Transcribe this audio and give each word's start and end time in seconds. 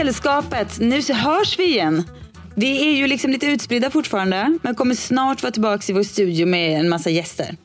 Sällskapet, 0.00 0.78
nu 0.80 1.00
hörs 1.12 1.58
vi 1.58 1.64
igen. 1.64 2.04
Vi 2.56 2.88
är 2.88 2.96
ju 2.96 3.06
liksom 3.06 3.30
lite 3.30 3.46
utspridda 3.46 3.90
fortfarande, 3.90 4.58
men 4.62 4.74
kommer 4.74 4.94
snart 4.94 5.42
vara 5.42 5.52
tillbaka 5.52 5.92
i 5.92 5.94
vår 5.94 6.02
studio 6.02 6.46
med 6.46 6.80
en 6.80 6.88
massa 6.88 7.10
gäster. 7.10 7.56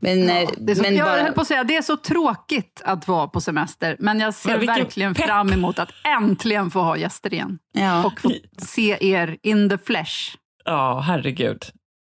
Men, 0.00 0.28
eh, 0.28 0.48
Det 0.58 0.72
är 0.72 0.76
så, 0.76 0.82
men 0.82 0.96
jag 0.96 1.06
bara, 1.06 1.22
höll 1.22 1.32
på 1.32 1.40
att 1.40 1.46
säga, 1.46 1.64
det 1.64 1.76
är 1.76 1.82
så 1.82 1.96
tråkigt 1.96 2.82
att 2.84 3.08
vara 3.08 3.28
på 3.28 3.40
semester, 3.40 3.96
men 3.98 4.20
jag 4.20 4.34
ser 4.34 4.56
Men 4.58 4.66
verkligen 4.66 5.14
pepp. 5.14 5.26
fram 5.26 5.52
emot 5.52 5.78
att 5.78 5.88
äntligen 6.18 6.70
få 6.70 6.80
ha 6.80 6.96
gäster 6.96 7.34
igen. 7.34 7.58
ja. 7.72 8.04
Och 8.04 8.20
få 8.20 8.30
se 8.58 8.96
er 9.00 9.36
in 9.42 9.70
the 9.70 9.78
flesh. 9.78 10.36
Ja, 10.64 11.00
herregud. 11.00 11.64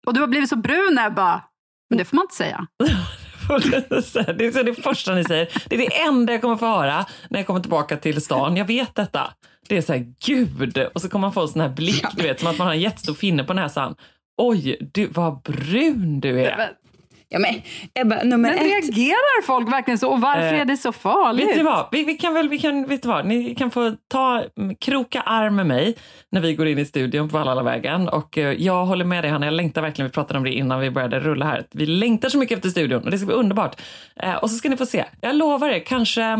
Och 0.07 0.15
du 0.15 0.21
har 0.21 0.27
blivit 0.27 0.49
så 0.49 0.57
brun 0.57 0.99
Ebba. 0.99 1.43
Men 1.91 1.99
det 1.99 2.05
får 2.05 2.17
man 2.17 2.25
inte 2.25 2.35
säga. 2.35 2.67
Det 4.39 4.45
är 4.57 4.65
det 4.65 4.75
första 4.75 5.15
ni 5.15 5.25
säger. 5.25 5.49
Det 5.69 5.75
är 5.75 5.79
det 5.79 6.01
enda 6.03 6.33
jag 6.33 6.43
kommer 6.43 6.57
få 6.57 6.67
höra 6.67 7.07
när 7.31 7.39
jag 7.39 7.47
kommer 7.47 7.61
tillbaka 7.61 7.97
till 7.97 8.23
stan. 8.23 8.57
Jag 8.57 8.65
vet 8.65 8.95
detta. 8.95 9.35
Det 9.71 9.77
är 9.77 9.83
så 9.83 9.93
här, 9.93 10.07
gud. 10.27 10.79
Och 10.95 11.01
så 11.01 11.09
kommer 11.09 11.21
man 11.23 11.33
få 11.33 11.41
en 11.43 11.49
sån 11.49 11.61
här 11.61 11.69
blick, 11.69 12.05
du 12.17 12.23
vet, 12.23 12.41
som 12.41 12.49
att 12.49 12.59
man 12.59 12.67
har 12.67 12.75
en 12.75 12.81
jättestor 12.81 13.15
finne 13.15 13.45
på 13.45 13.55
näsan. 13.55 13.95
Oj, 14.37 14.77
du, 14.93 15.07
vad 15.07 15.43
brun 15.43 16.21
du 16.21 16.41
är. 16.41 16.57
Men, 16.57 16.69
ja, 17.29 17.39
men 17.39 17.55
Ebba, 17.95 18.23
nummer 18.25 18.51
men 18.51 18.59
ett. 18.59 18.65
reagerar 18.65 19.43
folk 19.43 19.73
verkligen 19.73 19.99
så? 19.99 20.09
Och 20.09 20.21
varför 20.21 20.55
Eh, 20.55 20.61
är 20.61 20.65
det 20.65 20.77
så 20.77 20.93
farligt? 20.93 21.49
Vet 21.49 21.57
du 21.57 21.63
vad? 21.63 21.89
Vi, 21.93 22.05
vi 22.05 22.15
kan 22.15 22.35
väl, 22.35 22.49
vi 22.49 22.59
kan, 22.59 22.87
vet 22.87 23.03
du 23.03 23.09
vad? 23.09 23.27
Ni 23.27 23.55
kan 23.55 23.71
få 23.71 23.97
ta, 24.09 24.45
kroka 24.81 25.21
arm 25.21 25.57
med 25.57 25.67
mig 25.67 25.97
när 26.33 26.41
vi 26.41 26.55
går 26.55 26.67
in 26.67 26.79
i 26.79 26.85
studion 26.85 27.29
på 27.29 27.39
Valhallavägen. 27.39 28.09
Och 28.09 28.39
eh, 28.39 28.53
jag 28.53 28.87
håller 28.87 29.05
med 29.05 29.25
dig 29.25 29.31
Hanna, 29.31 29.47
jag 29.47 29.55
längtar 29.55 29.83
verkligen, 29.83 30.09
vi 30.09 30.13
pratade 30.13 30.39
om 30.39 30.45
det 30.45 30.53
innan 30.53 30.81
vi 30.81 30.91
började 30.91 31.21
rulla 31.21 31.45
här. 31.47 31.67
Vi 31.73 31.87
längtar 31.87 32.29
så 32.29 32.39
mycket 32.39 32.57
efter 32.59 32.69
studion 32.71 33.05
och 33.05 33.11
det 33.11 33.19
ska 33.19 33.27
bli 33.27 33.35
underbart. 33.35 33.81
Eh, 34.17 34.35
och 34.35 34.51
så 34.51 34.57
ska 34.57 34.69
ni 34.69 34.77
få 34.77 34.87
se, 34.87 35.05
jag 35.21 35.37
lovar 35.37 35.69
er, 35.69 35.79
kanske, 35.79 36.23
eh, 36.23 36.37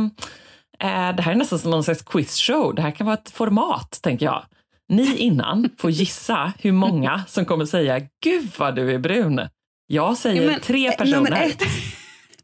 det 0.81 1.23
här 1.23 1.33
är 1.33 1.35
nästan 1.35 1.59
som 1.59 1.71
någon 1.71 1.85
slags 1.85 2.03
quizshow. 2.03 2.75
Det 2.75 2.83
här 2.83 2.91
kan 2.91 3.07
vara 3.07 3.17
ett 3.17 3.31
format, 3.31 3.99
tänker 4.03 4.27
jag. 4.27 4.45
Ni 4.89 5.17
innan 5.17 5.71
får 5.79 5.91
gissa 5.91 6.53
hur 6.59 6.73
många 6.73 7.23
som 7.29 7.45
kommer 7.45 7.65
säga, 7.65 8.01
gud 8.25 8.49
vad 8.59 8.75
du 8.75 8.95
är 8.95 8.99
brun. 8.99 9.41
Jag 9.87 10.17
säger 10.17 10.43
Ja, 10.43 10.51
men, 10.51 10.61
tre 10.61 10.87
eh, 10.87 10.97
personer. 10.97 11.47
Ett. 11.47 11.63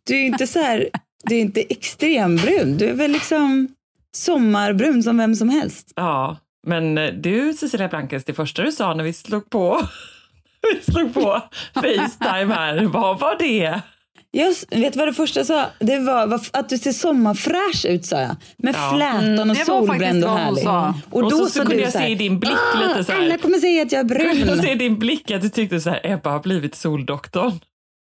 Du 0.06 0.14
är 0.16 0.24
inte 0.24 0.46
så 0.46 0.58
här, 0.58 0.88
du 1.24 1.36
är 1.36 1.40
inte 1.40 1.60
extrembrun. 1.60 2.78
Du 2.78 2.88
är 2.88 2.94
väl 2.94 3.10
liksom 3.10 3.68
sommarbrun 4.16 5.02
som 5.02 5.18
vem 5.18 5.34
som 5.34 5.48
helst. 5.48 5.92
Ja, 5.96 6.36
men 6.66 6.98
eh, 6.98 7.12
du 7.12 7.52
Cecilia 7.52 7.88
Blankens, 7.88 8.24
det 8.24 8.34
första 8.34 8.62
du 8.62 8.72
sa 8.72 8.94
när 8.94 9.04
vi 9.04 9.12
slog 9.12 9.50
på, 9.50 9.80
vi 10.74 10.92
slog 10.92 11.14
på 11.14 11.42
Facetime 11.74 12.54
här, 12.54 12.84
vad 12.84 13.20
var 13.20 13.36
det? 13.38 13.80
Jag 14.36 14.54
vet 14.78 14.96
vad 14.96 15.08
det 15.08 15.12
första 15.14 15.40
jag 15.40 15.46
sa? 15.46 15.66
Det 15.78 15.98
var, 15.98 16.40
att 16.52 16.68
du 16.68 16.78
ser 16.78 16.92
sommarfräsch 16.92 17.84
ut 17.88 18.06
sa 18.06 18.20
jag. 18.20 18.36
Med 18.56 18.74
Ja. 18.74 18.92
flätan 18.96 19.28
och 19.28 19.42
Mm, 19.42 19.48
var 19.48 19.54
solbränd 19.64 20.24
och 20.24 20.30
härlig. 20.38 20.62
sa. 20.64 20.94
Och 21.10 21.22
Och 21.22 21.22
då 21.22 21.30
så, 21.30 21.46
sa 21.46 21.50
så 21.50 21.60
kunde 21.66 21.82
jag 21.82 21.92
så 21.92 21.98
se 21.98 22.06
i 22.08 22.14
din 22.14 22.38
blick 22.38 22.52
lite 22.88 23.04
så 23.04 23.12
Alla 23.12 23.30
här. 23.30 23.38
kommer 23.38 23.58
säga 23.58 23.82
att 23.82 23.92
jag 23.92 24.10
är 24.10 24.24
Jag 24.26 24.36
brun. 24.46 24.62
se 24.62 24.72
i 24.72 24.74
din 24.74 24.98
blick 24.98 25.30
att 25.30 25.42
du 25.42 25.48
tyckte 25.48 25.80
så 25.80 25.90
här, 25.90 26.00
Ebba 26.04 26.30
har 26.30 26.40
blivit 26.40 26.74
soldoktorn. 26.74 27.52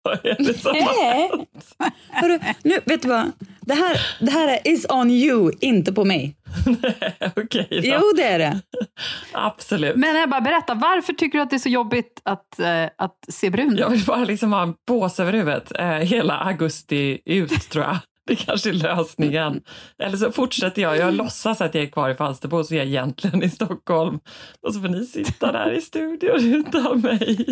Vad 0.04 0.26
är 0.26 0.36
det 0.38 0.58
som 0.58 0.70
har 0.74 1.04
Nej. 1.04 1.30
Hörru, 2.08 2.38
nu, 2.62 2.80
vet 2.84 3.02
du 3.02 3.08
vad? 3.08 3.32
Det 3.60 3.74
här, 3.74 4.00
det 4.20 4.30
här 4.30 4.48
är 4.48 4.68
is 4.72 4.86
on 4.88 5.10
you, 5.10 5.52
inte 5.60 5.92
på 5.92 6.04
mig. 6.04 6.36
Okej 7.36 7.66
då. 7.70 7.80
Jo, 7.82 8.00
det 8.16 8.22
är 8.22 8.38
det. 8.38 8.60
Absolut. 9.32 9.96
Men 9.96 10.16
Ebba, 10.16 10.40
berätta, 10.40 10.74
varför 10.74 11.12
tycker 11.12 11.38
du 11.38 11.42
att 11.42 11.50
det 11.50 11.56
är 11.56 11.58
så 11.58 11.68
jobbigt 11.68 12.20
att, 12.24 12.60
eh, 12.60 12.84
att 12.98 13.16
se 13.28 13.50
brun 13.50 13.76
Jag 13.76 13.92
ut? 13.92 13.98
vill 13.98 14.06
bara 14.06 14.24
liksom 14.24 14.52
ha 14.52 14.62
en 14.62 14.74
påse 14.88 15.22
över 15.22 15.32
huvudet 15.32 15.72
eh, 15.78 15.86
hela 15.86 16.36
augusti 16.38 17.20
ut 17.24 17.70
tror 17.70 17.84
jag. 17.84 17.98
Det 18.26 18.36
kanske 18.36 18.68
är 18.68 18.72
lösningen. 18.72 19.60
Eller 19.98 20.16
så 20.16 20.32
fortsätter 20.32 20.82
jag. 20.82 20.96
Jag 20.96 21.14
låtsas 21.14 21.60
att 21.60 21.74
jag 21.74 21.84
är 21.84 21.88
kvar 21.88 22.10
i 22.10 22.14
Falsterbo 22.14 22.64
så 22.64 22.74
är 22.74 22.78
jag 22.78 22.86
egentligen 22.86 23.42
i 23.42 23.50
Stockholm. 23.50 24.18
Och 24.60 24.74
så 24.74 24.80
får 24.80 24.88
ni 24.88 25.06
sitta 25.06 25.52
där 25.52 25.72
i 25.72 25.80
studion 25.80 26.54
utan 26.54 27.00
mig. 27.00 27.46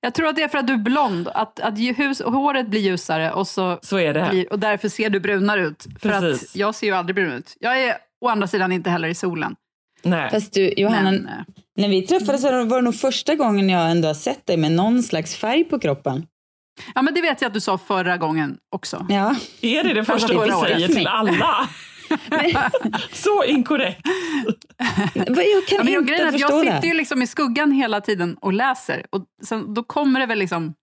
Jag 0.00 0.14
tror 0.14 0.28
att 0.28 0.36
det 0.36 0.42
är 0.42 0.48
för 0.48 0.58
att 0.58 0.66
du 0.66 0.72
är 0.72 0.78
blond, 0.78 1.28
att, 1.28 1.60
att 1.60 1.78
hus, 1.78 2.22
håret 2.22 2.68
blir 2.68 2.80
ljusare 2.80 3.32
och, 3.32 3.48
så 3.48 3.78
Så 3.82 3.98
är 3.98 4.14
det. 4.14 4.28
blir, 4.30 4.52
och 4.52 4.58
därför 4.58 4.88
ser 4.88 5.10
du 5.10 5.20
brunare 5.20 5.66
ut. 5.66 5.86
För 6.00 6.08
Precis. 6.08 6.50
att 6.50 6.56
jag 6.56 6.74
ser 6.74 6.86
ju 6.86 6.92
aldrig 6.92 7.14
brun 7.16 7.32
ut. 7.32 7.56
Jag 7.60 7.82
är 7.82 7.96
å 8.20 8.28
andra 8.28 8.46
sidan 8.46 8.72
inte 8.72 8.90
heller 8.90 9.08
i 9.08 9.14
solen. 9.14 9.56
Nej. 10.02 10.30
Fast 10.30 10.52
du, 10.52 10.74
Johanna, 10.76 11.10
Men, 11.10 11.26
eh, 11.28 11.32
när 11.76 11.88
vi 11.88 12.02
träffades 12.02 12.44
var 12.44 12.76
det 12.76 12.82
nog 12.82 12.94
första 12.94 13.34
gången 13.34 13.68
jag 13.68 13.90
ändå 13.90 14.08
har 14.08 14.14
sett 14.14 14.46
dig 14.46 14.56
med 14.56 14.72
någon 14.72 15.02
slags 15.02 15.36
färg 15.36 15.64
på 15.64 15.78
kroppen. 15.78 16.26
Ja, 16.94 17.02
men 17.02 17.14
det 17.14 17.20
vet 17.20 17.40
jag 17.40 17.46
att 17.48 17.54
du 17.54 17.60
sa 17.60 17.78
förra 17.78 18.16
gången 18.16 18.58
också. 18.70 19.06
Ja. 19.08 19.34
Är 19.60 19.84
det 19.84 19.94
det 19.94 20.04
första 20.04 20.28
du 20.28 20.36
året. 20.38 20.58
säger 20.60 20.88
till 20.88 21.06
alla? 21.06 21.68
Så 23.12 23.44
inkorrekt. 23.44 24.00
Jag 25.14 25.26
kan 25.66 25.78
Ja, 25.78 25.84
men 25.84 25.92
jag, 25.92 26.02
inte 26.02 26.26
att 26.26 26.32
förstå 26.32 26.48
jag 26.56 26.66
det. 26.66 26.74
sitter 26.74 26.88
ju 26.88 26.94
liksom 26.94 27.22
i 27.22 27.26
skuggan 27.26 27.72
hela 27.72 28.00
tiden 28.00 28.36
och 28.40 28.52
läser. 28.52 29.06
Och 29.10 29.24
sen, 29.44 29.74
då 29.74 29.82
kommer 29.82 30.20
det 30.20 30.26
väl 30.26 30.38
liksom 30.38 30.74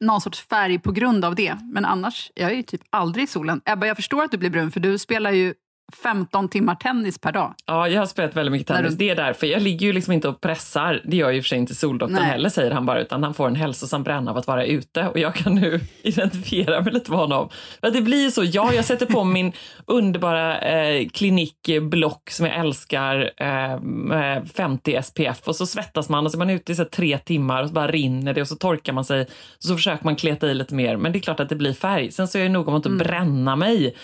någon 0.00 0.20
sorts 0.20 0.40
färg 0.48 0.78
på 0.78 0.92
grund 0.92 1.24
av 1.24 1.34
det. 1.34 1.56
Men 1.72 1.84
annars, 1.84 2.30
jag 2.34 2.50
är 2.50 2.54
ju 2.54 2.62
typ 2.62 2.80
aldrig 2.90 3.24
i 3.24 3.26
solen. 3.26 3.60
Ebba, 3.64 3.86
jag 3.86 3.96
förstår 3.96 4.24
att 4.24 4.30
du 4.30 4.36
blir 4.38 4.50
brun, 4.50 4.70
för 4.72 4.80
du 4.80 4.98
spelar 4.98 5.30
ju 5.30 5.54
15 6.02 6.48
timmar 6.48 6.74
tennis 6.74 7.18
per 7.18 7.32
dag. 7.32 7.54
Ja, 7.66 7.88
jag 7.88 8.00
har 8.00 8.06
spelat 8.06 8.36
väldigt 8.36 8.52
mycket 8.52 8.66
tennis. 8.66 8.90
du- 8.90 8.96
Det 8.96 9.10
är 9.10 9.16
därför. 9.16 9.46
Jag 9.46 9.62
ligger 9.62 9.86
ju 9.86 9.92
liksom 9.92 10.12
inte 10.12 10.28
och 10.28 10.40
pressar. 10.40 11.00
Det 11.04 11.16
gör 11.16 11.30
ju 11.30 11.38
och 11.38 11.44
för 11.44 11.48
sig 11.48 11.58
inte 11.58 11.74
soldoktorn 11.74 12.20
Nej. 12.20 12.30
heller, 12.30 12.48
säger 12.48 12.70
han 12.70 12.86
bara, 12.86 13.00
utan 13.00 13.22
han 13.22 13.34
får 13.34 13.46
en 13.48 13.54
hälsosam 13.56 14.02
bränna 14.02 14.30
av 14.30 14.36
att 14.36 14.46
vara 14.46 14.64
ute. 14.66 15.08
Och 15.08 15.18
jag 15.18 15.34
kan 15.34 15.54
nu 15.54 15.80
identifiera 16.02 16.80
mig 16.80 16.92
lite 16.92 17.10
med 17.10 17.20
honom. 17.20 17.48
Att 17.80 17.92
det 17.92 18.02
blir 18.02 18.22
ju 18.24 18.30
så. 18.30 18.44
Ja, 18.44 18.72
jag 18.74 18.84
sätter 18.84 19.06
på 19.06 19.24
min 19.24 19.52
underbara 19.86 20.58
eh, 20.60 21.08
klinikblock 21.08 22.30
som 22.30 22.46
jag 22.46 22.56
älskar, 22.56 23.30
eh, 23.36 23.80
med 23.80 24.50
50 24.54 25.02
SPF. 25.02 25.40
Och 25.48 25.56
så 25.56 25.66
svettas 25.66 26.08
man 26.08 26.24
och 26.26 26.32
så 26.32 26.36
är 26.36 26.38
man 26.38 26.50
ute 26.50 26.72
i 26.72 26.74
så 26.74 26.84
tre 26.84 27.18
timmar 27.18 27.62
och 27.62 27.68
så 27.68 27.74
bara 27.74 27.88
rinner 27.88 28.34
det 28.34 28.40
och 28.40 28.48
så 28.48 28.56
torkar 28.56 28.92
man 28.92 29.04
sig. 29.04 29.26
Så 29.58 29.76
försöker 29.76 30.04
man 30.04 30.16
kleta 30.16 30.50
i 30.50 30.54
lite 30.54 30.74
mer. 30.74 30.96
Men 30.96 31.12
det 31.12 31.18
är 31.18 31.20
klart 31.20 31.40
att 31.40 31.48
det 31.48 31.56
blir 31.56 31.72
färg. 31.72 32.12
Sen 32.12 32.28
så 32.28 32.38
är 32.38 32.42
jag 32.42 32.50
noga 32.50 32.70
med 32.72 32.78
att 32.78 32.86
inte 32.86 33.04
bränna 33.04 33.56
mig. 33.56 33.94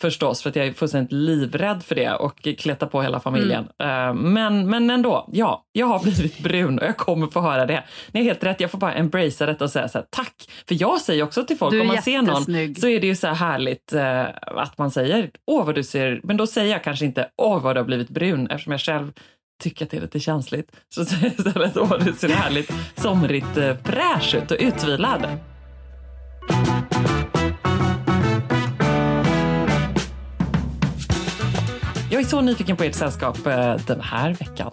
Förstås, 0.00 0.42
för 0.42 0.50
att 0.50 0.56
jag 0.56 0.66
är 0.66 0.72
fullständigt 0.72 1.12
livrädd 1.12 1.82
för 1.82 1.94
det 1.94 2.14
och 2.14 2.48
kletar 2.58 2.86
på 2.86 3.02
hela 3.02 3.20
familjen. 3.20 3.68
Mm. 3.78 4.32
Men, 4.32 4.70
men 4.70 4.90
ändå, 4.90 5.28
ja, 5.32 5.64
jag 5.72 5.86
har 5.86 6.02
blivit 6.02 6.38
brun 6.38 6.78
och 6.78 6.84
jag 6.84 6.96
kommer 6.96 7.26
få 7.26 7.40
höra 7.40 7.66
det. 7.66 7.84
Ni 8.12 8.20
är 8.20 8.24
helt 8.24 8.44
rätt, 8.44 8.60
jag 8.60 8.70
får 8.70 8.78
bara 8.78 8.94
embracea 8.94 9.46
detta 9.46 9.64
och 9.64 9.70
säga 9.70 9.88
så 9.88 9.98
här, 9.98 10.06
tack. 10.10 10.50
För 10.68 10.76
jag 10.80 11.00
säger 11.00 11.22
också 11.22 11.44
till 11.44 11.58
folk, 11.58 11.80
om 11.80 11.86
man 11.86 12.02
ser 12.02 12.22
någon 12.22 12.74
så 12.74 12.88
är 12.88 13.00
det 13.00 13.06
ju 13.06 13.16
så 13.16 13.26
här 13.26 13.34
härligt 13.34 13.92
uh, 13.94 14.60
att 14.62 14.78
man 14.78 14.90
säger, 14.90 15.30
åh 15.46 15.66
vad 15.66 15.74
du 15.74 15.84
ser, 15.84 16.20
men 16.22 16.36
då 16.36 16.46
säger 16.46 16.72
jag 16.72 16.84
kanske 16.84 17.04
inte, 17.04 17.28
åh 17.36 17.62
vad 17.62 17.76
du 17.76 17.80
har 17.80 17.86
blivit 17.86 18.08
brun, 18.08 18.46
eftersom 18.46 18.70
jag 18.70 18.80
själv 18.80 19.12
tycker 19.62 19.84
att 19.84 19.90
det 19.90 19.96
är 19.96 20.00
lite 20.00 20.20
känsligt. 20.20 20.70
Så 20.94 21.04
säger 21.04 21.24
jag 21.24 21.46
istället, 21.46 21.76
åh 21.76 21.92
du 22.04 22.12
ser 22.12 22.28
härligt 22.28 22.72
somrigt 22.96 23.58
uh, 23.58 23.74
fräsch 23.84 24.34
ut 24.34 24.50
och 24.50 24.56
utvilad. 24.60 25.26
Jag 32.20 32.26
är 32.26 32.30
så 32.30 32.40
nyfiken 32.40 32.76
på 32.76 32.84
ert 32.84 32.94
sällskap 32.94 33.46
eh, 33.46 33.76
den 33.86 34.00
här 34.00 34.34
veckan. 34.34 34.70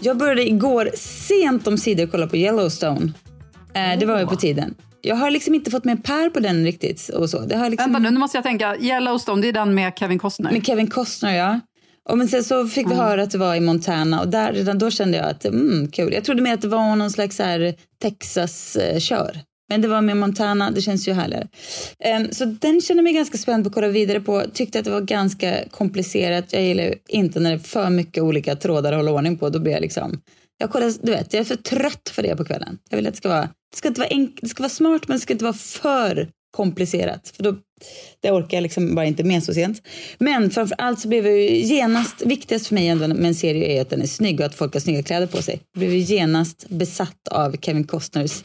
Jag 0.00 0.16
började 0.16 0.48
igår 0.48 0.90
sent 0.94 1.66
om 1.66 1.78
sidor 1.78 2.06
kolla 2.06 2.26
på 2.26 2.36
Yellowstone. 2.36 3.12
Eh, 3.74 3.98
det 3.98 4.06
var 4.06 4.20
ju 4.20 4.26
på 4.26 4.36
tiden. 4.36 4.74
Jag 5.00 5.16
har 5.16 5.30
liksom 5.30 5.54
inte 5.54 5.70
fått 5.70 5.84
med 5.84 6.04
Per 6.04 6.30
på 6.30 6.40
den 6.40 6.64
riktigt. 6.64 7.08
Och 7.08 7.30
så. 7.30 7.38
Det 7.40 7.56
har 7.56 7.70
liksom... 7.70 7.92
Vänta 7.92 7.98
nu, 7.98 8.10
nu 8.10 8.18
måste 8.18 8.36
jag 8.36 8.44
tänka. 8.44 8.76
Yellowstone, 8.76 9.42
det 9.42 9.48
är 9.48 9.52
den 9.52 9.74
med 9.74 9.92
Kevin 9.96 10.18
Costner? 10.18 10.52
Med 10.52 10.66
Kevin 10.66 10.90
Costner, 10.90 11.36
ja. 11.36 11.60
Och 12.08 12.18
men 12.18 12.28
sen 12.28 12.44
så 12.44 12.66
fick 12.66 12.86
vi 12.86 12.92
mm. 12.92 13.04
höra 13.04 13.22
att 13.22 13.30
det 13.30 13.38
var 13.38 13.54
i 13.54 13.60
Montana 13.60 14.20
och 14.20 14.28
där, 14.28 14.52
redan 14.52 14.78
då 14.78 14.90
kände 14.90 15.16
jag 15.16 15.26
att 15.26 15.44
mm, 15.44 15.90
kul. 15.90 16.12
Jag 16.12 16.24
trodde 16.24 16.42
mer 16.42 16.54
att 16.54 16.62
det 16.62 16.68
var 16.68 16.96
någon 16.96 17.10
slags 17.10 17.40
Texas-kör. 18.02 19.40
Men 19.70 19.80
det 19.80 19.88
var 19.88 20.00
med 20.00 20.16
Montana, 20.16 20.70
det 20.70 20.80
känns 20.80 21.08
ju 21.08 21.12
härligare. 21.12 21.48
Um, 22.18 22.32
så 22.32 22.44
den 22.44 22.80
känner 22.80 23.02
mig 23.02 23.12
ganska 23.12 23.38
spänd 23.38 23.64
på 23.64 23.68
att 23.68 23.74
kolla 23.74 23.88
vidare 23.88 24.20
på. 24.20 24.44
Tyckte 24.52 24.78
att 24.78 24.84
det 24.84 24.90
var 24.90 25.00
ganska 25.00 25.68
komplicerat. 25.70 26.52
Jag 26.52 26.62
gillar 26.62 26.94
inte 27.08 27.40
när 27.40 27.50
det 27.50 27.56
är 27.56 27.58
för 27.58 27.90
mycket 27.90 28.22
olika 28.22 28.56
trådar 28.56 28.92
att 28.92 28.98
hålla 28.98 29.10
ordning 29.10 29.38
på. 29.38 29.48
Då 29.50 29.58
blir 29.58 29.72
jag 29.72 29.80
liksom... 29.80 30.20
Jag, 30.58 30.70
kollar, 30.70 30.92
du 31.02 31.12
vet, 31.12 31.32
jag 31.32 31.40
är 31.40 31.44
för 31.44 31.56
trött 31.56 32.08
för 32.12 32.22
det 32.22 32.36
på 32.36 32.44
kvällen. 32.44 32.78
Jag 32.90 32.96
vill 32.96 33.06
att 33.06 33.12
det 33.12 33.18
ska 33.18 33.28
vara, 33.28 33.48
det 33.70 33.76
ska 33.76 33.88
inte 33.88 34.00
vara, 34.00 34.08
enk, 34.08 34.38
det 34.42 34.48
ska 34.48 34.62
vara 34.62 34.70
smart 34.70 35.08
men 35.08 35.16
det 35.16 35.20
ska 35.20 35.32
inte 35.32 35.44
vara 35.44 35.54
för 35.54 36.28
komplicerat. 36.50 37.32
För 37.36 37.42
då, 37.42 37.56
det 38.20 38.30
orkar 38.30 38.56
jag 38.56 38.62
liksom 38.62 38.94
bara 38.94 39.06
inte 39.06 39.24
med 39.24 39.44
så 39.44 39.54
sent. 39.54 39.82
Men 40.18 40.50
framför 40.50 40.76
allt 40.78 41.00
så 41.00 41.08
blev 41.08 41.26
jag 41.26 41.48
genast, 41.48 42.22
viktigast 42.26 42.66
för 42.66 42.74
mig 42.74 42.88
ändå 42.88 43.08
med 43.08 43.24
en 43.24 43.34
serie 43.34 43.66
är 43.66 43.80
att 43.80 43.90
den 43.90 44.02
är 44.02 44.06
snygg 44.06 44.40
och 44.40 44.46
att 44.46 44.54
folk 44.54 44.72
har 44.72 44.80
snygga 44.80 45.02
kläder 45.02 45.26
på 45.26 45.42
sig. 45.42 45.60
Jag 45.72 45.80
blev 45.80 45.92
genast 45.92 46.68
besatt 46.68 47.28
av 47.30 47.56
Kevin 47.60 47.86
Costners 47.86 48.44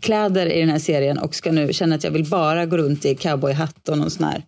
kläder 0.00 0.46
i 0.46 0.60
den 0.60 0.70
här 0.70 0.78
serien 0.78 1.18
och 1.18 1.34
ska 1.34 1.52
nu 1.52 1.72
känna 1.72 1.94
att 1.94 2.04
jag 2.04 2.10
vill 2.10 2.24
bara 2.28 2.66
gå 2.66 2.76
runt 2.76 3.04
i 3.04 3.14
cowboyhatt 3.14 3.88
och 3.88 3.98
någon 3.98 4.10
sån 4.10 4.24
här 4.24 4.44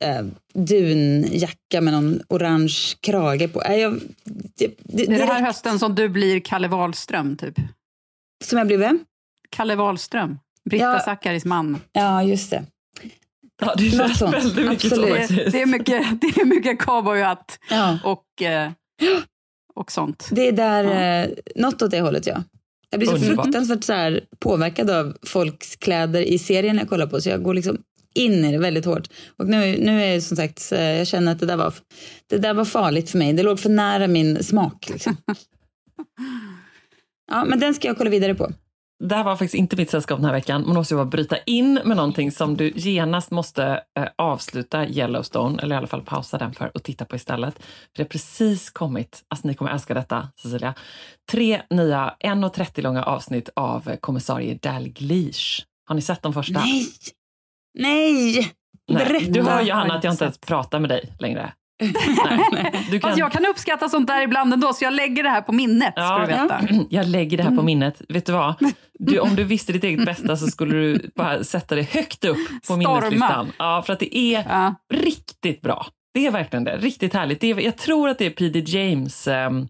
eh, 0.00 0.24
dunjacka 0.54 1.80
med 1.80 1.92
någon 1.92 2.20
orange 2.28 2.96
krage 3.00 3.52
på. 3.52 3.62
Äh, 3.62 3.76
jag, 3.76 4.00
det, 4.24 4.66
det, 4.66 5.06
det 5.06 5.14
är 5.14 5.18
det 5.18 5.24
här 5.24 5.42
hösten 5.42 5.78
som 5.78 5.94
du 5.94 6.08
blir 6.08 6.40
Kalle 6.40 6.68
Wahlström 6.68 7.36
typ? 7.36 7.54
Som 8.44 8.58
jag 8.58 8.66
blir 8.66 8.78
vem? 8.78 9.04
Kalle 9.50 9.76
Wahlström. 9.76 10.38
Britta 10.70 10.84
ja. 10.84 11.00
Zackaris 11.00 11.44
man. 11.44 11.80
Ja, 11.92 12.22
just 12.22 12.50
det. 12.50 12.64
Ja, 13.60 13.74
det 13.76 13.90
känns 13.90 14.22
väldigt 14.22 14.68
mycket 14.68 14.94
så 14.94 15.00
det, 15.00 15.50
det, 15.52 15.62
är 15.62 15.66
mycket, 15.66 16.20
det 16.20 16.26
är 16.26 16.44
mycket 16.44 16.78
cowboyhatt 16.78 17.58
ja. 17.70 17.98
och, 18.04 18.42
eh, 18.42 18.70
och 19.74 19.92
sånt. 19.92 20.28
Det 20.30 20.48
är 20.48 20.52
där, 20.52 20.84
ja. 20.84 21.24
eh, 21.24 21.30
något 21.56 21.82
åt 21.82 21.90
det 21.90 22.00
hållet 22.00 22.26
ja. 22.26 22.42
Jag 22.90 23.00
blir 23.00 23.08
så 23.08 23.14
Underbar. 23.14 23.42
fruktansvärt 23.42 23.84
så 23.84 23.92
här, 23.92 24.20
påverkad 24.38 24.90
av 24.90 25.16
folks 25.22 25.76
kläder 25.76 26.22
i 26.22 26.38
serien 26.38 26.78
jag 26.78 26.88
kollar 26.88 27.06
på 27.06 27.20
så 27.20 27.28
jag 27.28 27.42
går 27.42 27.54
liksom 27.54 27.78
in 28.14 28.44
i 28.44 28.52
det 28.52 28.58
väldigt 28.58 28.84
hårt. 28.84 29.08
Och 29.36 29.46
nu, 29.46 29.78
nu 29.78 30.02
är 30.02 30.14
det 30.14 30.20
som 30.20 30.36
sagt, 30.36 30.68
jag 30.70 31.06
känner 31.06 31.32
att 31.32 31.40
det 31.40 31.46
där, 31.46 31.56
var, 31.56 31.74
det 32.26 32.38
där 32.38 32.54
var 32.54 32.64
farligt 32.64 33.10
för 33.10 33.18
mig. 33.18 33.32
Det 33.32 33.42
låg 33.42 33.60
för 33.60 33.70
nära 33.70 34.06
min 34.06 34.44
smak. 34.44 34.88
Liksom. 34.88 35.16
ja, 37.30 37.44
men 37.44 37.60
den 37.60 37.74
ska 37.74 37.88
jag 37.88 37.98
kolla 37.98 38.10
vidare 38.10 38.34
på 38.34 38.52
det 39.00 39.14
här 39.14 39.24
var 39.24 39.36
faktiskt 39.36 39.54
inte 39.54 39.76
mitt 39.76 39.90
sällskap 39.90 40.18
den 40.18 40.24
här 40.24 40.32
veckan. 40.32 40.62
Man 40.66 40.74
måste 40.74 40.94
ju 40.94 40.96
bara 40.96 41.06
bryta 41.06 41.38
in 41.38 41.74
med 41.84 41.96
någonting 41.96 42.32
som 42.32 42.56
du 42.56 42.72
genast 42.74 43.30
måste 43.30 43.82
eh, 43.98 44.06
avsluta 44.16 44.88
Yellowstone, 44.88 45.62
eller 45.62 45.74
i 45.74 45.78
alla 45.78 45.86
fall 45.86 46.02
pausa 46.02 46.38
den 46.38 46.52
för 46.52 46.70
och 46.74 46.82
titta 46.82 47.04
på 47.04 47.16
istället. 47.16 47.54
För 47.54 47.96
det 47.96 48.02
har 48.02 48.08
precis 48.08 48.70
kommit, 48.70 49.24
alltså 49.28 49.48
ni 49.48 49.54
kommer 49.54 49.70
älska 49.70 49.94
detta 49.94 50.28
Cecilia, 50.42 50.74
tre 51.30 51.62
nya 51.70 52.14
1.30 52.24 52.82
långa 52.82 53.02
avsnitt 53.02 53.48
av 53.56 53.96
kommissarie 53.96 54.58
Dalglish. 54.62 55.64
Har 55.86 55.94
ni 55.94 56.02
sett 56.02 56.22
de 56.22 56.32
första? 56.32 56.60
Nej! 56.60 56.86
Nej! 57.78 58.52
Nej. 58.92 59.26
Du 59.30 59.42
hör 59.42 59.62
ju 59.62 59.72
Hanna 59.72 59.94
att 59.94 60.04
jag 60.04 60.12
inte 60.12 60.24
ens 60.24 60.38
pratar 60.38 60.80
med 60.80 60.90
dig 60.90 61.12
längre. 61.18 61.52
Nej. 61.80 62.86
Du 62.90 63.00
kan... 63.00 63.10
Fast 63.10 63.18
jag 63.18 63.32
kan 63.32 63.46
uppskatta 63.46 63.88
sånt 63.88 64.06
där 64.06 64.22
ibland 64.22 64.52
ändå, 64.52 64.72
så 64.72 64.84
jag 64.84 64.92
lägger 64.92 65.22
det 65.22 65.28
här 65.28 65.40
på 65.40 65.52
minnet. 65.52 65.92
Ja, 65.96 66.02
ska 66.02 66.18
du 66.18 66.42
veta. 66.42 66.84
Jag 66.90 67.06
lägger 67.06 67.36
det 67.36 67.42
här 67.42 67.56
på 67.56 67.62
minnet. 67.62 68.02
Vet 68.08 68.26
du 68.26 68.32
vad? 68.32 68.54
Du, 68.98 69.18
om 69.18 69.36
du 69.36 69.44
visste 69.44 69.72
ditt 69.72 69.84
eget 69.84 70.06
bästa 70.06 70.36
så 70.36 70.46
skulle 70.46 70.74
du 70.74 71.10
bara 71.14 71.44
sätta 71.44 71.74
det 71.74 71.82
högt 71.82 72.24
upp 72.24 72.48
på 72.48 72.58
Storma. 72.62 73.00
minneslistan. 73.00 73.52
Ja, 73.58 73.82
för 73.86 73.92
att 73.92 74.00
det 74.00 74.16
är 74.16 74.44
ja. 74.48 74.74
riktigt 74.94 75.60
bra. 75.60 75.86
Det 76.14 76.26
är 76.26 76.30
verkligen 76.30 76.64
det. 76.64 76.76
Riktigt 76.76 77.14
härligt. 77.14 77.40
Det 77.40 77.50
är, 77.50 77.60
jag 77.60 77.76
tror 77.76 78.08
att 78.08 78.18
det 78.18 78.26
är 78.26 78.30
P.D. 78.30 78.62
James 78.66 79.26
um, 79.26 79.68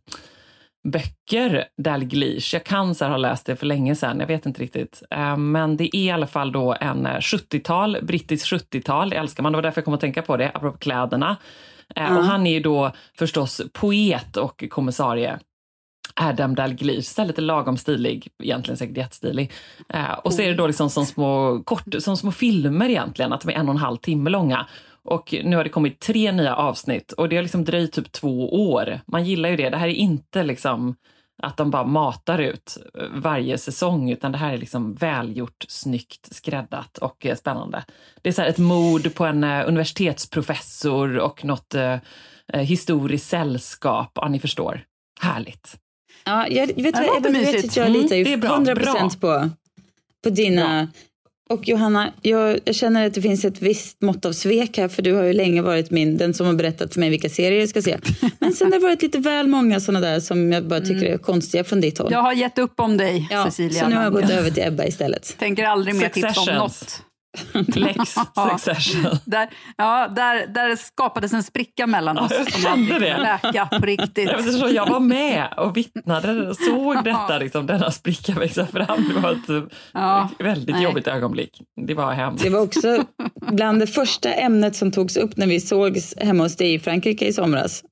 böcker, 0.88 1.64
Dalglish. 1.82 2.54
Jag 2.54 2.64
kan 2.64 2.94
så 2.94 3.04
ha 3.04 3.16
läst 3.16 3.46
det 3.46 3.56
för 3.56 3.66
länge 3.66 3.94
sedan, 3.94 4.20
jag 4.20 4.26
vet 4.26 4.46
inte 4.46 4.62
riktigt. 4.62 5.02
Um, 5.10 5.52
men 5.52 5.76
det 5.76 5.96
är 5.96 6.00
i 6.00 6.10
alla 6.10 6.26
fall 6.26 6.52
då 6.52 6.76
en 6.80 7.06
70-tal, 7.06 7.98
brittiskt 8.02 8.52
70-tal, 8.52 9.12
älskar 9.12 9.42
man. 9.42 9.52
Det 9.52 9.56
var 9.56 9.62
därför 9.62 9.78
jag 9.78 9.84
kom 9.84 9.94
att 9.94 10.00
tänka 10.00 10.22
på 10.22 10.36
det, 10.36 10.50
apropå 10.54 10.78
kläderna. 10.78 11.36
Mm. 11.96 12.16
Och 12.16 12.24
han 12.24 12.46
är 12.46 12.50
ju 12.50 12.60
då 12.60 12.92
förstås 13.18 13.60
poet 13.72 14.36
och 14.36 14.64
kommissarie. 14.70 15.38
Adam 16.14 16.54
Dalglish, 16.54 17.08
så 17.08 17.24
lite 17.24 17.40
lagom 17.40 17.76
stilig, 17.76 18.28
egentligen 18.42 18.76
säkert 18.76 18.96
jättestilig. 18.96 19.52
Eh, 19.88 20.12
och 20.12 20.34
så 20.34 20.42
är 20.42 20.46
det 20.46 20.54
då 20.54 20.66
liksom 20.66 20.90
som 20.90 21.06
små, 21.06 21.62
kort, 21.64 21.94
som 21.98 22.16
små 22.16 22.32
filmer 22.32 22.88
egentligen, 22.88 23.32
att 23.32 23.40
de 23.40 23.50
är 23.50 23.54
en 23.54 23.68
och 23.68 23.74
en 23.74 23.80
halv 23.80 23.96
timme 23.96 24.30
långa. 24.30 24.66
Och 25.02 25.34
nu 25.44 25.56
har 25.56 25.64
det 25.64 25.70
kommit 25.70 26.00
tre 26.00 26.32
nya 26.32 26.56
avsnitt 26.56 27.12
och 27.12 27.28
det 27.28 27.36
har 27.36 27.42
liksom 27.42 27.64
dröjt 27.64 27.92
typ 27.92 28.12
två 28.12 28.70
år. 28.72 29.00
Man 29.06 29.24
gillar 29.24 29.48
ju 29.48 29.56
det. 29.56 29.70
Det 29.70 29.76
här 29.76 29.88
är 29.88 29.92
inte 29.92 30.42
liksom 30.42 30.94
att 31.42 31.56
de 31.56 31.70
bara 31.70 31.84
matar 31.84 32.38
ut 32.38 32.76
eh, 32.98 33.04
varje 33.12 33.58
säsong, 33.58 34.10
utan 34.10 34.32
det 34.32 34.38
här 34.38 34.52
är 34.52 34.58
liksom 34.58 34.94
välgjort, 34.94 35.64
snyggt, 35.68 36.34
skräddat 36.34 36.98
och 36.98 37.26
eh, 37.26 37.36
spännande. 37.36 37.84
Det 38.22 38.28
är 38.28 38.32
så 38.32 38.42
ett 38.42 38.58
mord 38.58 39.14
på 39.14 39.24
en 39.24 39.44
eh, 39.44 39.68
universitetsprofessor 39.68 41.18
och 41.18 41.44
något 41.44 41.74
eh, 41.74 41.98
historiskt 42.52 43.28
sällskap. 43.28 44.10
Ja, 44.14 44.28
ni 44.28 44.40
förstår. 44.40 44.84
Härligt. 45.20 45.76
Ja, 46.24 46.48
jag 46.48 46.66
vet, 46.66 46.76
jag, 46.76 47.06
jag, 47.06 47.26
jag 47.26 47.30
vet 47.30 47.64
att 47.64 47.76
jag 47.76 47.90
litar 47.90 48.16
ju 48.16 48.26
mm, 48.26 48.50
100 48.50 48.74
procent 48.74 49.20
på, 49.20 49.50
på 50.24 50.30
dina 50.30 50.88
och 51.50 51.68
Johanna, 51.68 52.12
jag, 52.22 52.60
jag, 52.64 52.74
känner 52.74 53.06
att 53.06 53.14
det 53.14 53.22
finns 53.22 53.44
ett 53.44 53.62
visst 53.62 54.02
mått 54.02 54.24
av 54.24 54.32
svek 54.32 54.78
här 54.78 54.88
för 54.88 55.02
du 55.02 55.14
har 55.14 55.22
ju 55.22 55.32
länge 55.32 55.62
varit 55.62 55.90
min, 55.90 56.16
den 56.16 56.34
som 56.34 56.46
har 56.46 56.54
berättat 56.54 56.92
för 56.92 57.00
mig 57.00 57.10
vilka 57.10 57.28
serier 57.28 57.60
jag 57.60 57.68
ska 57.68 57.82
se. 57.82 57.98
Men 58.38 58.52
sen 58.52 58.72
har 58.72 58.78
det 58.78 58.86
varit 58.86 59.02
lite 59.02 59.18
väl 59.18 59.46
många 59.46 59.80
sådana 59.80 60.06
där 60.06 60.20
som 60.20 60.52
jag 60.52 60.64
bara 60.64 60.80
tycker 60.80 61.06
är 61.06 61.18
konstiga 61.18 61.64
från 61.64 61.80
ditt 61.80 61.98
håll. 61.98 62.12
Jag 62.12 62.22
har 62.22 62.32
gett 62.32 62.58
upp 62.58 62.80
om 62.80 62.96
dig 62.96 63.28
ja, 63.30 63.44
Cecilia. 63.44 63.82
Så 63.82 63.88
nu 63.88 63.96
har 63.96 64.02
jag 64.02 64.12
gått 64.12 64.30
över 64.30 64.50
till 64.50 64.62
Ebba 64.62 64.84
istället. 64.84 65.36
Tänker 65.38 65.64
aldrig 65.64 65.94
mer 65.94 66.08
tipsa 66.08 66.40
om 66.40 66.56
något. 66.56 67.02
Lex 67.74 68.14
Succession. 68.34 69.18
där, 69.24 69.48
ja, 69.76 70.08
där, 70.08 70.46
där 70.46 70.76
skapades 70.76 71.32
en 71.32 71.42
spricka 71.42 71.86
mellan 71.86 72.18
oss 72.18 72.32
ja, 72.38 72.44
som 72.44 72.72
aldrig 72.72 73.00
läka 73.00 73.66
på 73.66 73.86
riktigt. 73.86 74.28
Eftersom 74.28 74.74
jag 74.74 74.86
var 74.86 75.00
med 75.00 75.48
och 75.56 75.76
vittnade 75.76 76.48
och 76.48 76.56
såg 76.56 77.04
detta, 77.04 77.38
liksom, 77.38 77.66
denna 77.66 77.90
spricka 77.90 78.34
växa 78.34 78.66
fram. 78.66 79.12
Det 79.14 79.20
var 79.20 79.32
ett 79.32 79.70
ja, 79.92 80.28
väldigt 80.38 80.74
nej. 80.74 80.84
jobbigt 80.84 81.06
ögonblick. 81.06 81.62
Det 81.86 81.94
var 81.94 82.12
hemskt. 82.12 82.44
Det 82.44 82.50
var 82.50 82.60
också 82.60 83.04
bland 83.52 83.80
det 83.80 83.86
första 83.86 84.32
ämnet 84.32 84.76
som 84.76 84.92
togs 84.92 85.16
upp 85.16 85.36
när 85.36 85.46
vi 85.46 85.60
sågs 85.60 86.14
hemma 86.18 86.42
hos 86.42 86.56
dig 86.56 86.74
i 86.74 86.78
Frankrike 86.78 87.26
i 87.26 87.32
somras. 87.32 87.82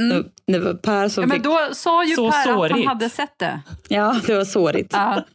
Mm. 0.00 0.24
Det 0.46 0.58
var 0.58 0.74
Per 0.74 1.08
som 1.08 1.22
ja, 1.22 1.28
men 1.28 1.42
Då 1.42 1.58
sa 1.72 2.04
ju 2.04 2.14
så 2.14 2.30
Per 2.30 2.42
sårigt. 2.42 2.72
att 2.72 2.78
han 2.78 2.86
hade 2.86 3.08
sett 3.08 3.38
det. 3.38 3.60
Ja, 3.88 4.16
det 4.26 4.34
var 4.34 4.44
sårigt. 4.44 4.92
Ja. 4.92 5.24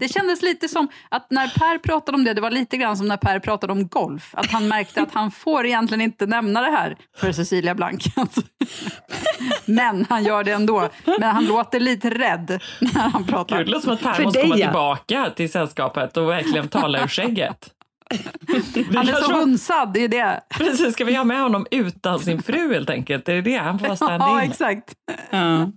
Det 0.00 0.08
kändes 0.08 0.42
lite 0.42 0.68
som 0.68 0.88
att 1.08 1.30
när 1.30 1.48
Per 1.48 1.78
pratade 1.78 2.16
om 2.16 2.24
det, 2.24 2.34
det 2.34 2.40
var 2.40 2.50
lite 2.50 2.76
grann 2.76 2.96
som 2.96 3.08
när 3.08 3.16
Per 3.16 3.38
pratade 3.38 3.72
om 3.72 3.88
golf. 3.88 4.34
Att 4.34 4.46
han 4.46 4.68
märkte 4.68 5.02
att 5.02 5.14
han 5.14 5.30
får 5.30 5.66
egentligen 5.66 6.00
inte 6.00 6.26
nämna 6.26 6.60
det 6.60 6.70
här 6.70 6.96
för 7.16 7.32
Cecilia 7.32 7.74
Blank. 7.74 8.04
Men 9.64 10.06
han 10.08 10.24
gör 10.24 10.44
det 10.44 10.52
ändå. 10.52 10.88
Men 11.04 11.30
han 11.34 11.44
låter 11.44 11.80
lite 11.80 12.10
rädd 12.10 12.62
när 12.80 13.08
han 13.08 13.24
pratar. 13.24 13.58
Det 13.58 13.70
låter 13.70 13.84
som 13.84 13.92
att 13.92 14.02
Per 14.02 14.12
för 14.12 14.22
måste 14.22 14.38
dig, 14.40 14.48
komma 14.48 14.58
ja. 14.58 14.66
tillbaka 14.66 15.30
till 15.36 15.52
sällskapet 15.52 16.16
och 16.16 16.28
verkligen 16.28 16.68
tala 16.68 17.02
ur 17.02 17.08
skägget. 17.08 17.70
Han 18.94 19.08
är 19.08 19.12
så 19.22 19.32
hunsad, 19.32 19.92
det 19.92 20.04
är 20.04 20.08
det. 20.08 20.40
Precis, 20.50 20.92
ska 20.94 21.04
vi 21.04 21.14
ha 21.14 21.24
med 21.24 21.42
honom 21.42 21.66
utan 21.70 22.18
sin 22.18 22.42
fru 22.42 22.72
helt 22.74 22.90
enkelt? 22.90 23.28
Är 23.28 23.34
det 23.34 23.42
det? 23.42 23.56
Han 23.56 23.78
får 23.78 23.86
vara 23.86 23.96
stand 23.96 24.22
Ja, 24.22 24.42
exakt. 24.42 24.94
Ja. 25.30 25.70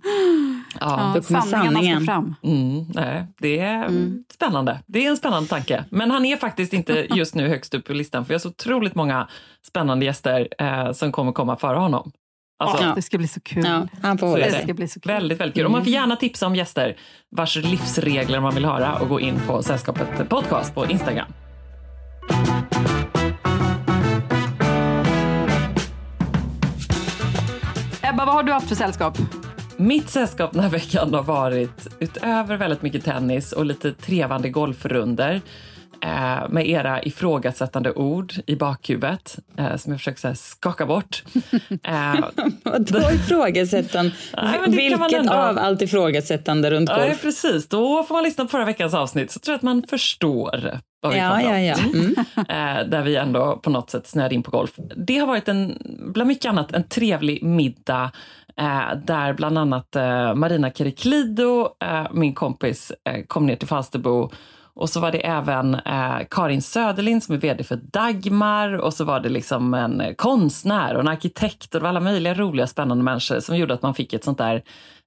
Ja. 0.80 1.12
Då 1.14 1.22
kommer 1.22 1.40
sanningen. 1.40 2.04
fram. 2.04 2.34
Mm, 2.42 2.84
nej, 2.94 3.26
det 3.38 3.58
är 3.58 3.90
spännande. 4.34 4.80
Det 4.86 5.06
är 5.06 5.10
en 5.10 5.16
spännande 5.16 5.48
tanke. 5.48 5.84
Men 5.90 6.10
han 6.10 6.24
är 6.24 6.36
faktiskt 6.36 6.72
inte 6.72 7.06
just 7.10 7.34
nu 7.34 7.48
högst 7.48 7.74
upp 7.74 7.84
på 7.86 7.92
listan 7.92 8.24
för 8.24 8.28
vi 8.28 8.34
har 8.34 8.38
så 8.38 8.48
otroligt 8.48 8.94
många 8.94 9.28
spännande 9.66 10.04
gäster 10.04 10.48
eh, 10.58 10.92
som 10.92 11.12
kommer 11.12 11.32
komma 11.32 11.56
före 11.56 11.78
honom. 11.78 12.12
Alltså, 12.58 12.84
Ja, 12.84 12.92
Det 12.94 13.02
ska 13.02 13.18
bli 13.18 13.28
så 13.28 13.40
kul. 13.40 13.64
Ja, 13.66 13.86
han 14.02 14.18
får 14.18 14.30
Så 14.30 14.36
Det 14.36 14.50
sig. 14.50 14.62
ska 14.62 14.74
bli 14.74 14.88
så 14.88 15.00
kul. 15.00 15.12
Väldigt, 15.12 15.40
väldigt 15.40 15.54
kul. 15.56 15.64
Och 15.64 15.70
man 15.70 15.84
får 15.84 15.92
gärna 15.92 16.16
tipsa 16.16 16.46
om 16.46 16.56
gäster 16.56 16.96
vars 17.30 17.56
livsregler 17.56 18.40
man 18.40 18.54
vill 18.54 18.64
höra 18.64 18.94
och 18.94 19.08
gå 19.08 19.20
in 19.20 19.40
på 19.46 19.62
Sällskapet 19.62 20.28
Podcast 20.28 20.74
på 20.74 20.86
Instagram. 20.86 21.26
Ebba, 28.16 28.24
vad 28.24 28.34
har 28.34 28.42
du 28.42 28.52
haft 28.52 28.68
för 28.68 28.74
sällskap? 28.74 29.18
Mitt 29.76 30.08
sällskap 30.08 30.52
den 30.52 30.62
här 30.62 30.70
veckan 30.70 31.14
har 31.14 31.22
varit, 31.22 31.88
utöver 31.98 32.56
väldigt 32.56 32.82
mycket 32.82 33.04
tennis 33.04 33.52
och 33.52 33.66
lite 33.66 33.92
trevande 33.92 34.48
golfrunder 34.48 35.40
eh, 36.02 36.48
med 36.48 36.68
era 36.68 37.02
ifrågasättande 37.02 37.92
ord 37.92 38.34
i 38.46 38.56
bakhuvudet 38.56 39.38
eh, 39.58 39.76
som 39.76 39.92
jag 39.92 40.00
försöker 40.00 40.28
här, 40.28 40.34
skaka 40.34 40.86
bort. 40.86 41.22
Eh, 41.82 42.14
Vadå 42.64 42.98
ifrågasättande? 43.10 44.12
Nej, 44.42 44.60
Vilket 44.66 45.12
ändå- 45.12 45.32
av 45.32 45.58
allt 45.58 45.82
ifrågasättande 45.82 46.70
runt 46.70 46.88
ja, 46.90 46.96
golf? 46.96 47.22
precis. 47.22 47.68
Då 47.68 48.02
får 48.02 48.14
man 48.14 48.24
lyssna 48.24 48.44
på 48.44 48.48
förra 48.48 48.64
veckans 48.64 48.94
avsnitt 48.94 49.30
så 49.30 49.40
tror 49.40 49.52
jag 49.52 49.56
att 49.56 49.62
man 49.62 49.82
förstår 49.90 50.80
vad 51.02 51.12
vi 51.12 51.18
Ja, 51.18 51.42
ja, 51.42 51.60
ja. 51.60 51.76
Mm. 51.94 52.14
eh, 52.36 52.88
där 52.88 53.02
vi 53.02 53.16
ändå 53.16 53.56
på 53.56 53.70
något 53.70 53.90
sätt 53.90 54.06
snöade 54.06 54.34
in 54.34 54.42
på 54.42 54.50
golf. 54.50 54.70
Det 54.96 55.18
har 55.18 55.26
varit 55.26 55.48
en, 55.48 55.78
bland 56.14 56.28
mycket 56.28 56.48
annat, 56.48 56.72
en 56.72 56.88
trevlig 56.88 57.42
middag 57.42 58.10
eh, 58.60 58.96
där 59.04 59.32
bland 59.32 59.58
annat 59.58 59.96
eh, 59.96 60.34
Marina 60.34 60.70
Keriklido, 60.70 61.68
eh, 61.84 62.06
min 62.12 62.34
kompis, 62.34 62.92
kom 63.28 63.46
ner 63.46 63.56
till 63.56 63.68
Falsterbo 63.68 64.30
och 64.76 64.90
så 64.90 65.00
var 65.00 65.12
det 65.12 65.26
även 65.26 65.74
eh, 65.74 66.18
Karin 66.30 66.62
Söderlind 66.62 67.22
som 67.22 67.34
är 67.34 67.38
vd 67.38 67.64
för 67.64 67.76
Dagmar 67.76 68.72
och 68.72 68.94
så 68.94 69.04
var 69.04 69.20
det 69.20 69.28
liksom 69.28 69.74
en 69.74 70.14
konstnär 70.16 70.94
och 70.94 71.00
en 71.00 71.08
arkitekt 71.08 71.74
och 71.74 71.80
det 71.80 71.82
var 71.82 71.88
alla 71.88 72.00
möjliga 72.00 72.34
roliga 72.34 72.66
spännande 72.66 73.04
människor 73.04 73.40
som 73.40 73.56
gjorde 73.56 73.74
att 73.74 73.82
man 73.82 73.94
fick 73.94 74.12
ett 74.12 74.24
sånt 74.24 74.38
där 74.38 74.62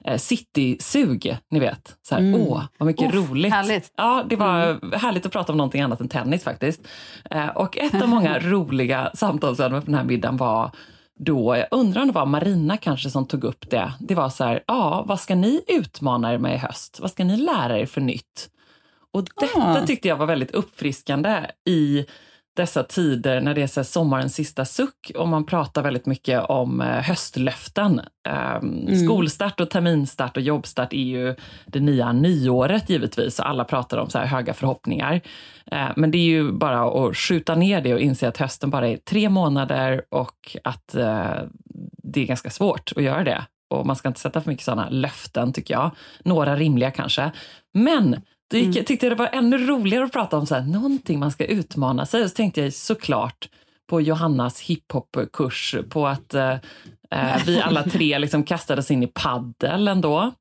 eh, 0.06 0.18
city-sug, 0.18 1.38
ni 1.52 1.60
vet. 1.60 1.96
Så 2.02 2.16
här, 2.16 2.36
åh, 2.36 2.64
vad 2.78 2.88
mycket 2.88 3.16
Uff, 3.16 3.30
roligt. 3.30 3.54
härligt. 3.54 3.94
Ja, 3.98 4.24
det 4.30 4.36
var 4.36 4.80
härligt 4.98 5.26
att 5.26 5.32
prata 5.32 5.52
om 5.52 5.58
någonting 5.58 5.82
annat 5.82 6.02
än 6.02 6.10
tennis 6.10 6.44
faktiskt. 6.44 6.88
Eh, 7.32 7.48
och 7.48 7.78
ett 7.78 8.02
av 8.02 8.10
många 8.10 8.40
roliga 8.44 9.12
samtalsämnen 9.14 9.82
på 9.82 9.86
den 9.86 9.96
här 9.96 10.04
middagen 10.04 10.38
var 10.38 10.72
då, 11.20 11.56
jag 11.58 11.68
undrar 11.72 12.02
om 12.02 12.08
det 12.08 12.14
var 12.14 12.26
Marina 12.26 12.78
kanske 12.78 13.10
som 13.10 13.28
tog 13.28 13.44
upp 13.44 13.70
det. 13.70 13.94
Det 14.00 14.16
var 14.16 14.30
så 14.30 14.44
här, 14.44 14.64
ja, 14.68 15.04
vad 15.08 15.20
ska 15.20 15.36
ni 15.36 15.62
utmana 15.68 16.34
er 16.34 16.38
med 16.38 16.56
i 16.56 16.58
höst? 16.58 17.00
Vad 17.02 17.12
ska 17.12 17.24
ni 17.24 17.38
lära 17.38 17.80
er 17.80 17.86
för 17.86 18.02
nytt? 18.02 18.50
Och 19.14 19.24
detta 19.24 19.60
Ah. 19.60 19.86
tyckte 19.86 20.08
jag 20.08 20.16
var 20.18 20.26
väldigt 20.26 20.52
uppfriskande 20.52 21.46
i 21.70 22.06
dessa 22.56 22.84
tider 22.84 23.42
när 23.42 23.54
det 23.54 23.62
är 23.62 23.68
så 23.68 23.84
sommarens 23.84 24.36
sista 24.36 24.66
suck 24.66 25.12
och 25.16 25.28
man 25.28 25.46
pratar 25.46 25.84
väldigt 25.84 26.06
mycket 26.06 26.44
om 26.44 26.82
eh, 26.82 26.88
höstlöften. 26.88 28.02
Um, 28.62 28.96
Skolstart 29.06 29.60
och 29.60 29.70
terminstart 29.70 30.38
och 30.38 30.44
jobbstart 30.44 30.94
är 30.94 30.98
ju 31.04 31.36
det 31.66 31.80
nya 31.80 32.12
nyåret 32.12 32.90
givetvis 32.90 33.40
och 33.40 33.50
alla 33.50 33.64
pratar 33.64 33.98
om 33.98 34.10
så 34.10 34.18
här 34.18 34.26
höga 34.26 34.54
förhoppningar. 34.54 35.22
Eh, 35.72 35.90
men 35.96 36.12
det 36.12 36.18
är 36.18 36.24
ju 36.24 36.52
bara 36.52 37.08
att 37.08 37.18
skjuta 37.18 37.56
ner 37.56 37.82
det 37.82 37.94
och 37.94 38.00
inse 38.00 38.28
att 38.28 38.38
hösten 38.38 38.70
bara 38.70 38.88
är 38.88 38.98
tre 38.98 39.30
månader 39.30 40.02
och 40.10 40.58
att 40.64 40.96
eh, 40.96 41.32
det 42.04 42.22
är 42.22 42.26
ganska 42.26 42.50
svårt 42.50 42.92
att 42.96 43.04
göra 43.04 43.24
det. 43.24 43.46
Och 43.70 43.86
man 43.86 43.96
ska 43.96 44.08
inte 44.08 44.20
sätta 44.20 44.42
för 44.42 44.50
mycket 44.50 44.66
sådana 44.66 44.90
löften 44.90 45.54
tycker 45.54 45.74
jag. 45.74 45.92
Några 46.24 46.56
rimliga 46.56 46.92
kanske. 46.92 47.32
Men 47.74 48.22
då 48.52 48.58
gick, 48.58 48.76
jag 48.76 48.86
tyckte 48.86 49.10
det 49.10 49.16
var 49.16 49.30
ännu 49.34 49.58
roligare 49.58 50.06
att 50.06 50.12
prata 50.12 50.38
om 50.38 50.46
så 50.46 50.56
här, 50.56 50.62
någonting 50.62 51.20
man 51.20 51.32
ska 51.32 51.46
utmana 51.46 52.06
sig. 52.06 52.24
Och 52.24 52.30
så 52.30 52.36
tänkte 52.36 52.62
jag 52.62 52.74
såklart 52.74 53.50
på 53.90 54.02
Johannas 54.02 54.60
hiphopkurs, 54.60 55.76
på 55.90 56.08
att 56.08 56.34
eh, 56.34 56.54
eh, 57.12 57.44
vi 57.46 57.62
alla 57.62 57.84
tre 57.84 58.20
liksom 58.20 58.44
kastades 58.44 58.92
in 58.92 59.04
i 59.04 59.08
paddel 59.08 59.88
ändå. 59.88 60.32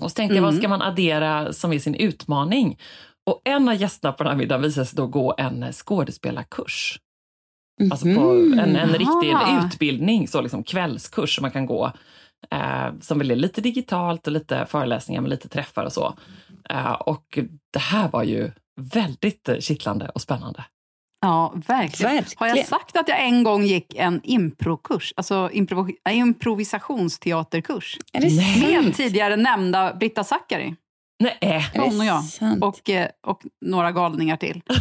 Och 0.00 0.10
så 0.10 0.14
tänkte 0.14 0.36
jag, 0.36 0.42
vad 0.42 0.54
ska 0.54 0.68
man 0.68 0.82
addera 0.82 1.52
som 1.52 1.72
är 1.72 1.78
sin 1.78 1.94
utmaning? 1.94 2.78
Och 3.26 3.40
en 3.44 3.68
av 3.68 3.74
gästerna 3.74 4.12
på 4.12 4.22
den 4.22 4.30
här 4.30 4.38
middagen 4.38 4.62
visade 4.62 4.86
sig 4.86 4.96
då 4.96 5.06
gå 5.06 5.34
en 5.38 5.72
skådespelarkurs. 5.72 7.00
Alltså 7.90 8.06
på 8.06 8.30
en, 8.30 8.76
en 8.76 8.88
riktig 8.88 9.32
Aha. 9.32 9.66
utbildning, 9.66 10.28
så 10.28 10.40
liksom 10.40 10.64
kvällskurs 10.64 11.34
som 11.34 11.42
man 11.42 11.50
kan 11.50 11.66
gå. 11.66 11.92
Eh, 12.50 12.92
som 13.00 13.18
väl 13.18 13.30
är 13.30 13.36
lite 13.36 13.60
digitalt 13.60 14.26
och 14.26 14.32
lite 14.32 14.66
föreläsningar 14.66 15.20
med 15.20 15.30
lite 15.30 15.48
träffar 15.48 15.84
och 15.84 15.92
så. 15.92 16.14
Eh, 16.70 16.92
och 16.92 17.38
det 17.72 17.78
här 17.78 18.08
var 18.08 18.22
ju 18.22 18.50
väldigt 18.80 19.48
eh, 19.48 19.58
kittlande 19.58 20.08
och 20.08 20.20
spännande. 20.20 20.64
Ja, 21.20 21.52
verkligen. 21.66 22.14
Verkligen. 22.14 22.38
Har 22.38 22.56
jag 22.56 22.66
sagt 22.66 22.96
att 22.96 23.08
jag 23.08 23.24
en 23.24 23.42
gång 23.42 23.64
gick 23.64 23.94
en 23.94 24.20
improkurs, 24.24 25.12
alltså 25.16 25.50
improv 25.52 25.90
improvisationsteaterkurs? 26.10 27.98
Är 28.12 28.20
det 28.20 28.36
Med 28.70 28.84
sant? 28.84 28.96
tidigare 28.96 29.36
nämnda 29.36 29.94
Britta 29.94 30.24
Zackari. 30.24 30.74
Nej, 31.22 31.70
Hon 31.74 32.00
och 32.00 32.06
jag. 32.06 32.22
Och, 32.60 32.90
eh, 32.90 33.08
och 33.26 33.42
några 33.60 33.92
galningar 33.92 34.36
till. 34.36 34.62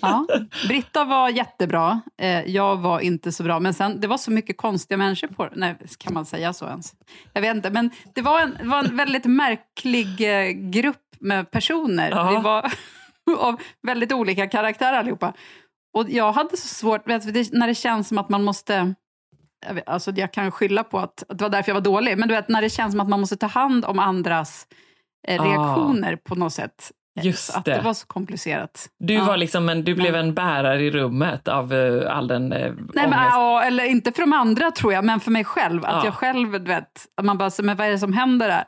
Ja. 0.00 0.26
Britta 0.68 1.04
var 1.04 1.28
jättebra, 1.28 2.00
jag 2.46 2.76
var 2.76 3.00
inte 3.00 3.32
så 3.32 3.42
bra. 3.42 3.60
Men 3.60 3.74
sen, 3.74 4.00
det 4.00 4.06
var 4.06 4.18
så 4.18 4.30
mycket 4.30 4.56
konstiga 4.56 4.98
människor 4.98 5.28
på 5.28 5.48
Nej, 5.54 5.76
kan 5.98 6.14
man 6.14 6.26
säga 6.26 6.52
så 6.52 6.66
ens? 6.66 6.94
Jag 7.32 7.40
vet 7.40 7.56
inte, 7.56 7.70
men 7.70 7.90
det 8.14 8.22
var 8.22 8.40
en, 8.40 8.56
det 8.60 8.68
var 8.68 8.78
en 8.84 8.96
väldigt 8.96 9.24
märklig 9.24 10.06
grupp 10.72 11.05
med 11.20 11.50
personer. 11.50 12.10
Ja. 12.10 12.30
Vi 12.30 12.36
var 12.42 12.72
av 13.48 13.60
väldigt 13.86 14.12
olika 14.12 14.46
karaktärer 14.48 14.98
allihopa. 14.98 15.32
Och 15.96 16.10
jag 16.10 16.32
hade 16.32 16.56
så 16.56 16.68
svårt, 16.68 17.08
vet, 17.08 17.34
du, 17.34 17.44
när 17.52 17.66
det 17.66 17.74
känns 17.74 18.08
som 18.08 18.18
att 18.18 18.28
man 18.28 18.44
måste... 18.44 18.94
Jag, 19.66 19.74
vet, 19.74 19.88
alltså 19.88 20.10
jag 20.10 20.32
kan 20.32 20.50
skylla 20.52 20.84
på 20.84 20.98
att, 20.98 21.22
att 21.28 21.38
det 21.38 21.44
var 21.44 21.50
därför 21.50 21.70
jag 21.70 21.74
var 21.74 21.80
dålig, 21.80 22.18
men 22.18 22.28
du 22.28 22.34
vet 22.34 22.48
när 22.48 22.62
det 22.62 22.70
känns 22.70 22.92
som 22.92 23.00
att 23.00 23.08
man 23.08 23.20
måste 23.20 23.36
ta 23.36 23.46
hand 23.46 23.84
om 23.84 23.98
andras 23.98 24.66
eh, 25.28 25.42
Ah. 25.42 25.44
reaktioner 25.44 26.16
på 26.16 26.34
något 26.34 26.52
sätt. 26.52 26.92
Just 27.22 27.52
Så 27.52 27.58
att 27.58 27.64
det. 27.64 27.74
det 27.76 27.80
var 27.82 27.94
så 27.94 28.06
komplicerat. 28.06 28.86
du, 28.98 29.14
Ja. 29.14 29.24
var 29.24 29.36
liksom 29.36 29.68
en, 29.68 29.84
du 29.84 29.94
blev 29.94 30.12
Men- 30.12 30.26
en 30.26 30.34
bärare 30.34 30.82
i 30.82 30.90
rummet 30.90 31.48
av 31.48 31.72
eh, 31.74 32.16
all 32.16 32.28
den 32.28 32.52
eh, 32.52 32.58
Nej, 32.58 32.72
men, 32.94 33.04
ångest. 33.18 33.30
ja, 33.32 33.62
eller 33.62 33.84
inte 33.84 34.12
för 34.12 34.20
de 34.22 34.32
andra 34.32 34.70
tror 34.70 34.92
jag, 34.92 35.04
men 35.04 35.20
för 35.20 35.30
mig 35.30 35.44
själv. 35.44 35.84
Att 35.84 35.92
Ja. 35.92 36.04
jag 36.04 36.14
själv, 36.14 36.52
du 36.52 36.58
vet, 36.58 37.06
man 37.22 37.38
bara, 37.38 37.50
så, 37.50 37.62
men 37.62 37.76
vad 37.76 37.86
är 37.86 37.90
det 37.90 37.98
som 37.98 38.12
händer 38.12 38.50
här? 38.50 38.64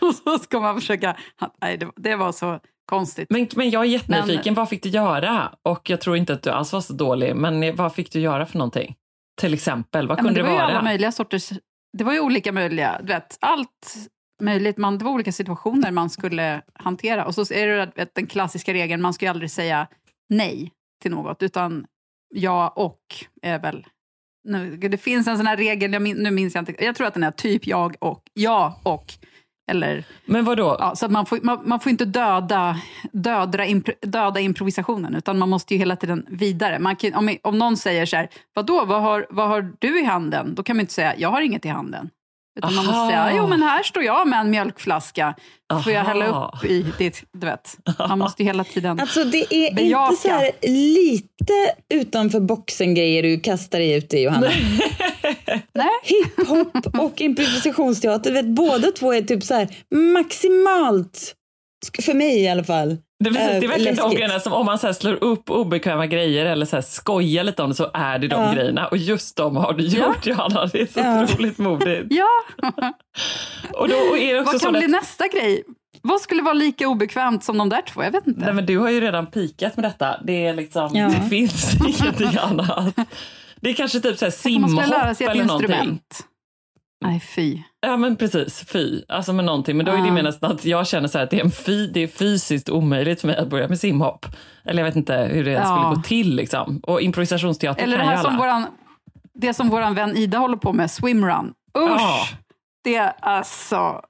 Och 0.00 0.14
så 0.24 0.38
ska 0.38 0.60
man 0.60 0.80
försöka... 0.80 1.16
Nej, 1.62 1.76
det, 1.76 1.90
det 1.96 2.16
var 2.16 2.32
så 2.32 2.60
konstigt. 2.86 3.30
Men, 3.30 3.48
men 3.56 3.70
jag 3.70 3.82
är 3.82 3.88
jättenyfiken, 3.88 4.54
vad 4.54 4.68
fick 4.68 4.82
du 4.82 4.88
göra? 4.88 5.52
Och 5.62 5.90
jag 5.90 6.00
tror 6.00 6.16
inte 6.16 6.32
att 6.32 6.42
du 6.42 6.50
alls 6.50 6.72
var 6.72 6.80
så 6.80 6.92
dålig, 6.92 7.36
men 7.36 7.76
vad 7.76 7.94
fick 7.94 8.12
du 8.12 8.20
göra 8.20 8.46
för 8.46 8.58
någonting? 8.58 8.96
Till 9.40 9.54
exempel, 9.54 10.08
vad 10.08 10.18
Ja, 10.18 10.22
men 10.22 10.34
kunde 10.34 10.40
det 10.40 10.46
det, 10.48 10.52
var 10.52 10.58
ju 10.58 10.62
vara? 10.62 10.76
alla 10.76 10.82
möjliga 10.82 11.12
sorters... 11.12 11.50
Det 11.98 12.04
var 12.04 12.12
ju 12.12 12.20
olika 12.20 12.52
möjliga, 12.52 13.00
du 13.00 13.06
vet, 13.06 13.38
allt 13.40 13.96
möjligt. 14.42 14.76
Man, 14.76 14.98
det 14.98 15.04
var 15.04 15.12
olika 15.12 15.32
situationer 15.32 15.90
man 15.90 16.10
skulle 16.10 16.62
hantera. 16.74 17.24
Och 17.26 17.34
så 17.34 17.54
är 17.54 17.66
det 17.66 17.92
vet, 17.94 18.14
den 18.14 18.26
klassiska 18.26 18.72
regeln, 18.72 19.02
man 19.02 19.14
ska 19.14 19.24
ju 19.24 19.30
aldrig 19.30 19.50
säga 19.50 19.86
nej 20.28 20.72
till 21.02 21.10
något, 21.10 21.42
utan 21.42 21.86
ja 22.34 22.68
och 22.68 23.00
är 23.42 23.58
väl... 23.58 23.86
Nu, 24.48 24.76
det 24.76 24.98
finns 24.98 25.26
en 25.26 25.36
sån 25.36 25.46
här 25.46 25.56
regel, 25.56 26.00
min, 26.00 26.16
nu 26.16 26.30
minns 26.30 26.54
jag 26.54 26.62
inte, 26.62 26.84
jag 26.84 26.94
tror 26.96 27.06
att 27.06 27.14
den 27.14 27.22
är 27.22 27.30
typ 27.30 27.66
jag 27.66 27.96
och, 27.98 28.22
ja 28.34 28.80
och, 28.82 29.12
eller 29.70 30.04
Men 30.24 30.44
vad 30.44 30.56
då? 30.56 30.76
Ja, 30.78 30.96
så 30.96 31.06
att 31.06 31.12
man, 31.12 31.26
får, 31.26 31.38
man, 31.42 31.60
man 31.64 31.80
får 31.80 31.90
inte 31.90 32.04
döda, 32.04 32.80
döda, 33.12 33.64
impro, 33.64 33.94
döda 34.02 34.40
improvisationen, 34.40 35.14
utan 35.14 35.38
man 35.38 35.48
måste 35.48 35.74
ju 35.74 35.78
hela 35.78 35.96
tiden 35.96 36.26
vidare. 36.28 36.78
Man 36.78 36.96
kan, 36.96 37.14
om, 37.14 37.36
om 37.42 37.58
någon 37.58 37.76
säger 37.76 38.06
så 38.06 38.16
här, 38.16 38.28
vadå, 38.54 38.84
vad 38.84 39.02
har, 39.02 39.26
vad 39.30 39.48
har 39.48 39.72
du 39.78 40.00
i 40.00 40.04
handen? 40.04 40.54
Då 40.54 40.62
kan 40.62 40.76
man 40.76 40.80
inte 40.80 40.92
säga, 40.92 41.14
jag 41.16 41.28
har 41.28 41.40
inget 41.40 41.64
i 41.64 41.68
handen. 41.68 42.10
Utan 42.58 42.74
man 42.74 42.86
måste 42.86 43.00
Aha. 43.00 43.10
säga, 43.10 43.36
jo 43.36 43.46
men 43.46 43.62
här 43.62 43.82
står 43.82 44.02
jag 44.02 44.28
med 44.28 44.40
en 44.40 44.50
mjölkflaska. 44.50 45.34
Får 45.84 45.92
jag 45.92 46.00
Aha. 46.00 46.08
hälla 46.08 46.26
upp 46.26 46.64
i 46.64 46.82
ditt, 46.98 47.24
du 47.32 47.46
vet. 47.46 47.76
Man 47.98 48.18
måste 48.18 48.42
ju 48.42 48.46
hela 48.46 48.64
tiden... 48.64 49.00
Alltså 49.00 49.24
det 49.24 49.54
är 49.54 49.74
Bejaka. 49.74 50.10
inte 50.10 50.22
så 50.22 50.28
här 50.28 50.50
lite 50.62 51.52
utanför 51.88 52.40
boxen 52.40 52.94
grejer 52.94 53.22
du 53.22 53.40
kastar 53.40 53.78
dig 53.78 53.96
ut 53.96 54.14
i 54.14 54.22
Johanna. 54.22 54.46
Nej. 55.74 55.88
Hiphop 56.02 56.98
och 57.00 57.20
improvisationsteater, 57.20 58.32
vet, 58.32 58.46
båda 58.46 58.90
två 58.92 59.12
är 59.14 59.22
typ 59.22 59.42
så 59.44 59.54
här 59.54 59.68
maximalt, 60.14 61.34
för 62.02 62.14
mig 62.14 62.42
i 62.42 62.48
alla 62.48 62.64
fall. 62.64 62.96
Det, 63.24 63.30
är 63.30 63.34
precis, 63.34 63.48
det 63.48 63.56
är 63.56 63.62
eh, 63.62 63.68
verkligen 63.68 63.96
de 63.96 64.02
läskigt. 64.02 64.18
grejerna 64.18 64.40
som 64.40 64.52
om 64.52 64.66
man 64.66 64.78
så 64.78 64.86
här 64.86 64.94
slår 64.94 65.24
upp 65.24 65.50
obekväma 65.50 66.06
grejer 66.06 66.46
eller 66.46 66.66
så 66.66 66.76
här 66.76 66.82
skojar 66.82 67.44
lite 67.44 67.62
om 67.62 67.68
det 67.68 67.74
så 67.74 67.90
är 67.94 68.18
det 68.18 68.28
de 68.28 68.42
Ja. 68.42 68.52
grejerna. 68.52 68.86
Och 68.86 68.96
just 68.96 69.36
de 69.36 69.56
har 69.56 69.72
du 69.72 69.84
Ja. 69.84 70.06
gjort 70.06 70.26
Johanna, 70.26 70.66
det 70.66 70.80
är 70.80 70.86
så 70.86 71.00
Ja. 71.00 71.22
otroligt 71.24 71.58
modigt. 71.58 72.06
Ja, 72.10 72.28
Och 73.72 73.88
då 73.88 73.96
och 73.96 74.18
är 74.18 74.34
det 74.34 74.40
också 74.40 74.52
vad 74.52 74.60
så 74.60 74.66
kan 74.66 74.76
att, 74.76 74.80
bli 74.82 74.88
nästa 74.92 75.28
grej? 75.28 75.62
Vad 76.02 76.20
skulle 76.20 76.42
vara 76.42 76.54
lika 76.54 76.88
obekvämt 76.88 77.44
som 77.44 77.58
de 77.58 77.68
där 77.68 77.82
två? 77.82 78.02
Jag 78.04 78.10
vet 78.10 78.26
inte. 78.26 78.40
nej, 78.44 78.54
men 78.54 78.66
du 78.66 78.78
har 78.78 78.90
ju 78.90 79.00
redan 79.00 79.26
pikat 79.26 79.76
med 79.76 79.84
detta. 79.84 80.20
Det, 80.24 80.46
är 80.46 80.54
liksom, 80.54 80.90
Ja. 80.94 81.06
det 81.08 81.28
finns 81.28 81.74
ingenting 82.00 82.38
annat. 82.40 82.94
Det 83.60 83.70
är 83.70 83.74
kanske 83.74 84.00
typ 84.00 84.18
så 84.18 84.24
här 84.24 84.34
Tänk 84.42 84.56
om 84.56 84.62
man 84.62 84.70
skulle 84.70 84.86
lära 84.98 85.14
simhopp 85.14 85.16
sig 85.16 85.26
ett 85.26 85.32
eller 85.32 85.44
någonting. 85.44 85.70
instrument. 85.70 86.26
Nej, 87.04 87.20
fy. 87.20 87.58
Ja 87.80 87.96
men 87.96 88.16
precis, 88.16 88.64
fy. 88.72 89.02
Alltså 89.08 89.32
med 89.32 89.44
någonting. 89.44 89.76
Men 89.76 89.86
då 89.86 89.92
är 89.92 89.96
det 89.96 90.08
Ah. 90.08 90.12
mer 90.12 90.22
nästan 90.22 90.52
att 90.52 90.64
jag 90.64 90.86
känner 90.86 91.08
så 91.08 91.18
här 91.18 91.24
att 91.24 91.30
det 91.30 91.40
är, 91.40 91.44
en 91.44 91.50
fy, 91.50 91.86
det 91.86 92.00
är 92.00 92.06
fysiskt 92.08 92.68
omöjligt 92.68 93.20
för 93.20 93.26
mig 93.28 93.36
att 93.36 93.48
börja 93.48 93.68
med 93.68 93.80
simhopp. 93.80 94.26
Eller 94.64 94.78
jag 94.82 94.84
vet 94.86 94.96
inte 94.96 95.14
hur 95.32 95.44
det 95.44 95.50
Ja. 95.50 95.64
skulle 95.64 95.94
gå 95.96 96.02
till 96.02 96.36
liksom. 96.36 96.80
Och 96.82 97.00
improvisationsteater 97.00 97.82
Eller 97.82 97.98
det 97.98 98.04
ju 98.04 98.10
här 98.10 98.22
som 98.22 98.36
våran, 98.36 98.66
det 99.34 99.54
som 99.54 99.68
våran 99.68 99.94
vän 99.94 100.16
Ida 100.16 100.38
håller 100.38 100.56
på 100.56 100.72
med, 100.72 100.90
swimrun. 100.90 101.52
Usch! 101.78 101.90
Ja. 102.00 102.26
Det 102.84 102.96
är 102.96 103.12
alltså 103.20 104.00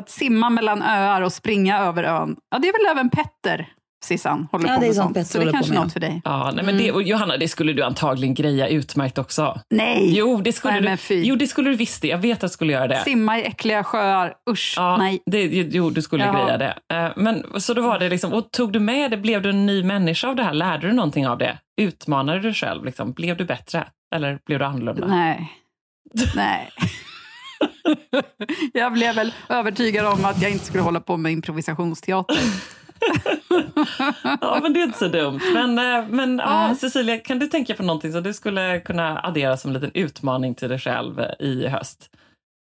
att 0.00 0.10
simma 0.10 0.50
mellan 0.50 0.82
öar 0.82 1.22
och 1.22 1.32
springa 1.32 1.78
över 1.78 2.04
ön. 2.04 2.36
Ja, 2.50 2.58
det 2.58 2.68
är 2.68 2.72
väl 2.72 2.96
även 2.98 3.10
Petter, 3.10 3.68
Sissan, 4.04 4.48
håller 4.52 4.68
Ja, 4.68 4.74
på 4.76 4.82
är 4.82 4.86
med 4.86 4.96
sånt 4.96 5.26
Så 5.26 5.38
det 5.38 5.44
är 5.44 5.52
kanske 5.52 5.72
med, 5.72 5.82
något 5.82 5.92
för 5.92 6.00
dig. 6.00 6.20
Ja, 6.24 6.50
nej, 6.54 6.64
men 6.64 6.78
det, 6.78 6.92
och 6.92 7.02
Johanna, 7.02 7.36
det 7.36 7.48
skulle 7.48 7.72
du 7.72 7.82
antagligen 7.82 8.34
greja 8.34 8.68
utmärkt 8.68 9.18
också. 9.18 9.60
Nej! 9.70 10.16
Jo, 10.16 10.40
det 10.44 10.52
skulle, 10.52 10.80
Nej, 10.80 10.98
du, 11.08 11.14
jo, 11.14 11.36
det 11.36 11.46
skulle 11.46 11.70
du 11.70 11.76
visst 11.76 12.02
det. 12.02 12.08
Jag 12.08 12.18
vet 12.18 12.44
att 12.44 12.50
du 12.50 12.54
skulle 12.54 12.72
göra 12.72 12.86
det. 12.88 12.96
Simma 13.04 13.38
i 13.38 13.44
äckliga 13.44 13.84
sjöar. 13.84 14.34
Usch, 14.50 14.74
Ja, 14.76 14.96
nej. 14.96 15.22
det, 15.26 15.42
jo, 15.44 15.90
du 15.90 16.02
skulle 16.02 16.24
Jaha. 16.24 16.44
greja 16.44 16.58
det. 16.58 16.96
Eh, 16.96 17.12
Men 17.16 17.44
så 17.60 17.74
då 17.74 17.82
var 17.82 17.98
det 17.98 18.08
liksom, 18.08 18.32
och 18.32 18.50
tog 18.50 18.72
du 18.72 18.80
med 18.80 19.10
det? 19.10 19.16
Blev 19.16 19.42
du 19.42 19.50
en 19.50 19.66
ny 19.66 19.82
människa 19.84 20.28
av 20.28 20.36
det 20.36 20.42
här? 20.44 20.54
Lärde 20.54 20.86
du 20.86 20.92
någonting 20.92 21.28
av 21.28 21.38
det? 21.38 21.58
Utmanade 21.80 22.38
du 22.38 22.42
dig 22.42 22.54
själv? 22.54 22.84
Liksom? 22.84 23.12
Blev 23.12 23.36
du 23.36 23.44
bättre? 23.44 23.86
Eller 24.14 24.38
blev 24.46 24.58
du 24.58 24.64
annorlunda? 24.64 25.06
Nej. 25.06 25.52
Nej. 26.36 26.70
jag 28.72 28.92
blev 28.92 29.14
väl 29.14 29.32
övertygad 29.48 30.06
om 30.06 30.24
att 30.24 30.42
jag 30.42 30.50
inte 30.50 30.64
skulle 30.64 30.82
hålla 30.82 31.00
på 31.00 31.16
med 31.16 31.32
improvisationsteater. 31.32 32.36
Ja, 34.40 34.60
men 34.62 34.72
det 34.72 34.80
är 34.80 34.84
inte 34.84 34.98
så 34.98 35.08
dumt. 35.08 35.40
Men, 35.54 35.78
eh, 35.78 36.08
men 36.08 36.38
ja. 36.38 36.76
Cecilia, 36.80 37.18
kan 37.18 37.38
du 37.38 37.46
tänka 37.46 37.74
på 37.74 37.82
någonting 37.82 38.12
som 38.12 38.22
du 38.22 38.32
skulle 38.32 38.80
kunna 38.80 39.20
addera 39.20 39.56
som 39.56 39.68
en 39.68 39.74
liten 39.74 39.90
utmaning 39.94 40.54
till 40.54 40.68
dig 40.68 40.78
själv 40.78 41.20
eh, 41.20 41.46
i 41.46 41.68
höst? 41.68 42.10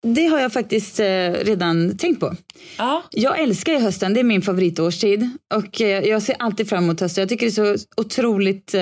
Det 0.07 0.27
har 0.27 0.41
jag 0.41 0.53
faktiskt 0.53 1.01
eh, 1.01 1.31
redan 1.31 1.99
tänkt 1.99 2.21
på. 2.21 2.35
Ja, 2.79 3.03
Jag 3.11 3.41
älskar 3.41 3.73
ju 3.73 3.79
hösten, 3.79 4.15
det 4.15 4.21
är 4.21 4.25
min 4.25 4.43
favoritårstid. 4.43 5.31
Och 5.55 5.81
jag 5.81 6.23
ser 6.23 6.37
alltid 6.39 6.69
fram 6.69 6.85
emot 6.85 7.01
hösten. 7.01 7.23
Jag 7.23 7.29
tycker 7.29 7.47
det 7.47 7.71
är 7.71 7.77
så 7.77 7.87
otroligt 7.97 8.75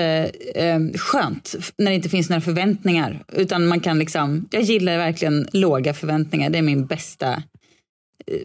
skönt 0.99 1.55
när 1.77 1.91
det 1.91 1.95
inte 1.95 2.09
finns 2.09 2.29
några 2.29 2.41
förväntningar. 2.41 3.23
Utan 3.33 3.67
man 3.67 3.79
kan 3.79 3.99
liksom, 3.99 4.47
jag 4.51 4.61
gillar 4.61 4.97
verkligen 4.97 5.47
låga 5.53 5.93
förväntningar. 5.93 6.49
Det 6.49 6.57
är 6.57 6.61
min 6.61 6.85
bästa 6.85 7.43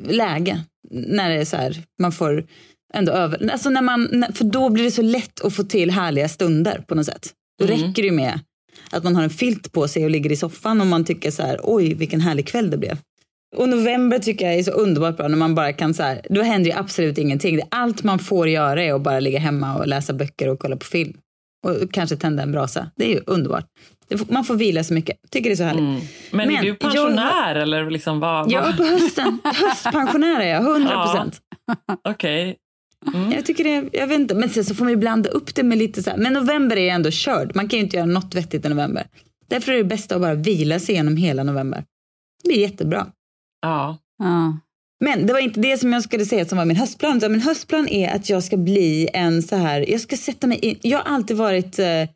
läge. 0.05 0.65
När 0.91 1.29
det 1.29 1.35
är 1.35 1.45
så 1.45 1.57
här, 1.57 1.83
man 2.03 2.13
får 2.13 2.47
ändå 2.95 3.13
över... 3.13 3.51
Alltså 3.53 3.71
när 3.71 3.83
man, 3.83 4.25
för 4.35 4.45
då 4.45 4.69
blir 4.71 4.85
det 4.85 4.91
så 4.91 5.03
lätt 5.03 5.45
att 5.45 5.55
få 5.55 5.63
till 5.63 5.91
härliga 5.91 6.29
stunder 6.29 6.85
på 6.89 6.95
något 6.95 7.07
sätt. 7.07 7.33
Då 7.59 7.65
Mm. 7.65 7.77
räcker 7.79 8.03
det 8.03 8.07
ju 8.09 8.13
med 8.15 8.41
att 8.91 9.05
man 9.05 9.17
har 9.17 9.23
en 9.23 9.31
filt 9.31 9.73
på 9.73 9.89
sig 9.89 10.05
och 10.05 10.11
ligger 10.11 10.33
i 10.33 10.37
soffan 10.37 10.81
och 10.81 10.87
man 10.87 11.05
tycker 11.05 11.31
så 11.31 11.43
här, 11.43 11.61
oj 11.63 11.95
vilken 11.95 12.21
härlig 12.21 12.47
kväll 12.47 12.71
det 12.71 12.77
blev. 12.79 12.99
Och 13.57 13.69
november 13.69 14.19
tycker 14.19 14.47
jag 14.47 14.55
är 14.55 14.63
så 14.63 14.71
underbart 14.71 15.17
bra 15.17 15.29
när 15.29 15.37
man 15.37 15.55
bara 15.55 15.73
kan 15.73 15.95
så 15.95 16.03
här, 16.03 16.21
då 16.31 16.43
händer 16.43 16.71
ju 16.71 16.77
absolut 16.77 17.19
ingenting. 17.19 17.61
Allt 17.71 18.03
man 18.03 18.19
får 18.19 18.49
göra 18.49 18.83
är 18.83 18.95
att 18.95 19.01
bara 19.03 19.21
ligga 19.21 19.39
hemma 19.39 19.77
och 19.79 19.87
läsa 19.87 20.13
böcker 20.13 20.49
och 20.49 20.59
kolla 20.59 20.77
på 20.77 20.85
film. 20.87 21.17
Och 21.67 21.93
kanske 21.93 22.17
tända 22.17 22.43
en 22.43 22.53
brasa. 22.53 22.91
Det 22.97 23.05
är 23.05 23.09
ju 23.15 23.21
underbart. 23.27 23.65
Man 24.29 24.45
får 24.45 24.55
vila 24.55 24.85
så 24.85 24.95
mycket. 24.95 25.17
Tycker 25.31 25.51
det 25.51 25.55
är 25.55 25.57
så 25.57 25.65
härligt. 25.65 25.81
mm. 25.81 26.01
men, 26.31 26.49
Men 26.49 26.57
är 26.57 26.63
du 26.63 26.69
jag- 26.69 26.79
pensionär 26.79 27.55
eller 27.55 27.91
liksom 27.91 28.21
vad? 28.21 28.51
Jag 28.53 28.63
vad? 28.63 28.73
är 28.73 28.77
på 28.77 28.83
hösten. 28.85 29.39
Höstpensionär 29.45 30.41
är 30.41 30.49
jag, 30.49 30.63
100 30.63 31.05
procent. 31.05 31.41
Okej. 32.09 32.57
Jag 33.33 33.47
tycker 33.47 33.65
det, 33.65 33.99
jag 33.99 34.07
vet 34.07 34.21
inte, 34.21 34.35
men 34.35 34.51
sen 34.51 34.65
så 34.65 34.75
får 34.75 34.85
man 34.85 34.93
ju 34.93 34.97
blanda 34.97 35.31
upp 35.31 35.55
det 35.55 35.63
med 35.63 35.79
lite 35.79 36.03
så 36.03 36.11
här. 36.11 36.17
Men 36.17 36.33
november 36.33 36.77
är 36.77 36.91
ändå 36.91 37.11
körd. 37.11 37.55
Man 37.55 37.69
kan 37.69 37.79
ju 37.79 37.85
inte 37.85 37.97
göra 37.97 38.07
något 38.07 38.35
vettigt 38.35 38.65
i 38.65 38.69
november. 38.69 39.07
Därför 39.49 39.73
är 39.73 39.77
det 39.77 39.85
bästa 39.85 40.15
att 40.15 40.21
bara 40.21 40.35
vila 40.35 40.79
sig 40.79 40.95
igenom 40.95 41.17
hela 41.17 41.43
november. 41.43 41.85
Det 42.45 42.51
är 42.51 42.61
jättebra. 42.61 43.07
Ja. 43.63 43.99
Ja. 44.19 44.59
Men 45.05 45.27
det 45.27 45.33
var 45.33 45.41
inte 45.41 45.61
det 45.61 45.79
som 45.79 45.93
jag 45.93 46.03
skulle 46.03 46.25
säga 46.25 46.45
som 46.45 46.59
var 46.59 46.65
min 46.65 46.77
höstplan. 46.77 47.21
Min 47.23 47.41
höstplan 47.41 47.89
är 47.89 48.15
att 48.15 48.31
jag 48.31 48.45
ska 48.45 48.57
bli 48.57 49.09
en 49.13 49.43
så 49.43 49.57
här, 49.57 49.91
jag 49.91 50.01
ska 50.01 50.17
sätta 50.17 50.47
mig 50.47 50.59
in, 50.59 50.79
jag 50.83 50.99
har 50.99 51.15
alltid 51.15 51.37
varit, 51.37 51.79
eh, 51.79 52.09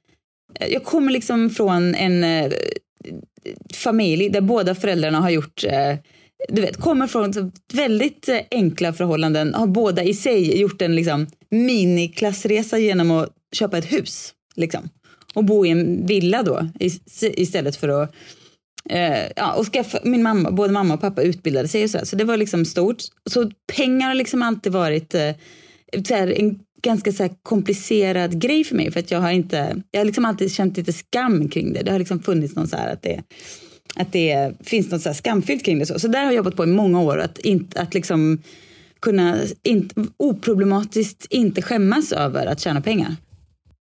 jag 0.61 0.85
kommer 0.85 1.13
liksom 1.13 1.51
från 1.51 1.95
en 1.95 2.25
eh, 2.25 2.53
familj 3.75 4.29
där 4.29 4.41
båda 4.41 4.75
föräldrarna 4.75 5.21
har 5.21 5.31
gjort, 5.31 5.65
eh, 5.65 5.97
du 6.49 6.63
vet, 6.63 6.77
kommer 6.77 7.07
från 7.07 7.53
väldigt 7.73 8.29
eh, 8.29 8.41
enkla 8.51 8.93
förhållanden, 8.93 9.55
har 9.55 9.67
båda 9.67 10.03
i 10.03 10.15
sig 10.15 10.61
gjort 10.61 10.83
en 10.83 10.97
liksom 10.97 11.27
miniklassresa 11.51 12.79
genom 12.79 13.11
att 13.11 13.29
köpa 13.53 13.79
ett 13.79 13.93
hus. 13.93 14.35
Liksom. 14.57 14.89
Och 15.35 15.45
bo 15.45 15.67
i 15.67 15.71
en 15.71 16.07
villa 16.07 16.43
då 16.43 16.69
istället 17.21 17.77
för 17.77 17.89
att 17.89 18.15
Eh, 18.91 19.27
ja, 19.37 19.55
och 19.55 19.67
skaffa, 19.67 19.99
min 20.05 20.23
mamma, 20.23 20.51
både 20.51 20.73
mamma 20.73 20.95
och 20.95 21.01
pappa 21.01 21.23
utbildade 21.23 21.69
sig 21.69 21.85
och 21.85 21.91
så, 21.91 21.99
så 22.03 22.17
det 22.17 22.25
var 22.25 22.37
liksom 22.37 22.65
stort. 22.65 22.97
Så 23.31 23.51
pengar 23.77 24.09
har 24.09 24.15
liksom 24.15 24.43
alltid 24.43 24.73
varit 24.73 25.15
eh, 25.15 25.31
så 26.09 26.15
här, 26.15 26.41
en 26.41 26.59
ganska 26.83 27.13
så 27.13 27.23
här, 27.23 27.33
komplicerad 27.43 28.41
grej 28.41 28.65
för 28.65 28.77
mig 28.77 28.91
för 28.91 29.01
att 29.01 29.11
jag 29.11 29.21
har 29.21 29.31
inte, 29.31 29.83
jag 29.91 30.01
har 30.01 30.05
liksom 30.05 30.25
alltid 30.25 30.53
känt 30.53 30.77
lite 30.77 30.93
skam 30.93 31.49
kring 31.49 31.73
det. 31.73 31.83
Det 31.83 31.93
har 31.93 31.99
liksom 31.99 32.23
funnits 32.23 32.57
någon 32.57 32.69
så 32.69 32.77
här 32.77 32.93
att 32.93 33.03
det, 33.03 33.23
att 33.95 34.13
det 34.13 34.53
finns 34.61 34.91
något 34.91 35.03
så 35.03 35.09
här 35.09 35.15
skamfyllt 35.15 35.65
kring 35.65 35.79
det. 35.79 35.87
Så, 35.87 35.99
så 35.99 36.09
där 36.09 36.19
har 36.19 36.27
jag 36.27 36.35
jobbat 36.35 36.57
på 36.57 36.65
i 36.65 36.67
många 36.67 37.01
år, 37.01 37.19
att, 37.19 37.39
inte, 37.39 37.81
att 37.81 37.95
liksom 37.95 38.43
kunna 39.01 39.37
in, 39.63 39.91
oproblematiskt 40.17 41.27
inte 41.31 41.63
skämmas 41.63 42.13
över 42.13 42.47
att 42.47 42.61
tjäna 42.61 42.81
pengar. 42.81 43.17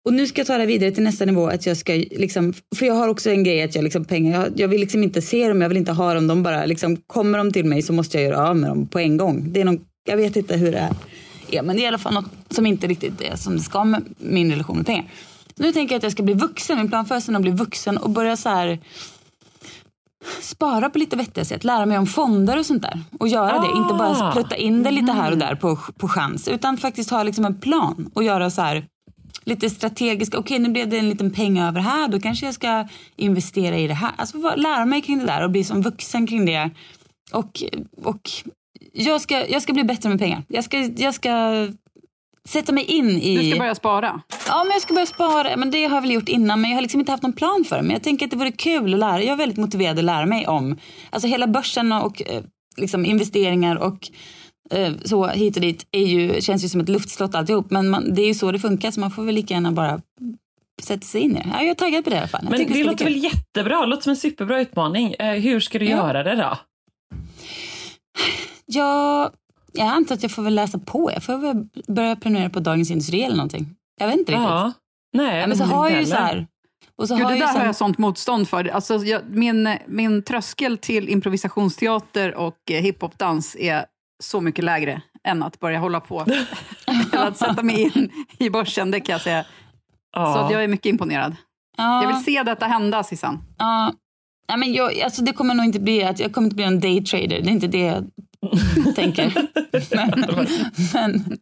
Och 0.04 0.12
nu 0.12 0.26
ska 0.26 0.40
jag 0.40 0.46
ta 0.46 0.58
det 0.58 0.66
vidare 0.66 0.90
till 0.90 1.02
nästa 1.02 1.24
nivå. 1.24 1.46
Att 1.46 1.66
jag 1.66 1.76
ska 1.76 1.92
liksom, 1.94 2.54
för 2.76 2.86
jag 2.86 2.94
har 2.94 3.08
också 3.08 3.30
en 3.30 3.44
grej 3.44 3.62
att 3.62 3.74
jag 3.74 3.84
liksom 3.84 4.04
pengar, 4.04 4.40
jag, 4.40 4.60
jag 4.60 4.68
vill 4.68 4.80
liksom 4.80 5.02
inte 5.02 5.22
se 5.22 5.48
dem, 5.48 5.60
jag 5.60 5.68
vill 5.68 5.78
inte 5.78 5.92
ha 5.92 6.14
dem. 6.14 6.26
De 6.26 6.42
bara 6.42 6.66
liksom, 6.66 6.96
kommer 6.96 7.38
de 7.38 7.52
till 7.52 7.64
mig 7.64 7.82
så 7.82 7.92
måste 7.92 8.18
jag 8.18 8.24
göra 8.24 8.48
av 8.48 8.56
med 8.56 8.70
dem 8.70 8.86
på 8.86 8.98
en 8.98 9.16
gång. 9.16 9.52
Det 9.52 9.60
är 9.60 9.64
någon, 9.64 9.80
jag 10.08 10.16
vet 10.16 10.36
inte 10.36 10.56
hur 10.56 10.72
det 10.72 10.78
är. 10.78 11.62
Men 11.62 11.76
det 11.76 11.82
är 11.82 11.84
i 11.84 11.86
alla 11.86 11.98
fall 11.98 12.14
något 12.14 12.30
som 12.50 12.66
inte 12.66 12.86
riktigt 12.86 13.20
är 13.20 13.36
som 13.36 13.56
det 13.56 13.62
ska 13.62 13.84
med 13.84 14.04
min 14.18 14.50
relation 14.50 14.76
med 14.76 14.86
pengar. 14.86 15.10
Så 15.56 15.62
nu 15.62 15.72
tänker 15.72 15.94
jag 15.94 15.98
att 15.98 16.02
jag 16.02 16.12
ska 16.12 16.22
bli 16.22 16.34
vuxen. 16.34 16.78
Min 16.78 16.88
plan 16.88 17.06
för 17.06 17.14
hösten 17.14 17.34
är 17.34 17.38
att 17.38 17.42
bli 17.42 17.52
vuxen 17.52 17.96
och 17.96 18.10
börja 18.10 18.36
så 18.36 18.48
här 18.48 18.78
spara 20.40 20.90
på 20.90 20.98
lite 20.98 21.16
vettiga 21.16 21.44
sätt, 21.44 21.64
lära 21.64 21.86
mig 21.86 21.98
om 21.98 22.06
fonder 22.06 22.58
och 22.58 22.66
sånt 22.66 22.82
där. 22.82 23.00
Och 23.18 23.28
göra 23.28 23.58
det, 23.58 23.66
inte 23.78 23.94
bara 23.94 24.28
Ah. 24.28 24.32
plutta 24.32 24.56
in 24.56 24.82
det 24.82 24.90
lite 24.90 25.12
här 25.12 25.32
och 25.32 25.38
där 25.38 25.54
på, 25.54 25.76
på 25.96 26.08
chans. 26.08 26.48
Utan 26.48 26.76
faktiskt 26.76 27.10
ha 27.10 27.22
liksom 27.22 27.44
en 27.44 27.60
plan 27.60 28.10
och 28.14 28.22
göra 28.22 28.50
så 28.50 28.62
här 28.62 28.86
lite 29.44 29.70
strategiska. 29.70 30.38
Okej, 30.38 30.58
nu 30.58 30.68
blev 30.68 30.88
det 30.88 30.98
en 30.98 31.08
liten 31.08 31.30
peng 31.30 31.58
över 31.58 31.80
här. 31.80 32.08
Då 32.08 32.20
kanske 32.20 32.46
jag 32.46 32.54
ska 32.54 32.88
investera 33.16 33.76
i 33.78 33.86
det 33.86 33.94
här. 33.94 34.12
Alltså 34.16 34.38
lära 34.56 34.84
mig 34.84 35.02
kring 35.02 35.18
det 35.18 35.26
där 35.26 35.44
och 35.44 35.50
bli 35.50 35.64
som 35.64 35.82
vuxen 35.82 36.26
kring 36.26 36.46
det. 36.46 36.70
Och, 37.32 37.62
och 38.04 38.30
jag, 38.92 39.20
ska, 39.20 39.46
jag 39.48 39.62
ska 39.62 39.72
bli 39.72 39.84
bättre 39.84 40.08
med 40.08 40.18
pengar. 40.18 40.42
Jag 40.48 40.64
ska, 40.64 40.78
jag 40.78 41.14
ska 41.14 41.30
sätta 42.48 42.72
mig 42.72 42.84
in 42.84 43.10
i... 43.10 43.36
Du 43.36 43.50
ska 43.50 43.58
börja 43.58 43.74
spara. 43.74 44.20
Ja, 44.48 44.64
men 44.64 44.72
jag 44.72 44.82
ska 44.82 44.94
börja 44.94 45.06
spara. 45.06 45.56
Men 45.56 45.70
det 45.70 45.84
har 45.86 45.96
jag 45.96 46.02
väl 46.02 46.10
gjort 46.10 46.28
innan. 46.28 46.60
Men 46.60 46.70
jag 46.70 46.76
har 46.76 46.82
liksom 46.82 47.00
inte 47.00 47.12
haft 47.12 47.22
någon 47.22 47.32
plan 47.32 47.64
för 47.68 47.76
det. 47.76 47.82
Men 47.82 47.90
jag 47.92 48.02
tänker 48.02 48.24
att 48.26 48.30
det 48.30 48.36
vore 48.36 48.52
kul 48.52 48.94
att 48.94 49.00
lära. 49.00 49.22
Jag 49.22 49.32
är 49.32 49.36
väldigt 49.36 49.58
motiverad 49.58 49.98
att 49.98 50.04
lära 50.04 50.26
mig 50.26 50.46
om 50.46 50.78
alltså 51.10 51.28
hela 51.28 51.46
börsen 51.46 51.92
och 51.92 52.22
eh, 52.26 52.42
liksom 52.76 53.04
investeringar 53.06 53.76
och 53.76 54.10
eh, 54.70 54.92
så 55.04 55.26
hit 55.26 55.56
och 55.56 55.62
dit 55.62 55.86
är 55.92 56.06
ju, 56.06 56.40
känns 56.40 56.64
ju 56.64 56.68
som 56.68 56.80
ett 56.80 56.88
luftslott 56.88 57.34
alltihop. 57.34 57.70
Men 57.70 57.88
man, 57.88 58.14
det 58.14 58.22
är 58.22 58.26
ju 58.26 58.34
så 58.34 58.52
det 58.52 58.58
funkar 58.58 58.90
så 58.90 59.00
man 59.00 59.10
får 59.10 59.22
väl 59.24 59.34
lika 59.34 59.54
gärna 59.54 59.72
bara 59.72 60.00
sätta 60.82 61.06
sig 61.06 61.20
in 61.20 61.30
i 61.30 61.34
det. 61.34 61.46
Ja, 61.52 61.58
jag 61.60 61.68
är 61.70 61.74
taggad 61.74 62.04
på 62.04 62.10
det 62.10 62.16
i 62.16 62.18
alla 62.18 62.28
fall. 62.28 62.46
Men 62.50 62.66
det 62.72 62.84
låter 62.84 63.04
väl 63.04 63.16
jättebra? 63.24 63.80
Det 63.80 63.86
låter 63.86 64.02
som 64.02 64.10
en 64.10 64.16
superbra 64.16 64.60
utmaning. 64.60 65.14
Eh, 65.18 65.32
hur 65.34 65.60
ska 65.60 65.78
du 65.78 65.84
Ja. 65.84 65.96
göra 65.96 66.22
det 66.22 66.34
då? 66.36 66.58
Jag, 68.66 69.30
jag 69.76 69.86
antar 69.86 70.14
att 70.14 70.22
jag 70.22 70.32
får 70.32 70.42
väl 70.42 70.54
läsa 70.54 70.78
på. 70.78 71.10
Jag 71.14 71.22
får 71.22 71.38
väl 71.38 71.68
börja 71.86 72.16
prenumerera 72.16 72.50
på 72.50 72.60
Dagens 72.60 72.90
Industri 72.90 73.22
eller 73.22 73.36
någonting. 73.36 73.74
Jag 74.00 74.06
vet 74.06 74.18
inte 74.18 74.32
riktigt. 74.32 74.44
Ja. 74.48 74.72
Nej, 75.12 75.40
Ja, 75.40 75.46
men 75.46 75.56
så 75.56 75.64
inte 75.64 75.76
har 75.76 75.90
jag 75.90 76.00
ju 76.00 76.06
så 76.06 76.16
här... 76.16 76.46
Och 76.98 77.08
så 77.08 77.14
Gud, 77.16 77.24
har 77.24 77.32
det 77.32 77.38
där 77.38 77.52
ju 77.52 77.58
har 77.58 77.66
jag 77.66 77.76
sånt 77.76 77.98
motstånd 77.98 78.48
för. 78.48 78.64
Alltså, 78.64 78.96
jag, 78.96 79.22
min, 79.28 79.78
min 79.86 80.22
tröskel 80.22 80.78
till 80.78 81.08
improvisationsteater 81.08 82.34
och 82.34 82.70
eh, 82.70 82.82
hiphopdans 82.82 83.56
är 83.58 83.86
så 84.22 84.40
mycket 84.40 84.64
lägre 84.64 85.02
än 85.24 85.42
att 85.42 85.60
börja 85.60 85.78
hålla 85.78 86.00
på. 86.00 86.20
Eller 86.86 87.26
att 87.26 87.36
sätta 87.36 87.62
mig 87.62 87.82
in 87.82 88.10
i 88.38 88.50
börsen, 88.50 88.90
det 88.90 89.00
kan 89.00 89.12
jag 89.12 89.20
säga. 89.20 89.44
Ja. 90.12 90.34
Så 90.34 90.40
att 90.40 90.52
jag 90.52 90.64
är 90.64 90.68
mycket 90.68 90.86
imponerad. 90.86 91.36
Ja. 91.76 92.02
Jag 92.02 92.14
vill 92.14 92.24
se 92.24 92.42
detta 92.42 92.66
hända, 92.66 93.02
Sissan. 93.04 93.44
Ja, 93.58 93.92
ja, 94.48 94.56
men 94.56 94.72
jag, 94.72 95.00
alltså 95.00 95.22
det 95.22 95.32
kommer 95.32 95.54
nog 95.54 95.66
inte 95.66 95.80
bli 95.80 96.04
att 96.04 96.20
jag 96.20 96.32
kommer 96.32 96.46
inte 96.46 96.56
bli 96.56 96.64
en 96.64 96.80
daytrader. 96.80 97.40
Det 97.42 97.48
är 97.48 97.52
inte 97.52 97.66
det 97.66 97.78
jag 97.78 98.04
tänker. 98.94 99.32
Men, 99.96 100.24
men 100.92 101.38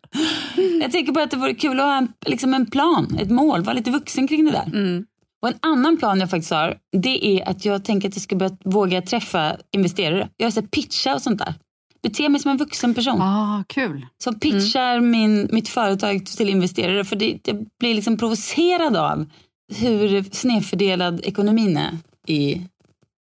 jag 0.80 0.92
tänker 0.92 1.12
bara 1.12 1.24
att 1.24 1.30
det 1.30 1.36
vore 1.36 1.54
kul 1.54 1.80
att 1.80 1.86
ha 1.86 1.96
en, 1.96 2.08
liksom 2.26 2.54
en 2.54 2.66
plan, 2.66 3.18
ett 3.20 3.30
mål, 3.30 3.62
vara 3.62 3.74
lite 3.74 3.90
vuxen 3.90 4.28
kring 4.28 4.44
det 4.44 4.50
där. 4.50 4.66
Mm. 4.66 5.04
Och 5.42 5.48
en 5.48 5.58
annan 5.60 5.96
plan 5.96 6.20
jag 6.20 6.30
faktiskt 6.30 6.52
har, 6.52 6.76
det 6.96 7.26
är 7.26 7.48
att 7.48 7.64
jag 7.64 7.84
tänker 7.84 8.08
att 8.08 8.16
jag 8.16 8.22
ska 8.22 8.36
börja 8.36 8.56
våga 8.64 9.02
träffa 9.02 9.56
investerare. 9.72 10.28
Jag 10.36 10.52
ska 10.52 10.62
pitcha 10.62 11.14
och 11.14 11.22
sånt 11.22 11.38
där. 11.38 11.54
Bete 12.02 12.28
mig 12.28 12.40
som 12.40 12.50
en 12.50 12.56
vuxen 12.56 12.94
person. 12.94 13.22
Ah, 13.22 13.64
kul. 13.68 14.06
Som 14.24 14.38
pitchar 14.38 15.00
min, 15.00 15.48
mitt 15.52 15.68
företag 15.68 16.26
till 16.26 16.48
investerare. 16.48 17.04
För 17.04 17.16
det, 17.16 17.38
jag 17.44 17.66
blir 17.80 17.94
liksom 17.94 18.16
provocerad 18.16 18.96
av 18.96 19.26
hur 19.74 20.22
snedfördelad 20.22 21.20
ekonomin 21.24 21.76
är 21.76 21.98
i 22.26 22.60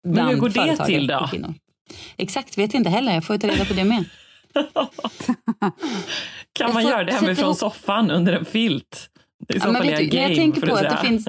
Men 0.04 0.14
bland 0.14 0.30
hur 0.30 0.38
går 0.38 0.50
det 0.50 0.86
till 0.86 1.08
då? 1.08 1.30
Exakt, 2.18 2.58
vet 2.58 2.74
inte 2.74 2.90
heller. 2.90 3.14
Jag 3.14 3.24
får 3.24 3.38
ta 3.38 3.48
reda 3.48 3.66
på 3.66 3.74
det 3.74 3.84
med. 3.84 4.06
kan 6.54 6.74
man 6.74 6.84
göra 6.84 7.04
det 7.04 7.14
hemifrån 7.14 7.46
ihop- 7.46 7.58
soffan 7.58 8.12
under 8.12 8.34
en 8.34 8.46
filt? 8.46 9.10
I 9.54 9.60
så 9.60 9.68
Ja, 9.68 9.72
men 9.72 9.82
är 9.82 9.86
vet 9.86 10.12
du, 10.12 10.18
när 10.18 10.22
jag 10.22 10.30
game, 10.30 10.36
tänker 10.36 10.62
på 10.68 10.76
att 10.76 10.90
det 10.90 11.08
finns... 11.08 11.28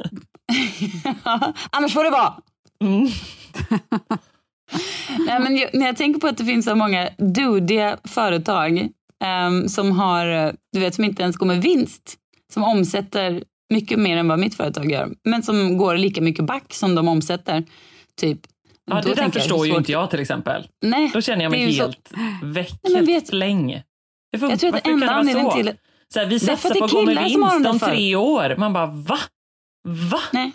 Annars 1.71 1.93
får 1.93 2.05
det 2.05 2.11
vara. 2.11 2.35
Mm. 2.81 3.09
Nej, 5.19 5.41
men 5.41 5.57
jag, 5.57 5.71
när 5.73 5.87
jag 5.87 5.97
tänker 5.97 6.21
på 6.21 6.27
att 6.27 6.39
det 6.39 6.45
finns 6.45 6.65
så 6.65 6.75
många 6.75 7.09
dudiga 7.19 7.99
företag 8.05 8.89
ehm, 9.25 9.69
som 9.69 9.93
har, 9.93 10.53
du 10.73 10.81
vet, 10.81 10.95
som 10.95 11.05
inte 11.05 11.23
ens 11.23 11.37
går 11.37 11.47
med 11.47 11.63
vinst, 11.63 12.15
som 12.53 12.65
omsätter 12.65 13.45
mycket 13.71 13.99
mer 13.99 14.17
än 14.17 14.29
vad 14.29 14.39
mitt 14.39 14.55
företag 14.55 14.91
gör, 14.91 15.11
men 15.25 15.43
som 15.43 15.77
går 15.77 15.97
lika 15.97 16.21
mycket 16.21 16.45
back 16.45 16.75
som 16.75 16.95
de 16.95 17.09
omsätter. 17.09 17.65
Typ. 18.17 18.41
Ja, 18.91 19.01
det 19.03 19.15
där 19.15 19.23
jag, 19.23 19.33
förstår 19.33 19.67
ju 19.67 19.73
svårt- 19.73 19.79
inte 19.79 19.93
jag 19.93 20.11
till 20.11 20.21
exempel. 20.21 20.69
Nej, 20.83 21.11
Då 21.15 21.21
känner 21.21 21.43
jag 21.43 21.51
mig 21.51 21.67
ju 21.67 21.73
så- 21.73 21.83
helt 21.83 22.13
väck, 22.43 22.73
men 22.93 23.05
vet-. 23.05 23.31
Det 24.33 24.39
får, 24.39 24.51
Jag 24.51 24.61
tror 24.61 24.75
att 24.77 24.87
enda 24.87 25.11
anledningen 25.11 25.53
till... 25.53 25.73
Så 26.15 26.19
här, 26.21 26.27
vi 26.27 26.41
satsar 26.41 26.75
på 26.75 26.85
att 26.85 26.91
gå 26.91 27.03
med 27.03 27.25
vinst 27.25 27.67
om 27.67 27.79
tre 27.79 28.17
år. 28.17 28.55
Man 28.59 28.73
bara, 28.73 28.87
va? 28.87 29.19
Va? 29.89 30.21
Nej. 30.33 30.53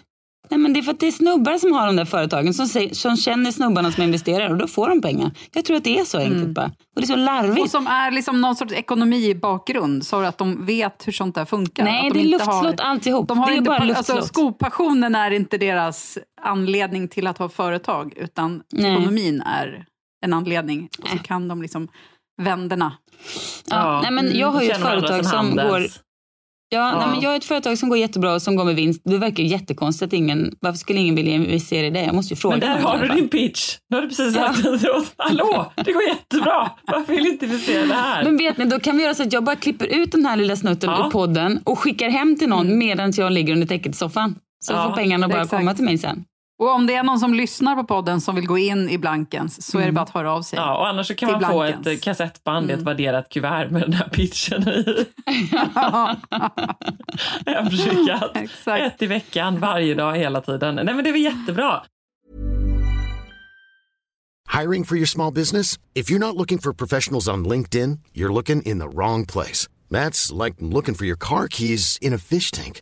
Nej, 0.49 0.57
men 0.59 0.73
det 0.73 0.79
är 0.79 0.81
för 0.81 0.91
att 0.91 0.99
det 0.99 1.07
är 1.07 1.11
snubbar 1.11 1.57
som 1.57 1.73
har 1.73 1.87
de 1.87 1.95
där 1.95 2.05
företagen 2.05 2.53
som, 2.53 2.67
säger, 2.67 2.93
som 2.93 3.17
känner 3.17 3.51
snubbarna 3.51 3.91
som 3.91 4.03
investerar 4.03 4.49
och 4.49 4.57
då 4.57 4.67
får 4.67 4.89
de 4.89 5.01
pengar. 5.01 5.31
Jag 5.53 5.65
tror 5.65 5.77
att 5.77 5.83
det 5.83 5.99
är 5.99 6.03
så 6.03 6.17
enkelt 6.17 6.47
bara. 6.49 6.65
Och 6.65 7.01
det 7.01 7.03
är 7.03 7.07
så 7.07 7.15
larvigt. 7.15 7.61
Och 7.61 7.69
som 7.71 7.87
är 7.87 8.11
liksom 8.11 8.41
någon 8.41 8.55
sorts 8.55 8.73
ekonomibakgrund, 8.73 10.05
så 10.05 10.21
att 10.21 10.37
de 10.37 10.65
vet 10.65 11.07
hur 11.07 11.11
sånt 11.11 11.35
där 11.35 11.45
funkar. 11.45 11.83
Nej, 11.83 12.07
att 12.07 12.13
de 12.13 12.19
det 12.19 12.19
är 12.19 12.23
inte 12.25 12.37
luftslott 12.45 12.79
alltihop. 12.79 13.27
De 13.27 13.37
har 13.37 13.47
det 13.47 13.53
är 13.53 13.57
inte, 13.57 13.69
bara 13.69 13.83
luftslott. 13.83 14.17
alltså, 14.17 14.33
skopassionen 14.33 15.15
är 15.15 15.31
inte 15.31 15.57
deras 15.57 16.17
anledning 16.41 17.07
till 17.07 17.27
att 17.27 17.37
ha 17.37 17.49
företag, 17.49 18.13
utan 18.15 18.63
Nej. 18.73 18.91
ekonomin 18.91 19.41
är 19.41 19.85
en 20.25 20.33
anledning. 20.33 20.89
Och 21.01 21.09
så 21.09 21.17
kan 21.17 21.47
de 21.47 21.61
liksom 21.61 21.87
vänderna. 22.41 22.93
ja, 23.69 24.01
nej, 24.01 24.11
men 24.11 24.37
jag 24.37 24.51
har 24.51 24.61
ju 24.61 24.69
ett 24.69 24.81
företag 24.81 25.15
som 25.15 25.23
som 25.25 25.37
Handels. 25.37 25.69
går... 25.69 26.08
Ja, 26.71 26.97
Nej, 26.99 27.07
men 27.07 27.21
jag 27.21 27.29
har 27.29 27.37
ett 27.37 27.45
företag 27.45 27.77
som 27.77 27.89
går 27.89 27.97
jättebra 27.97 28.33
och 28.33 28.41
som 28.41 28.55
går 28.55 28.65
med 28.65 28.75
vinst. 28.75 29.01
Det 29.05 29.17
verkar 29.17 29.43
ju 29.43 29.49
jättekonstigt 29.49 30.13
ingen... 30.13 30.55
Varför 30.59 30.77
skulle 30.77 30.99
ingen 30.99 31.15
vilja 31.15 31.33
investera 31.33 31.85
i 31.87 31.89
det? 31.89 32.01
Jag 32.03 32.15
måste 32.15 32.33
ju 32.33 32.37
fråga 32.37 32.57
Men 32.57 32.67
där 32.67 32.79
har 32.79 32.97
du 32.97 33.07
din 33.07 33.29
pitch. 33.29 33.77
Nu 33.89 33.97
har 33.97 34.01
du 34.01 34.07
precis 34.09 34.35
Ja. 34.35 34.41
sagt 34.53 34.65
efteråt. 34.65 35.13
Hallå, 35.17 35.71
det 35.85 35.91
går 35.91 36.03
jättebra. 36.03 36.69
Varför 36.87 37.13
vill 37.13 37.27
inte 37.27 37.45
investera 37.45 37.83
i 37.83 37.87
det 37.87 37.93
här? 37.93 38.23
Men 38.23 38.37
vet 38.37 38.57
ni, 38.57 38.65
då 38.65 38.79
kan 38.79 38.97
vi 38.97 39.03
göra 39.03 39.13
så 39.13 39.23
att 39.23 39.33
jag 39.33 39.43
bara 39.43 39.55
klipper 39.55 39.85
ut 39.85 40.11
den 40.11 40.25
här 40.25 40.35
lilla 40.35 40.55
snutten 40.55 40.89
Ja. 40.89 41.05
ur 41.07 41.11
podden 41.11 41.59
och 41.63 41.79
skickar 41.79 42.09
hem 42.09 42.37
till 42.37 42.49
någon 42.49 42.65
Mm. 42.67 42.79
medan 42.79 43.13
jag 43.17 43.31
ligger 43.31 43.53
under 43.53 43.67
täcket 43.67 43.91
i 43.91 43.97
soffan. 43.97 44.35
Så 44.65 44.73
Ja, 44.73 44.89
får 44.89 44.95
pengarna 44.95 45.27
bara 45.27 45.45
komma 45.47 45.73
till 45.73 45.85
mig 45.85 45.97
sen. 45.97 46.23
Och 46.59 46.73
om 46.75 46.87
det 46.87 46.95
är 46.95 47.03
någon 47.03 47.19
som 47.19 47.33
lyssnar 47.33 47.75
på 47.75 47.83
podden 47.83 48.21
som 48.21 48.35
vill 48.35 48.47
gå 48.47 48.57
in 48.57 48.89
i 48.89 48.97
Blankens, 48.97 49.65
så 49.71 49.77
är 49.77 49.81
Mm. 49.81 49.93
det 49.93 49.95
bara 49.95 50.01
att 50.01 50.09
höra 50.09 50.31
av 50.33 50.41
sig. 50.41 50.59
Ja, 50.59 50.77
och 50.77 50.87
annars 50.87 51.07
så 51.07 51.15
kan 51.15 51.31
man 51.31 51.41
få 51.41 51.47
Blankens. 51.59 51.87
ett 51.87 51.93
eh, 51.93 51.99
kassettband 51.99 52.69
i 52.69 52.73
Mm. 52.73 52.79
ett 52.81 52.87
värderat 52.87 53.29
kuvert 53.29 53.69
med 53.69 53.81
den 53.81 53.93
här 53.93 54.09
pitchen 54.09 54.67
i. 54.69 55.05
Hemskickat. 57.45 58.31
Exakt. 58.37 58.81
Ett 58.93 59.01
i 59.01 59.05
veckan, 59.05 59.59
varje 59.59 59.93
dag, 59.95 60.17
hela 60.17 60.41
tiden. 60.41 60.75
Nej 60.75 60.85
men 60.93 61.03
det 61.03 61.09
är 61.09 61.11
väl 61.13 61.21
jättebra. 61.21 61.83
Hiring 64.59 64.85
for 64.85 64.97
your 64.97 65.05
small 65.07 65.33
business? 65.33 65.79
If 65.95 66.09
you're 66.09 66.19
not 66.19 66.35
looking 66.35 66.59
for 66.59 66.73
professionals 66.73 67.27
on 67.27 67.47
LinkedIn, 67.47 67.99
you're 68.13 68.33
looking 68.33 68.61
in 68.65 68.79
the 68.79 68.87
wrong 68.87 69.25
place. 69.25 69.69
That's 69.91 70.43
like 70.45 70.55
looking 70.59 70.95
for 70.95 71.05
your 71.05 71.17
car 71.17 71.47
keys 71.47 71.97
in 72.01 72.13
a 72.13 72.17
fish 72.17 72.51
tank. 72.51 72.81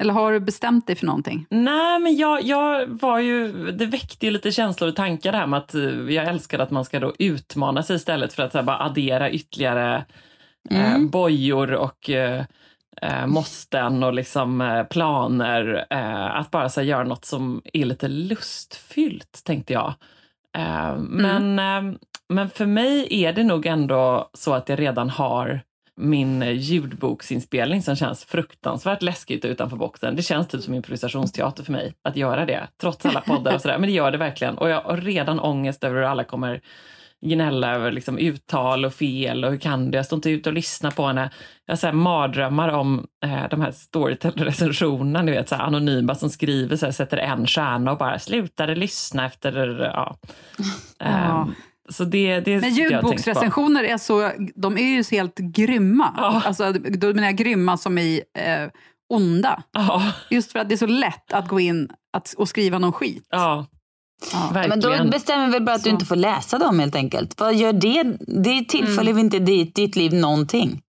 Eller 0.00 0.14
har 0.14 0.32
du 0.32 0.40
bestämt 0.40 0.86
dig 0.86 0.96
för 0.96 1.06
någonting? 1.06 1.46
Nej, 1.50 1.98
men 1.98 2.16
jag, 2.16 2.42
jag 2.42 2.86
var 2.86 3.18
ju, 3.18 3.52
det 3.72 3.86
väckte 3.86 4.26
ju 4.26 4.32
lite 4.32 4.52
känslor 4.52 4.88
och 4.88 4.96
tankar 4.96 5.32
det 5.32 5.38
här 5.38 5.46
med 5.46 5.58
att 5.58 5.74
eh, 5.74 5.82
jag 6.10 6.28
älskar 6.28 6.58
att 6.58 6.70
man 6.70 6.84
ska 6.84 7.00
då 7.00 7.14
utmana 7.18 7.82
sig 7.82 7.96
istället 7.96 8.32
för 8.32 8.42
att 8.42 8.52
så 8.52 8.62
bara 8.62 8.78
addera 8.78 9.30
ytterligare 9.30 10.04
eh, 10.70 10.98
bojor 10.98 11.74
och 11.74 12.10
eh, 12.10 12.44
eh, 13.02 13.26
måsten 13.26 14.02
och 14.02 14.14
liksom 14.14 14.60
eh, 14.60 14.84
planer. 14.84 15.86
Eh, 15.90 16.36
att 16.36 16.50
bara 16.50 16.68
så 16.68 16.80
här, 16.80 16.88
göra 16.88 17.04
något 17.04 17.24
som 17.24 17.62
är 17.72 17.84
lite 17.84 18.08
lustfyllt, 18.08 19.42
tänkte 19.44 19.72
jag. 19.72 19.94
Eh, 20.56 20.96
men, 20.98 21.58
eh, 21.58 21.98
men 22.28 22.50
för 22.50 22.66
mig 22.66 23.24
är 23.24 23.32
det 23.32 23.44
nog 23.44 23.66
ändå 23.66 24.30
så 24.34 24.54
att 24.54 24.68
jag 24.68 24.78
redan 24.78 25.10
har 25.10 25.60
min 25.98 26.42
ljudboksinspelning 26.42 27.82
som 27.82 27.96
känns 27.96 28.24
fruktansvärt 28.24 29.02
läskigt 29.02 29.44
utanför 29.44 29.76
boxen. 29.76 30.16
Det 30.16 30.22
känns 30.22 30.48
typ 30.48 30.62
som 30.62 30.74
improvisationsteater 30.74 31.64
för 31.64 31.72
mig 31.72 31.94
att 32.02 32.16
göra 32.16 32.46
det, 32.46 32.68
trots 32.80 33.06
alla 33.06 33.20
poddar 33.20 33.54
och 33.54 33.60
sådär. 33.60 33.78
Men 33.78 33.88
det 33.88 33.94
gör 33.94 34.10
det 34.10 34.18
verkligen. 34.18 34.58
Och 34.58 34.68
jag 34.68 34.80
har 34.80 34.96
redan 34.96 35.40
ångest 35.40 35.84
över 35.84 35.96
hur 35.96 36.02
alla 36.02 36.24
kommer 36.24 36.60
gnälla 37.20 37.74
över 37.74 37.92
liksom 37.92 38.18
uttal 38.18 38.84
och 38.84 38.94
fel 38.94 39.44
och 39.44 39.50
hur 39.50 39.58
kan 39.58 39.90
du? 39.90 39.98
Jag 39.98 40.06
står 40.06 40.16
inte 40.16 40.30
ute 40.30 40.48
och 40.48 40.54
lyssnar 40.54 40.90
på 40.90 41.06
henne. 41.06 41.30
Jag 41.66 41.78
så 41.78 41.92
mardrömmar 41.92 42.68
om 42.68 43.06
eh, 43.24 43.48
de 43.50 43.60
här 43.60 43.72
Storytel-recensionerna, 43.72 45.22
ni 45.22 45.32
vet, 45.32 45.48
så 45.48 45.54
här 45.54 45.62
anonyma 45.62 46.14
som 46.14 46.30
skriver, 46.30 46.76
så 46.76 46.86
här, 46.86 46.92
sätter 46.92 47.16
en 47.16 47.46
stjärna 47.46 47.92
och 47.92 47.98
bara 47.98 48.18
slutade 48.18 48.74
lyssna 48.74 49.26
efter, 49.26 49.80
ja. 49.94 50.16
Ehm, 51.00 51.54
så 51.90 52.04
det, 52.04 52.40
det 52.40 52.60
Men 52.60 52.74
ljudboksrecensioner 52.74 53.84
är 53.84 53.98
så, 53.98 54.32
de 54.54 54.78
är 54.78 54.82
ju 54.82 55.04
helt 55.10 55.38
grymma. 55.38 56.14
Ja. 56.16 56.42
Alltså, 56.46 56.72
då 56.72 57.06
menar 57.06 57.24
jag 57.24 57.36
grymma 57.36 57.76
som 57.76 57.98
i 57.98 58.22
eh, 58.38 58.68
onda. 59.14 59.62
Ja, 59.72 60.12
Just 60.30 60.52
för 60.52 60.58
att 60.58 60.68
det 60.68 60.74
är 60.74 60.76
så 60.76 60.86
lätt 60.86 61.32
att 61.32 61.48
gå 61.48 61.60
in 61.60 61.88
att, 62.12 62.34
och 62.38 62.48
skriva 62.48 62.78
någon 62.78 62.92
skit. 62.92 63.26
ja, 63.30 63.38
Ja. 63.38 63.66
Ja, 64.32 64.50
men 64.52 64.70
verkligen. 64.70 65.06
då 65.06 65.10
bestämmer 65.10 65.46
vi 65.46 65.52
väl 65.52 65.62
bara 65.62 65.76
att 65.76 65.82
du 65.84 65.90
Så. 65.90 65.94
inte 65.94 66.06
får 66.06 66.16
läsa 66.16 66.58
dem 66.58 66.78
helt 66.78 66.94
enkelt. 66.94 67.40
Vad 67.40 67.54
gör 67.54 67.72
det? 67.72 68.02
Det 68.42 68.64
tillför 68.68 69.02
Mm. 69.02 69.18
inte 69.18 69.38
ditt, 69.38 69.74
ditt 69.74 69.96
liv 69.96 70.14
någonting? 70.14 70.82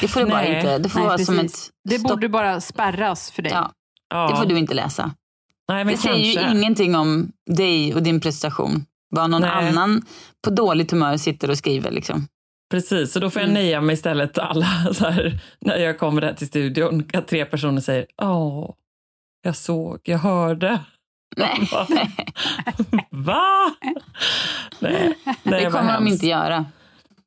Det 0.00 0.08
får 0.08 0.20
du 0.20 0.26
bara 0.26 0.42
Nej. 0.42 0.56
inte. 0.56 0.78
Det 0.78 0.88
får 0.88 0.98
Nej, 1.00 1.08
vara 1.08 1.18
som 1.18 1.38
ett. 1.38 1.52
Det 1.88 1.98
borde 1.98 2.28
bara 2.28 2.60
spärras 2.60 3.30
för 3.30 3.42
dig. 3.42 3.52
Ja, 3.52 3.72
ja. 4.10 4.28
det 4.30 4.36
får 4.36 4.44
du 4.46 4.58
inte 4.58 4.74
läsa. 4.74 5.14
Nej, 5.68 5.84
men 5.84 5.94
det 5.94 6.00
säger 6.00 6.24
ju 6.26 6.34
kanske. 6.34 6.58
ingenting 6.58 6.96
om 6.96 7.32
dig 7.50 7.94
och 7.94 8.02
din 8.02 8.20
prestation. 8.20 8.84
Vad 9.10 9.30
någon 9.30 9.42
Nej. 9.42 9.50
annan 9.68 10.02
på 10.44 10.50
dåligt 10.50 10.90
humör 10.90 11.16
sitter 11.16 11.50
och 11.50 11.58
skriver. 11.58 11.90
Liksom. 11.90 12.26
Precis, 12.70 13.12
så 13.12 13.20
då 13.20 13.30
får 13.30 13.42
jag 13.42 13.48
Mm. 13.50 13.62
nöja 13.62 13.80
mig 13.80 13.94
istället 13.94 14.38
alla 14.38 14.66
så 14.94 15.08
här, 15.08 15.40
när 15.60 15.76
jag 15.76 15.98
kommer 15.98 16.20
där 16.20 16.32
till 16.32 16.46
studion, 16.46 17.08
att 17.12 17.28
tre 17.28 17.44
personer 17.44 17.80
säger 17.80 18.06
Åh, 18.22 18.70
jag 19.42 19.56
såg, 19.56 20.00
jag 20.04 20.18
hörde. 20.18 20.80
Nej, 21.36 21.68
Va? 21.72 21.86
Va? 23.10 23.74
Nej, 24.78 25.14
nej 25.42 25.64
det 25.64 25.70
kommer 25.70 25.94
de 25.94 26.08
inte 26.08 26.26
göra. 26.26 26.64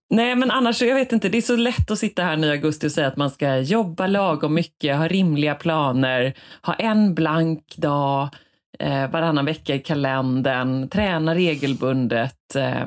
Nej, 0.09 0.35
men 0.35 0.51
annars, 0.51 0.81
jag 0.81 0.95
vet 0.95 1.11
inte, 1.11 1.29
det 1.29 1.37
är 1.37 1.41
så 1.41 1.55
lätt 1.55 1.91
att 1.91 1.99
sitta 1.99 2.23
här 2.23 2.37
nu 2.37 2.47
i 2.47 2.51
augusti 2.51 2.87
och 2.87 2.91
säga 2.91 3.07
att 3.07 3.17
man 3.17 3.29
ska 3.31 3.57
jobba 3.57 4.07
lagom 4.07 4.53
mycket, 4.53 4.97
ha 4.97 5.07
rimliga 5.07 5.55
planer, 5.55 6.33
ha 6.61 6.73
en 6.73 7.15
blank 7.15 7.75
dag 7.77 8.29
eh, 8.79 9.09
varannan 9.11 9.45
vecka 9.45 9.75
i 9.75 9.79
kalendern, 9.79 10.89
träna 10.89 11.35
regelbundet, 11.35 12.55
eh, 12.55 12.85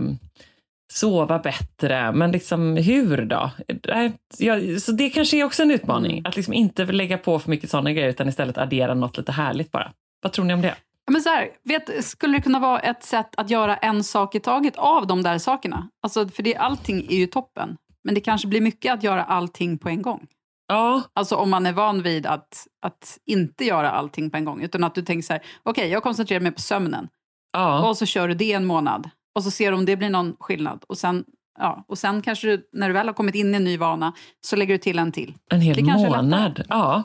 sova 0.93 1.39
bättre. 1.39 2.13
Men 2.13 2.33
liksom 2.33 2.77
hur 2.77 3.25
då? 3.25 3.51
Eh, 3.89 4.13
ja, 4.39 4.79
så 4.81 4.93
det 4.93 5.11
kanske 5.11 5.37
är 5.37 5.45
också 5.45 5.63
en 5.63 5.71
utmaning, 5.71 6.13
Mm. 6.13 6.27
att 6.27 6.37
liksom 6.37 6.55
inte 6.55 6.85
lägga 6.85 7.19
på 7.19 7.39
för 7.39 7.51
mycket 7.51 7.71
sådana 7.71 7.93
grejer 7.93 8.09
utan 8.09 8.29
istället 8.29 8.59
addera 8.59 8.95
något 8.95 9.17
lite 9.19 9.33
härligt 9.33 9.73
bara. 9.73 9.93
Vad 10.23 10.33
tror 10.33 10.45
ni 10.45 10.55
om 10.55 10.63
det? 10.63 10.75
Men 11.11 11.23
så 11.23 11.29
här, 11.29 11.49
vet, 11.65 12.05
skulle 12.05 12.37
det 12.39 12.43
kunna 12.43 12.59
vara 12.59 12.81
ett 12.81 13.03
sätt 13.05 13.29
att 13.37 13.51
göra 13.51 13.77
en 13.77 14.05
sak 14.05 14.35
i 14.35 14.41
taget 14.41 14.77
av 14.77 15.07
de 15.07 15.23
där 15.23 15.39
sakerna? 15.39 15.89
Alltså, 16.03 16.29
för 16.29 16.43
det, 16.43 16.57
allting 16.57 17.07
är 17.11 17.17
ju 17.17 17.27
toppen. 17.27 17.77
Men 18.05 18.15
det 18.15 18.21
kanske 18.21 18.49
blir 18.49 18.61
mycket 18.61 18.93
att 18.93 19.03
göra 19.03 19.25
allting 19.25 19.79
på 19.79 19.89
en 19.89 20.03
gång. 20.03 20.27
Ja, 20.69 21.03
Alltså 21.15 21.37
om 21.37 21.51
man 21.51 21.67
är 21.67 21.73
van 21.73 22.03
vid 22.03 22.27
att, 22.27 22.67
att 22.83 23.19
inte 23.27 23.65
göra 23.65 23.91
allting 23.91 24.31
på 24.31 24.37
en 24.37 24.45
gång. 24.45 24.63
Utan 24.63 24.85
att 24.85 24.95
du 24.95 25.03
tänker 25.03 25.23
så 25.27 25.33
här, 25.33 25.43
okej 25.63 25.89
jag 25.89 26.03
koncentrerar 26.03 26.41
mig 26.41 26.53
på 26.53 26.61
sömnen. 26.61 27.09
ja. 27.53 27.89
Och 27.89 27.97
så 27.97 28.07
kör 28.07 28.29
du 28.29 28.35
det 28.35 28.53
en 28.53 28.65
månad. 28.67 29.11
Och 29.35 29.45
så 29.45 29.51
ser 29.51 29.71
du 29.71 29.77
om 29.79 29.85
det 29.85 29.97
blir 29.97 30.11
någon 30.11 30.37
skillnad. 30.41 30.85
Och 30.89 30.99
sen, 30.99 31.25
ja, 31.59 31.85
och 31.89 31.99
sen 31.99 32.23
kanske 32.23 32.47
du, 32.47 32.69
när 32.73 32.89
du 32.89 32.93
väl 32.95 33.07
har 33.07 33.15
kommit 33.15 33.35
in 33.35 33.55
i 33.55 33.57
en 33.57 33.65
ny 33.65 33.77
vana, 33.79 34.13
så 34.47 34.57
lägger 34.57 34.75
du 34.75 34.79
till 34.79 34.99
en 34.99 35.13
till. 35.13 35.35
En 35.51 35.61
hel 35.61 35.85
månad. 35.85 36.65
Ja. 36.69 37.05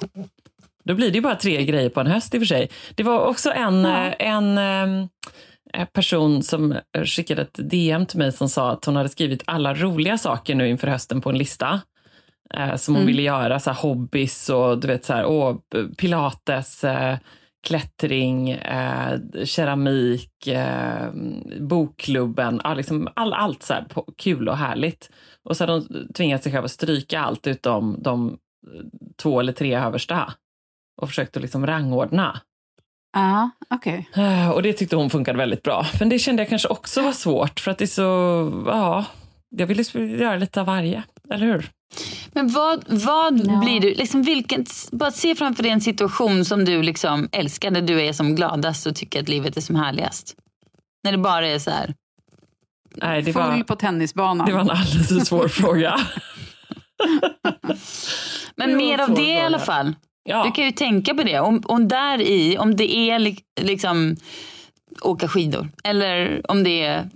Då 0.84 0.94
blir 0.96 1.12
det 1.12 1.16
ju 1.16 1.22
bara 1.22 1.36
tre 1.36 1.66
grejer 1.66 1.90
på 1.90 2.00
en 2.00 2.08
höst 2.08 2.34
i 2.34 2.38
och 2.38 2.42
för 2.42 2.46
sig. 2.46 2.70
Det 2.96 3.04
var 3.04 3.26
också 3.26 3.52
en, 3.52 3.84
Ja. 3.84 4.06
eh, 4.08 4.14
en 4.20 4.58
eh, 5.74 5.86
person 5.94 6.44
som 6.44 6.72
eh, 6.72 7.04
skickade 7.06 7.42
ett 7.42 7.70
DM 7.70 8.06
till 8.06 8.18
mig 8.18 8.32
som 8.32 8.50
sa 8.50 8.72
att 8.72 8.86
hon 8.86 8.96
hade 8.96 9.10
skrivit 9.10 9.44
alla 9.48 9.74
roliga 9.74 10.18
saker 10.18 10.56
nu 10.56 10.68
inför 10.70 10.88
hösten 10.88 11.22
på 11.22 11.30
en 11.30 11.38
lista. 11.38 11.82
Eh, 12.54 12.76
som 12.76 12.94
hon 12.96 13.02
Mm. 13.02 13.08
ville 13.08 13.22
göra, 13.22 13.60
så 13.60 13.70
här, 13.72 13.82
hobbys 13.82 14.50
och 14.50 14.80
du 14.80 14.88
vet 14.88 15.06
så 15.06 15.14
här, 15.14 15.26
åh, 15.26 15.56
pilates, 15.98 16.84
eh, 16.84 17.18
klättring, 17.68 18.50
eh, 18.50 19.20
keramik, 19.46 20.48
eh, 20.48 21.12
bokklubben, 21.60 22.62
ja, 22.64 22.74
liksom 22.74 23.08
all, 23.16 23.34
allt 23.34 23.64
så 23.64 23.74
här 23.74 23.82
på, 23.84 24.06
kul 24.18 24.50
och 24.50 24.58
härligt. 24.58 25.10
Och 25.44 25.58
så 25.58 25.64
hade 25.64 25.74
hon 25.74 26.08
tvingat 26.14 26.44
sig 26.44 26.52
själv 26.52 26.66
att 26.66 26.72
stryka 26.72 27.20
allt 27.22 27.48
utom 27.48 27.96
de 28.00 28.30
eh, 28.30 28.36
två 29.22 29.40
eller 29.40 29.54
tre 29.54 29.76
översta 29.76 30.34
och 31.02 31.08
försökt 31.10 31.36
att 31.38 31.42
liksom 31.42 31.68
rangordna. 31.68 32.42
Ja, 33.14 33.50
okej. 33.70 34.10
Eh, 34.16 34.50
Och 34.52 34.64
det 34.64 34.74
tyckte 34.74 34.96
hon 34.96 35.10
funkade 35.10 35.38
väldigt 35.38 35.64
bra. 35.64 35.86
Men 36.00 36.10
det 36.10 36.20
kände 36.20 36.42
jag 36.42 36.50
kanske 36.50 36.68
också 36.68 37.02
var 37.02 37.12
svårt 37.12 37.60
för 37.60 37.72
att 37.72 37.78
det 37.78 37.86
är 37.86 37.88
så, 37.88 38.02
ja, 38.68 39.06
jag 39.50 39.68
ville 39.68 39.84
göra 40.18 40.36
lite 40.36 40.60
av 40.62 40.66
varje, 40.68 41.04
eller 41.30 41.46
hur? 41.46 41.70
Men 42.34 42.48
vad, 42.48 42.84
vad 42.88 43.40
Ja. 43.40 43.60
blir 43.60 43.80
du, 43.80 43.94
liksom 43.94 44.22
vilken, 44.24 44.66
bara 44.92 45.12
se 45.12 45.36
framför 45.36 45.64
dig 45.64 45.72
en 45.72 45.82
situation 45.82 46.46
som 46.46 46.66
du 46.66 46.82
liksom 46.84 47.30
älskar, 47.32 47.72
där 47.72 47.82
du 47.82 48.02
är 48.02 48.14
som 48.14 48.36
gladast 48.36 48.86
och 48.88 48.96
tycker 48.96 49.22
att 49.22 49.30
livet 49.30 49.58
är 49.58 49.62
som 49.62 49.76
härligast. 49.76 50.36
När 51.04 51.12
det 51.12 51.18
bara 51.18 51.48
är 51.48 51.60
så 51.60 51.72
här, 51.72 51.96
Nej, 52.96 53.22
det 53.22 53.34
Full 53.34 53.42
var, 53.42 53.64
på 53.64 53.76
tennisbanan. 53.76 54.48
det 54.48 54.54
var 54.54 54.62
en 54.62 54.70
alldeles 54.70 55.08
för 55.08 55.20
svår 55.20 55.48
fråga. 55.62 56.00
men 58.56 58.78
mer 58.78 59.00
av 59.02 59.14
det 59.14 59.22
i 59.34 59.40
alla 59.42 59.60
fråga. 59.60 59.66
fall. 59.66 59.94
Ja. 60.24 60.44
Du 60.44 60.52
kan 60.52 60.66
ju 60.66 60.72
tänka 60.72 61.16
på 61.16 61.24
det. 61.24 61.40
Om, 61.40 61.64
om 61.66 61.88
där 61.88 62.22
i, 62.22 62.58
om 62.58 62.76
det 62.76 62.96
är 62.96 63.20
li, 63.20 63.38
liksom 63.62 64.16
åka 65.02 65.28
skidor 65.28 65.70
eller 65.84 66.42
om 66.52 66.64
det 66.64 66.82
är 66.84 67.10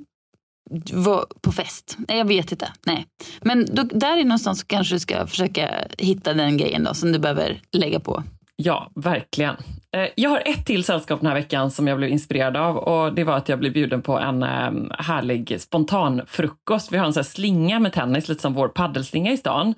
var 0.94 1.26
på 1.42 1.52
fest. 1.52 1.98
Nej, 2.08 2.18
jag 2.18 2.26
vet 2.26 2.52
inte. 2.52 2.72
Nej. 2.86 3.06
Men 3.42 3.66
då, 3.72 3.84
där 3.84 4.18
är 4.18 4.24
någonstans 4.24 4.64
kanske 4.64 4.96
du 4.96 5.00
ska 5.00 5.28
försöka 5.28 5.70
hitta 5.98 6.34
den 6.34 6.58
grejen 6.58 6.84
då 6.84 6.94
som 6.94 7.12
du 7.12 7.20
behöver 7.20 7.62
lägga 7.72 8.00
på. 8.00 8.24
Ja, 8.56 8.92
verkligen. 8.96 9.56
Eh, 9.92 10.08
jag 10.16 10.30
har 10.30 10.44
ett 10.46 10.66
till 10.66 10.84
sällskap 10.84 11.20
den 11.20 11.28
här 11.28 11.36
veckan 11.36 11.72
som 11.72 11.88
jag 11.88 11.98
blev 11.98 12.10
inspirerad 12.10 12.58
av 12.58 12.78
och 12.78 13.14
det 13.14 13.24
var 13.24 13.34
att 13.38 13.50
jag 13.50 13.60
blev 13.60 13.74
bjuden 13.74 14.02
på 14.02 14.20
en 14.20 14.44
ehm, 14.44 14.92
härlig 15.00 15.62
spontan 15.62 16.22
frukost. 16.28 16.92
Vi 16.92 16.98
har 16.98 17.06
en 17.06 17.14
sån 17.14 17.22
här 17.22 17.26
slinga 17.26 17.80
med 17.80 17.94
tennis, 17.94 18.30
lite 18.30 18.42
som 18.42 18.54
vår 18.54 18.68
paddelslinga 18.68 19.32
i 19.32 19.38
stan. 19.38 19.74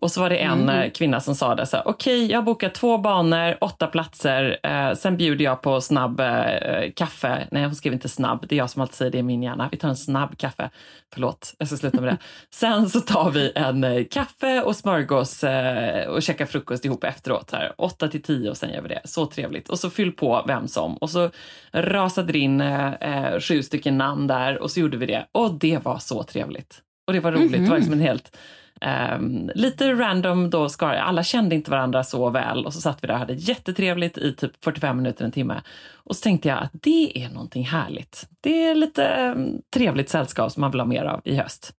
Och 0.00 0.10
så 0.10 0.20
var 0.20 0.30
det 0.30 0.36
en 0.36 0.68
eh, 0.68 0.90
kvinna 0.90 1.20
som 1.20 1.34
sa 1.34 1.54
det 1.54 1.66
så 1.66 1.76
här, 1.76 1.88
okej, 1.88 2.30
jag 2.30 2.44
bokar 2.44 2.68
två 2.68 2.98
banor, 2.98 3.56
åtta 3.60 3.86
platser, 3.86 4.58
eh, 4.62 4.94
sen 4.94 5.16
bjuder 5.16 5.44
jag 5.44 5.62
på 5.62 5.80
snabb 5.80 6.20
eh, 6.20 6.92
kaffe. 6.96 7.48
Nej, 7.50 7.64
hon 7.64 7.74
skrev 7.74 7.92
inte 7.92 8.08
snabb, 8.08 8.46
det 8.48 8.54
är 8.54 8.58
jag 8.58 8.70
som 8.70 8.82
alltid 8.82 8.94
säger 8.94 9.10
det 9.10 9.18
i 9.18 9.22
min 9.22 9.42
hjärna. 9.42 9.68
Vi 9.72 9.78
tar 9.78 9.88
en 9.88 9.96
snabb 9.96 10.38
kaffe. 10.38 10.70
Förlåt, 11.12 11.54
jag 11.58 11.68
ska 11.68 11.76
sluta 11.76 12.00
med 12.00 12.12
det. 12.12 12.18
Sen 12.54 12.90
så 12.90 13.00
tar 13.00 13.30
vi 13.30 13.52
en 13.54 13.84
eh, 13.84 14.04
kaffe 14.10 14.62
och 14.62 14.76
smörgås 14.76 15.44
eh, 15.44 16.08
och 16.08 16.22
käkar 16.22 16.46
frukost 16.46 16.84
ihop 16.84 17.04
efteråt. 17.04 17.50
Här. 17.52 17.72
8 17.78 18.08
till 18.08 18.22
10 18.22 18.50
och 18.50 18.56
sen 18.56 18.72
gör 18.72 18.82
vi 18.82 18.88
det. 18.88 19.00
Så 19.04 19.26
trevligt. 19.26 19.68
Och 19.68 19.78
så 19.78 19.90
fyll 19.90 20.12
på 20.12 20.44
vem 20.46 20.68
som. 20.68 20.96
Och 20.96 21.10
så 21.10 21.30
rasade 21.72 22.32
det 22.32 22.38
in 22.38 22.60
eh, 22.60 23.40
sju 23.40 23.62
stycken 23.62 23.98
namn 23.98 24.26
där 24.26 24.58
och 24.62 24.70
så 24.70 24.80
gjorde 24.80 24.96
vi 24.96 25.06
det. 25.06 25.26
Och 25.32 25.54
det 25.54 25.84
var 25.84 25.98
så 25.98 26.22
trevligt. 26.22 26.82
Och 27.06 27.12
det 27.12 27.20
var 27.20 27.32
roligt. 27.32 27.52
Det 27.52 27.70
var 27.70 27.76
liksom 27.76 27.92
en 27.92 28.00
helt 28.00 28.36
ehm, 28.80 29.50
lite 29.54 29.92
random 29.92 30.50
då 30.50 30.68
skara. 30.68 31.02
Alla 31.02 31.22
kände 31.22 31.54
inte 31.54 31.70
varandra 31.70 32.04
så 32.04 32.30
väl 32.30 32.66
och 32.66 32.74
så 32.74 32.80
satt 32.80 33.04
vi 33.04 33.06
där 33.06 33.14
och 33.14 33.20
hade 33.20 33.34
jättetrevligt 33.34 34.18
i 34.18 34.34
typ 34.34 34.64
45 34.64 34.96
minuter, 34.96 35.24
en 35.24 35.32
timme. 35.32 35.62
Och 35.94 36.16
så 36.16 36.22
tänkte 36.22 36.48
jag 36.48 36.58
att 36.58 36.70
det 36.72 37.24
är 37.24 37.28
någonting 37.28 37.64
härligt. 37.64 38.28
Det 38.40 38.64
är 38.64 38.74
lite 38.74 39.04
ehm, 39.04 39.48
trevligt 39.74 40.08
sällskap 40.08 40.52
som 40.52 40.60
man 40.60 40.70
vill 40.70 40.80
ha 40.80 40.86
mer 40.86 41.04
av 41.04 41.20
i 41.24 41.36
höst. 41.36 41.74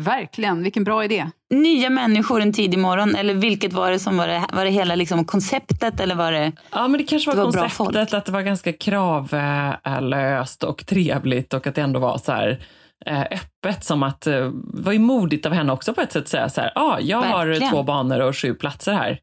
Verkligen, 0.00 0.62
vilken 0.62 0.84
bra 0.84 1.04
idé. 1.04 1.26
Nya 1.50 1.90
människor 1.90 2.40
en 2.40 2.52
tidig 2.52 2.78
morgon 2.78 3.14
eller 3.14 3.34
vilket 3.34 3.72
var 3.72 3.90
det 3.90 3.98
som 3.98 4.16
var 4.16 4.28
det, 4.28 4.44
var 4.52 4.64
det 4.64 4.70
hela 4.70 4.94
liksom 4.94 5.24
konceptet 5.24 6.00
eller 6.00 6.14
var 6.14 6.32
det 6.32 6.52
Ja, 6.72 6.88
men 6.88 6.98
det 6.98 7.04
kanske 7.04 7.30
var, 7.30 7.36
Det 7.36 7.42
var 7.42 7.68
konceptet 7.68 8.14
att 8.14 8.24
det 8.24 8.32
var 8.32 8.42
ganska 8.42 8.72
kravlöst 8.72 10.64
och 10.64 10.86
trevligt 10.86 11.54
och 11.54 11.66
att 11.66 11.74
det 11.74 11.82
ändå 11.82 12.00
var 12.00 12.18
så 12.18 12.32
här 12.32 12.64
öppet 13.06 13.84
som 13.84 14.02
att 14.02 14.26
eh, 14.26 14.32
det 14.50 14.82
var 14.82 14.92
ju 14.92 14.98
modigt 14.98 15.46
av 15.46 15.52
henne 15.52 15.72
också 15.72 15.94
på 15.94 16.00
ett 16.00 16.12
sätt 16.12 16.22
att 16.22 16.28
säga 16.28 16.48
så 16.48 16.60
här, 16.60 16.72
ja, 16.74 16.80
ah, 16.82 17.00
jag 17.00 17.22
har 17.22 17.46
Verkligen. 17.46 17.72
två 17.72 17.82
banor 17.82 18.20
och 18.20 18.36
sju 18.36 18.54
platser 18.54 18.92
här. 18.92 19.18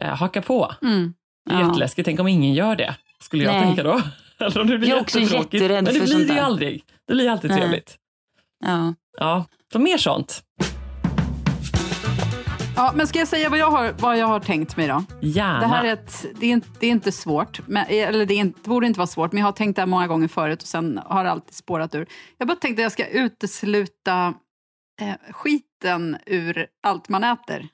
Eh, 0.00 0.08
haka 0.16 0.42
på. 0.42 0.72
Mm. 0.82 1.14
Det 1.50 1.54
är 1.54 1.60
Ja. 1.60 1.66
jätteläskigt, 1.68 2.04
tänk 2.06 2.20
om 2.20 2.28
ingen 2.28 2.54
gör 2.54 2.76
det, 2.76 2.94
skulle 3.20 3.44
jag 3.44 3.52
Nej. 3.52 3.62
tänka 3.62 3.82
då. 3.82 4.00
Eller 4.38 4.60
om 4.60 4.66
det 4.66 4.78
blir 4.78 4.88
Jag 4.88 4.98
är 4.98 5.02
också 5.02 5.18
jätterädd 5.20 5.84
Men 5.84 5.94
det 5.94 6.00
blir 6.00 6.28
det 6.28 6.34
ju 6.34 6.40
aldrig. 6.40 6.84
Det 7.08 7.14
blir 7.14 7.30
alltid 7.30 7.50
Nej. 7.50 7.60
trevligt. 7.60 7.96
ja. 8.64 8.94
Ja, 9.18 9.44
så 9.72 9.78
mer 9.78 9.98
sånt. 9.98 10.42
Ja, 12.76 12.92
men 12.94 13.06
ska 13.06 13.18
jag 13.18 13.28
säga 13.28 13.50
vad 13.50 13.58
jag 13.58 13.70
har, 13.70 13.94
vad 13.98 14.18
jag 14.18 14.26
har 14.26 14.40
tänkt 14.40 14.76
mig 14.76 14.88
då? 14.88 15.04
Gärna. 15.20 15.60
Det 15.60 15.66
här 15.66 15.84
är, 15.84 15.92
ett, 15.92 16.26
det 16.34 16.46
är, 16.46 16.50
inte, 16.50 16.68
det 16.80 16.86
är 16.86 16.90
inte 16.90 17.12
svårt, 17.12 17.68
men, 17.68 17.86
eller 17.88 18.26
det, 18.26 18.34
är 18.34 18.38
inte, 18.38 18.60
det 18.62 18.68
borde 18.68 18.86
inte 18.86 18.98
vara 18.98 19.06
svårt, 19.06 19.32
men 19.32 19.40
jag 19.40 19.46
har 19.46 19.52
tänkt 19.52 19.76
det 19.76 19.82
här 19.82 19.86
många 19.86 20.06
gånger 20.06 20.28
förut 20.28 20.62
och 20.62 20.68
sen 20.68 21.00
har 21.06 21.24
det 21.24 21.30
alltid 21.30 21.54
spårat 21.54 21.94
ur. 21.94 22.06
Jag 22.38 22.48
bara 22.48 22.56
tänkte 22.56 22.80
att 22.80 22.84
jag 22.84 22.92
ska 22.92 23.06
utesluta 23.06 24.34
eh, 25.00 25.14
skiten 25.32 26.16
ur 26.26 26.66
allt 26.82 27.08
man 27.08 27.24
äter. 27.24 27.68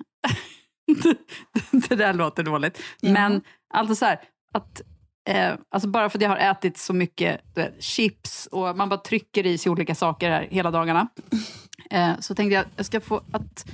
det 1.88 1.96
där 1.96 2.14
låter 2.14 2.42
dåligt. 2.42 2.82
Ja. 3.00 3.12
Men 3.12 3.42
alltså 3.74 3.94
så 3.94 4.04
här, 4.04 4.20
att 4.52 4.82
eh, 5.28 5.54
alltså 5.70 5.88
bara 5.88 6.10
för 6.10 6.18
att 6.18 6.22
jag 6.22 6.30
har 6.30 6.36
ätit 6.36 6.78
så 6.78 6.92
mycket 6.92 7.40
vet, 7.54 7.82
chips 7.82 8.48
och 8.52 8.76
man 8.76 8.88
bara 8.88 9.00
trycker 9.00 9.46
i 9.46 9.58
sig 9.58 9.72
olika 9.72 9.94
saker 9.94 10.30
här 10.30 10.46
hela 10.50 10.70
dagarna. 10.70 11.08
Eh, 11.90 12.18
så 12.20 12.34
tänkte 12.34 12.54
jag 12.54 12.60
att 12.60 12.72
jag 12.76 12.86
ska 12.86 13.00
få 13.00 13.22
att 13.32 13.66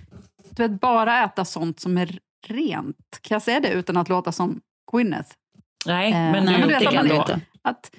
du 0.56 0.68
vet, 0.68 0.80
bara 0.80 1.24
äta 1.24 1.44
sånt 1.44 1.80
som 1.80 1.98
är 1.98 2.18
rent. 2.46 3.18
Kan 3.20 3.34
jag 3.34 3.42
säga 3.42 3.60
det 3.60 3.68
utan 3.72 3.96
att 3.96 4.08
låta 4.08 4.32
som 4.32 4.60
Gwyneth? 4.92 5.30
Nej, 5.86 6.12
Eh, 6.12 6.18
men 6.18 6.46
du 6.46 6.52
men 6.52 6.60
du 6.68 6.74
det 6.74 6.96
ändå. 6.96 7.14
inte. 7.14 7.40
Att... 7.62 7.90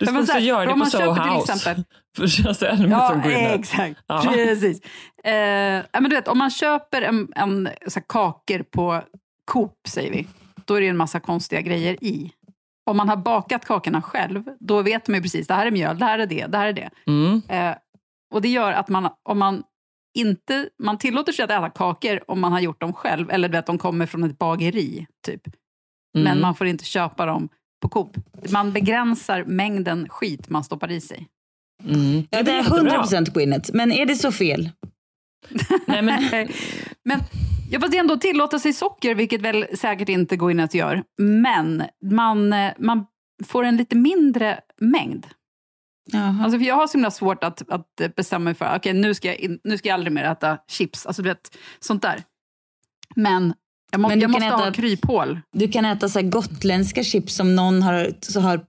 Du 0.00 0.06
här, 0.32 0.40
göra 0.40 0.66
det 0.74 0.80
på 0.80 0.86
Soho 0.86 1.12
House. 1.12 1.52
exempel- 1.52 1.84
För 2.16 2.50
att 2.50 2.62
ännu 2.62 2.82
mer 2.88 2.90
Ja, 2.96 3.08
som 3.08 3.20
Gwyneth. 3.22 3.54
exakt. 3.54 4.00
Ja. 4.06 4.22
Precis. 4.26 4.80
Eh, 5.24 5.82
men 5.92 6.04
du 6.04 6.08
vet, 6.16 6.28
om 6.28 6.38
man 6.38 6.50
köper 6.50 7.02
en, 7.02 7.32
en 7.36 7.68
så 7.88 8.00
här, 8.00 8.04
kakor 8.08 8.62
på 8.62 9.00
Coop, 9.50 9.72
säger 9.88 10.10
vi, 10.12 10.26
då 10.64 10.74
är 10.74 10.80
det 10.80 10.88
en 10.88 10.96
massa 10.96 11.20
konstiga 11.20 11.60
grejer 11.60 12.04
i. 12.04 12.32
Om 12.90 12.96
man 12.96 13.08
har 13.08 13.16
bakat 13.16 13.64
kakorna 13.64 14.02
själv, 14.02 14.44
då 14.60 14.82
vet 14.82 15.08
man 15.08 15.14
ju 15.14 15.22
precis, 15.22 15.46
det 15.46 15.54
här 15.54 15.66
är 15.66 15.70
mjöl, 15.70 15.98
det 15.98 16.04
här 16.04 16.18
är 16.18 16.26
det, 16.26 16.46
det 16.46 16.58
här 16.58 16.66
är 16.66 16.72
det. 16.72 16.90
Mm. 17.06 17.42
Eh, 17.48 17.76
och 18.34 18.42
det 18.42 18.48
gör 18.48 18.72
att 18.72 18.88
man, 18.88 19.08
om 19.28 19.38
man 19.38 19.62
inte, 20.14 20.68
man 20.82 20.98
tillåter 20.98 21.32
sig 21.32 21.42
att 21.44 21.50
äta 21.50 21.70
kakor 21.70 22.20
om 22.30 22.40
man 22.40 22.52
har 22.52 22.60
gjort 22.60 22.80
dem 22.80 22.92
själv, 22.92 23.30
eller 23.30 23.48
du 23.48 23.52
vet, 23.58 23.66
de 23.66 23.78
kommer 23.78 24.06
från 24.06 24.24
ett 24.24 24.38
bageri, 24.38 25.06
typ. 25.26 25.42
Men 26.14 26.26
Mm. 26.26 26.40
man 26.40 26.54
får 26.54 26.66
inte 26.66 26.84
köpa 26.84 27.26
dem 27.26 27.48
på 27.82 27.88
Coop. 27.88 28.16
Man 28.50 28.72
begränsar 28.72 29.44
mängden 29.44 30.08
skit 30.08 30.48
man 30.50 30.64
stoppar 30.64 30.90
i 30.90 31.00
sig. 31.00 31.28
Mm. 31.84 32.26
ja, 32.30 32.42
det 32.42 32.50
är 32.50 32.56
jättebra. 32.56 32.78
100 32.78 32.98
procent 32.98 33.28
Gwyneth. 33.34 33.70
Men 33.74 33.92
är 33.92 34.06
det 34.06 34.16
så 34.16 34.32
fel? 34.32 34.70
Nej, 35.86 36.02
men, 36.02 36.48
Men 37.04 37.20
ja, 37.70 37.80
fast 37.80 37.92
det 37.92 37.98
är 37.98 38.00
ändå 38.00 38.16
tillåta 38.16 38.58
sig 38.58 38.72
socker, 38.72 39.14
vilket 39.14 39.40
väl 39.40 39.66
säkert 39.78 40.08
inte 40.08 40.36
går 40.36 40.50
in 40.50 40.60
att 40.60 40.74
göra. 40.74 41.04
Men 41.18 41.82
man, 42.10 42.52
eh, 42.52 42.72
man 42.78 43.06
får 43.44 43.64
en 43.64 43.76
lite 43.76 43.96
mindre 43.96 44.60
mängd. 44.80 45.26
Jaha. 46.12 46.42
Alltså, 46.44 46.58
för 46.58 46.66
jag 46.66 46.74
har 46.74 46.86
så 46.86 46.92
himla 46.98 47.10
svårt 47.10 47.44
att, 47.44 47.70
att 47.70 48.14
bestämma 48.16 48.44
mig 48.44 48.54
för, 48.54 48.76
okej 48.76 48.92
nu, 48.92 49.14
ska 49.14 49.28
jag 49.28 49.36
in, 49.36 49.58
nu 49.64 49.78
ska 49.78 49.88
jag 49.88 49.94
aldrig 49.94 50.12
mer 50.12 50.24
äta 50.24 50.58
chips. 50.70 51.06
Alltså 51.06 51.22
du 51.22 51.28
vet, 51.28 51.56
sånt 51.80 52.02
där. 52.02 52.22
Men 53.16 53.54
jag, 53.92 54.00
må, 54.00 54.08
Men 54.08 54.18
du 54.18 54.22
jag 54.24 54.32
kan 54.32 54.42
måste 54.42 54.56
ha 54.56 54.70
äta- 54.70 54.74
kryphål. 54.74 55.40
Du 55.52 55.68
kan 55.68 55.84
äta 55.84 56.08
så 56.08 56.18
här 56.20 56.26
gotländska 56.28 57.02
chips 57.04 57.34
som 57.34 57.56
någon 57.56 57.82
har, 57.82 58.08
så 58.20 58.40
har, 58.40 58.60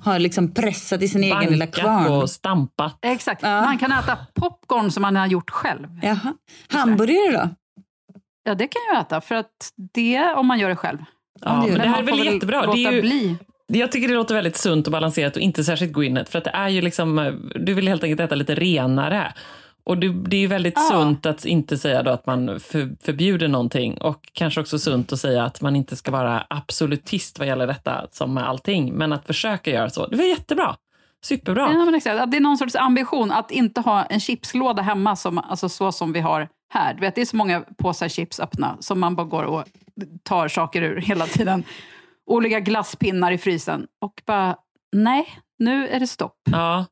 har 0.00 0.18
liksom 0.18 0.54
pressat 0.54 1.02
i 1.02 1.08
sin 1.08 1.24
egen 1.24 1.50
lilla 1.50 1.66
Bankat 1.66 1.80
kvarn. 1.80 2.06
och 2.22 2.30
stampat. 2.30 2.98
Exakt. 3.02 3.42
Ja. 3.42 3.60
Man 3.60 3.78
kan 3.78 3.92
äta 3.92 4.18
popcorn 4.34 4.90
som 4.90 5.00
man 5.02 5.16
har 5.16 5.26
gjort 5.26 5.50
själv. 5.50 5.88
Jaha. 6.02 6.34
Hamburgare 6.68 7.32
då? 7.32 7.48
Ja, 8.44 8.54
det 8.54 8.66
kan 8.66 8.82
jag 8.92 9.00
äta, 9.02 9.20
för 9.20 9.34
att 9.34 9.72
det 9.94 10.34
om 10.34 10.46
man 10.46 10.58
gör 10.58 10.68
det 10.68 10.76
själv. 10.76 10.98
Ja, 11.40 11.66
men 11.66 11.74
det 11.78 11.88
här 11.88 11.98
är 11.98 12.02
väl 12.02 12.24
jättebra. 12.24 12.66
Det 12.74 12.84
är 12.84 12.92
ju, 12.92 13.00
bli. 13.00 13.36
Jag 13.66 13.92
tycker 13.92 14.08
det 14.08 14.14
låter 14.14 14.34
väldigt 14.34 14.56
sunt 14.56 14.86
och 14.86 14.92
balanserat 14.92 15.36
och 15.36 15.42
inte 15.42 15.64
särskilt 15.64 15.92
grinnet. 15.96 16.28
För 16.28 16.38
att 16.38 16.44
det 16.44 16.50
är 16.50 16.68
ju 16.68 16.80
liksom, 16.80 17.18
eh, 17.18 17.32
du 17.54 17.74
vill 17.74 17.88
helt 17.88 18.04
enkelt 18.04 18.20
äta 18.20 18.34
lite 18.34 18.54
renare. 18.54 19.32
Och 19.84 19.98
det, 19.98 20.08
det 20.12 20.36
är 20.36 20.40
ju 20.40 20.46
väldigt 20.46 20.74
Ja. 20.76 20.88
sunt 20.90 21.26
att 21.26 21.44
inte 21.44 21.78
säga 21.78 22.02
då 22.02 22.10
att 22.10 22.26
man 22.26 22.60
för, 22.60 23.04
förbjuder 23.04 23.48
någonting. 23.48 23.98
Och 24.00 24.28
kanske 24.32 24.60
också 24.60 24.78
sunt 24.78 25.12
att 25.12 25.20
säga 25.20 25.44
att 25.44 25.60
man 25.60 25.76
inte 25.76 25.96
ska 25.96 26.10
vara 26.10 26.46
absolutist 26.50 27.38
vad 27.38 27.48
gäller 27.48 27.66
detta, 27.66 28.06
som 28.10 28.34
med 28.34 28.48
allting. 28.48 28.92
Men 28.94 29.12
att 29.12 29.26
försöka 29.26 29.70
göra 29.70 29.90
så. 29.90 30.06
Det 30.06 30.16
var 30.16 30.24
jättebra. 30.24 30.76
Superbra. 31.24 31.68
Ja, 31.72 31.84
men 31.84 31.94
exakt. 31.94 32.20
Att 32.20 32.30
det 32.30 32.36
är 32.36 32.40
någon 32.40 32.58
sorts 32.58 32.76
ambition 32.76 33.32
att 33.32 33.50
inte 33.50 33.80
ha 33.80 34.04
en 34.04 34.20
chipslåda 34.20 34.82
hemma, 34.82 35.16
som, 35.16 35.38
alltså 35.38 35.68
så 35.68 35.92
som 35.92 36.12
vi 36.12 36.20
har 36.20 36.48
här. 36.74 36.94
Du 36.94 37.00
vet, 37.00 37.14
det 37.14 37.20
är 37.20 37.24
så 37.26 37.36
många 37.36 37.60
påsar 37.78 38.08
chips 38.08 38.40
öppna 38.40 38.76
som 38.80 39.00
man 39.00 39.14
bara 39.16 39.26
går 39.26 39.42
och 39.42 39.64
tar 40.22 40.48
saker 40.48 40.82
ur 40.82 40.96
hela 41.00 41.26
tiden. 41.26 41.64
Olika 42.30 42.60
glasspinnar 42.60 43.32
i 43.32 43.38
frysen. 43.38 43.86
Och 44.00 44.22
bara, 44.26 44.56
nej, 44.92 45.28
nu 45.58 45.88
är 45.88 46.00
det 46.00 46.06
stopp. 46.06 46.38
Ja. 46.52 46.86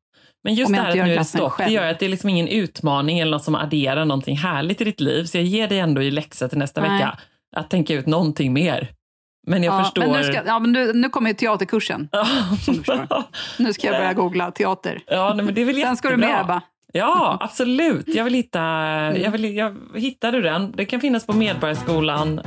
Men 0.44 0.54
just 0.54 0.72
det 0.72 0.80
här 0.80 0.88
att 0.88 0.94
nu 0.94 1.12
är 1.12 1.18
det 1.18 1.24
stopp, 1.24 1.56
det 1.56 1.64
själv. 1.64 1.72
gör 1.72 1.90
att 1.90 1.98
det 1.98 2.04
är 2.04 2.10
liksom 2.10 2.30
ingen 2.30 2.48
utmaning 2.48 3.18
eller 3.18 3.30
något 3.30 3.44
som 3.44 3.54
adderar 3.54 4.04
någonting 4.04 4.36
härligt 4.36 4.80
i 4.80 4.84
ditt 4.84 5.00
liv. 5.00 5.24
Så 5.24 5.36
jag 5.38 5.44
ger 5.44 5.68
dig 5.68 5.78
ändå 5.78 6.02
i 6.02 6.10
läxa 6.10 6.48
till 6.48 6.58
nästa 6.58 6.80
Nej. 6.80 6.90
vecka 6.90 7.18
att 7.56 7.70
tänka 7.70 7.94
ut 7.94 8.06
någonting 8.06 8.52
mer. 8.52 8.92
Men 9.46 9.62
jag 9.62 9.74
ja, 9.74 9.84
förstår... 9.84 10.02
Men 10.02 10.12
nu, 10.12 10.24
ska, 10.24 10.42
ja, 10.46 10.58
men 10.58 10.72
nu, 10.72 10.92
nu 10.92 11.08
kommer 11.08 11.30
ju 11.30 11.34
teaterkursen. 11.34 12.08
Nu 13.58 13.72
ska 13.72 13.86
jag 13.86 13.96
börja 13.96 14.12
googla 14.14 14.50
teater. 14.50 15.02
Ja, 15.06 15.32
nej, 15.36 15.44
men 15.44 15.54
det 15.54 15.60
är 15.60 15.64
väl 15.64 15.80
Sen 15.80 15.96
ska 15.96 16.08
du 16.08 16.14
jättebra. 16.14 16.36
med, 16.36 16.44
Ebba. 16.44 16.62
Ja, 16.92 17.38
absolut. 17.40 18.14
Jag 18.14 18.24
vill 18.24 18.34
hitta... 18.34 18.60
Jag 19.16 19.30
vill, 19.30 19.56
jag, 19.56 19.76
hittar 19.94 20.32
du 20.32 20.42
den? 20.42 20.72
Det 20.76 20.84
kan 20.84 21.00
finnas 21.00 21.26
på 21.26 21.32
Medborgarskolan, 21.32 22.40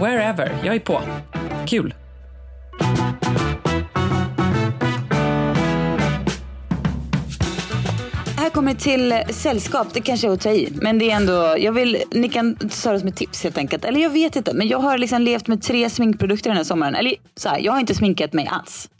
wherever. 0.00 0.52
Jag 0.64 0.74
är 0.74 0.80
på. 0.80 1.00
Kul. 1.66 1.94
Kommer 8.54 8.74
till 8.74 9.22
sällskap, 9.30 9.86
det 9.94 10.00
kanske 10.00 10.26
är 10.28 10.32
att 10.32 10.40
ta 10.40 10.50
i. 10.50 10.72
Men 10.82 10.98
det 10.98 11.10
är 11.10 11.16
ändå, 11.16 11.54
jag 11.58 11.72
vill, 11.72 12.02
ni 12.10 12.28
kan 12.28 12.54
det 12.54 12.70
som 12.70 12.92
ett 12.92 13.16
tips 13.16 13.42
helt 13.42 13.58
enkelt. 13.58 13.84
Eller 13.84 14.00
jag 14.00 14.10
vet 14.10 14.36
inte, 14.36 14.54
men 14.54 14.68
jag 14.68 14.78
har 14.78 14.98
liksom 14.98 15.22
levt 15.22 15.46
med 15.48 15.62
tre 15.62 15.90
sminkprodukter 15.90 16.50
den 16.50 16.56
här 16.56 16.64
sommaren. 16.64 16.94
Eller 16.94 17.14
så 17.36 17.48
här, 17.48 17.58
jag 17.58 17.72
har 17.72 17.80
inte 17.80 17.94
sminkat 17.94 18.32
mig 18.32 18.46
alls. 18.50 18.90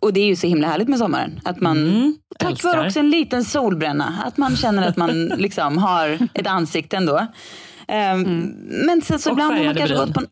Och 0.00 0.12
det 0.12 0.20
är 0.20 0.26
ju 0.26 0.36
så 0.36 0.46
himla 0.46 0.68
härligt 0.68 0.88
med 0.88 0.98
sommaren. 0.98 1.40
Att 1.44 1.60
man, 1.60 2.14
tack 2.38 2.50
älskar. 2.50 2.76
vare 2.76 2.86
också 2.86 2.98
en 2.98 3.10
liten 3.10 3.44
solbränna, 3.44 4.14
att 4.26 4.36
man 4.36 4.56
känner 4.56 4.88
att 4.88 4.96
man 4.96 5.24
liksom 5.36 5.78
har 5.78 6.28
ett 6.34 6.46
ansikte 6.46 6.96
ändå. 6.96 7.26
Ehm, 7.88 8.52
Men 8.86 9.02
sen 9.02 9.18
så 9.18 9.30
Och 9.30 9.34
ibland 9.34 9.54
har 9.54 9.64
man 9.64 9.74
kanske 9.74 9.94
bryn. 9.94 10.06
gått 10.06 10.14
på 10.14 10.20
en, 10.20 10.26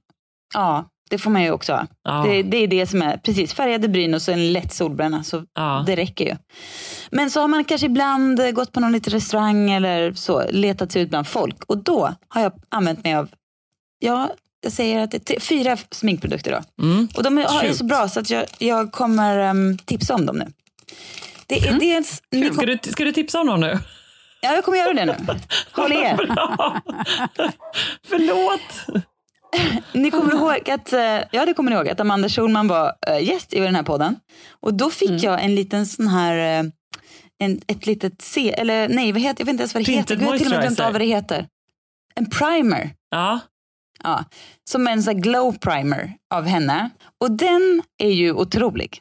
Ja, 0.54 0.88
det 1.10 1.18
får 1.18 1.30
man 1.30 1.42
ju 1.42 1.50
också 1.50 1.72
ha. 1.72 1.86
Ja. 2.04 2.22
Det, 2.28 2.42
det 2.42 2.56
är 2.56 2.66
det 2.66 2.86
som 2.86 3.02
är, 3.02 3.16
precis, 3.16 3.54
färgade 3.54 3.88
bryn 3.88 4.14
och 4.14 4.22
så 4.22 4.32
en 4.32 4.52
lätt 4.52 4.72
solbränna. 4.72 5.22
Så 5.24 5.44
Ja. 5.54 5.84
det 5.86 5.96
räcker 5.96 6.24
ju. 6.24 6.36
Men 7.10 7.30
så 7.30 7.40
har 7.40 7.48
man 7.48 7.64
kanske 7.64 7.86
ibland 7.86 8.40
eh, 8.40 8.50
gått 8.50 8.72
på 8.72 8.80
någon 8.80 8.92
liten 8.92 9.12
restaurang 9.12 9.70
eller 9.70 10.12
så, 10.12 10.44
letat 10.50 10.92
sig 10.92 11.02
ut 11.02 11.10
bland 11.10 11.26
folk. 11.26 11.64
Och 11.66 11.78
då 11.84 12.14
har 12.28 12.42
jag 12.42 12.52
använt 12.68 13.04
mig 13.04 13.14
av, 13.14 13.28
ja, 13.98 14.30
jag 14.62 14.72
säger 14.72 15.00
att 15.04 15.10
det 15.10 15.16
är 15.16 15.20
tre- 15.20 15.40
fyra 15.40 15.76
sminkprodukter 15.90 16.50
då. 16.78 16.84
Mm. 16.84 17.08
Och 17.16 17.22
de 17.22 17.38
är, 17.38 17.64
är 17.64 17.72
så 17.72 17.84
bra 17.84 18.08
så 18.08 18.20
att 18.20 18.30
jag, 18.30 18.44
jag 18.58 18.92
kommer 18.92 19.38
ehm, 19.38 19.78
tipsa 19.78 20.14
om 20.14 20.26
dem 20.26 20.36
nu. 20.36 20.46
Det 21.46 21.58
är 21.68 21.72
dels, 21.80 22.22
ni 22.30 22.44
Ska 22.46 22.54
kom, 22.54 22.66
du, 22.66 22.78
ska 22.90 23.04
du 23.04 23.12
tipsa 23.12 23.40
om 23.40 23.46
någon 23.46 23.60
nu? 23.60 23.78
ja, 24.40 24.54
jag 24.54 24.64
kommer 24.64 24.78
göra 24.78 24.92
det 24.92 25.04
nu. 25.04 25.14
Håll 25.72 25.92
i 25.92 25.96
er. 25.96 26.16
Förlåt. 28.08 29.04
Ni 29.92 30.10
kommer 30.10 30.32
ihåg 30.34 30.70
att, 30.70 30.92
eh, 30.92 31.00
ja 31.30 31.46
det 31.46 31.54
kommer 31.54 31.70
ni 31.70 31.76
ihåg, 31.76 31.88
att 31.88 32.00
Amanda 32.00 32.28
Schulman 32.28 32.68
var 32.68 32.92
eh, 33.06 33.24
gäst 33.28 33.54
i 33.54 33.60
den 33.60 33.74
här 33.74 33.82
podden. 33.82 34.16
Och 34.60 34.74
då 34.74 34.90
fick 34.90 35.08
Mm. 35.10 35.20
jag 35.22 35.44
en 35.44 35.54
liten 35.54 35.86
sån 35.86 36.08
här, 36.08 36.60
eh, 36.60 36.70
en, 37.38 37.60
ett 37.66 37.86
litet 37.86 38.22
C, 38.22 38.54
eller 38.58 38.88
nej, 38.88 39.12
vad 39.12 39.22
heter, 39.22 39.40
jag 39.40 39.46
vet 39.46 39.52
inte 39.52 39.62
ens 39.62 39.74
vad 39.74 39.84
det 39.84 39.92
heter. 39.92 40.06
Tinted 40.16 40.26
Jag 40.26 40.30
har 40.32 40.38
till 40.38 40.46
och 40.46 40.52
med 40.52 40.60
glömt 40.60 40.80
av 40.80 40.92
vad 40.92 41.00
det 41.00 41.06
heter. 41.06 41.46
En 42.14 42.30
primer. 42.30 42.90
Ja, 43.10 43.40
Ja, 44.02 44.24
som 44.70 44.86
en 44.88 45.02
sån 45.02 45.20
glow 45.20 45.58
primer 45.58 46.12
av 46.34 46.44
henne. 46.46 46.90
Och 47.20 47.30
den 47.30 47.82
är 47.98 48.10
ju 48.10 48.32
otrolig. 48.32 49.00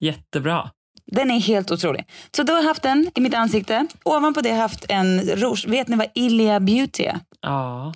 jättebra. 0.00 0.70
Den 1.12 1.30
är 1.30 1.40
helt 1.40 1.70
otrolig. 1.70 2.04
Så 2.36 2.42
då 2.42 2.52
har 2.52 2.60
jag 2.60 2.68
haft 2.68 2.82
den 2.82 3.10
i 3.14 3.20
mitt 3.20 3.34
ansikte. 3.34 3.86
Ovanpå 4.04 4.40
det 4.40 4.48
har 4.48 4.56
jag 4.56 4.62
haft 4.62 4.84
en 4.88 5.20
rouge. 5.20 5.64
Vet 5.68 5.88
ni 5.88 5.96
vad 5.96 6.06
Ilia 6.14 6.60
Beauty 6.60 7.02
är? 7.04 7.20
Ja. 7.40 7.94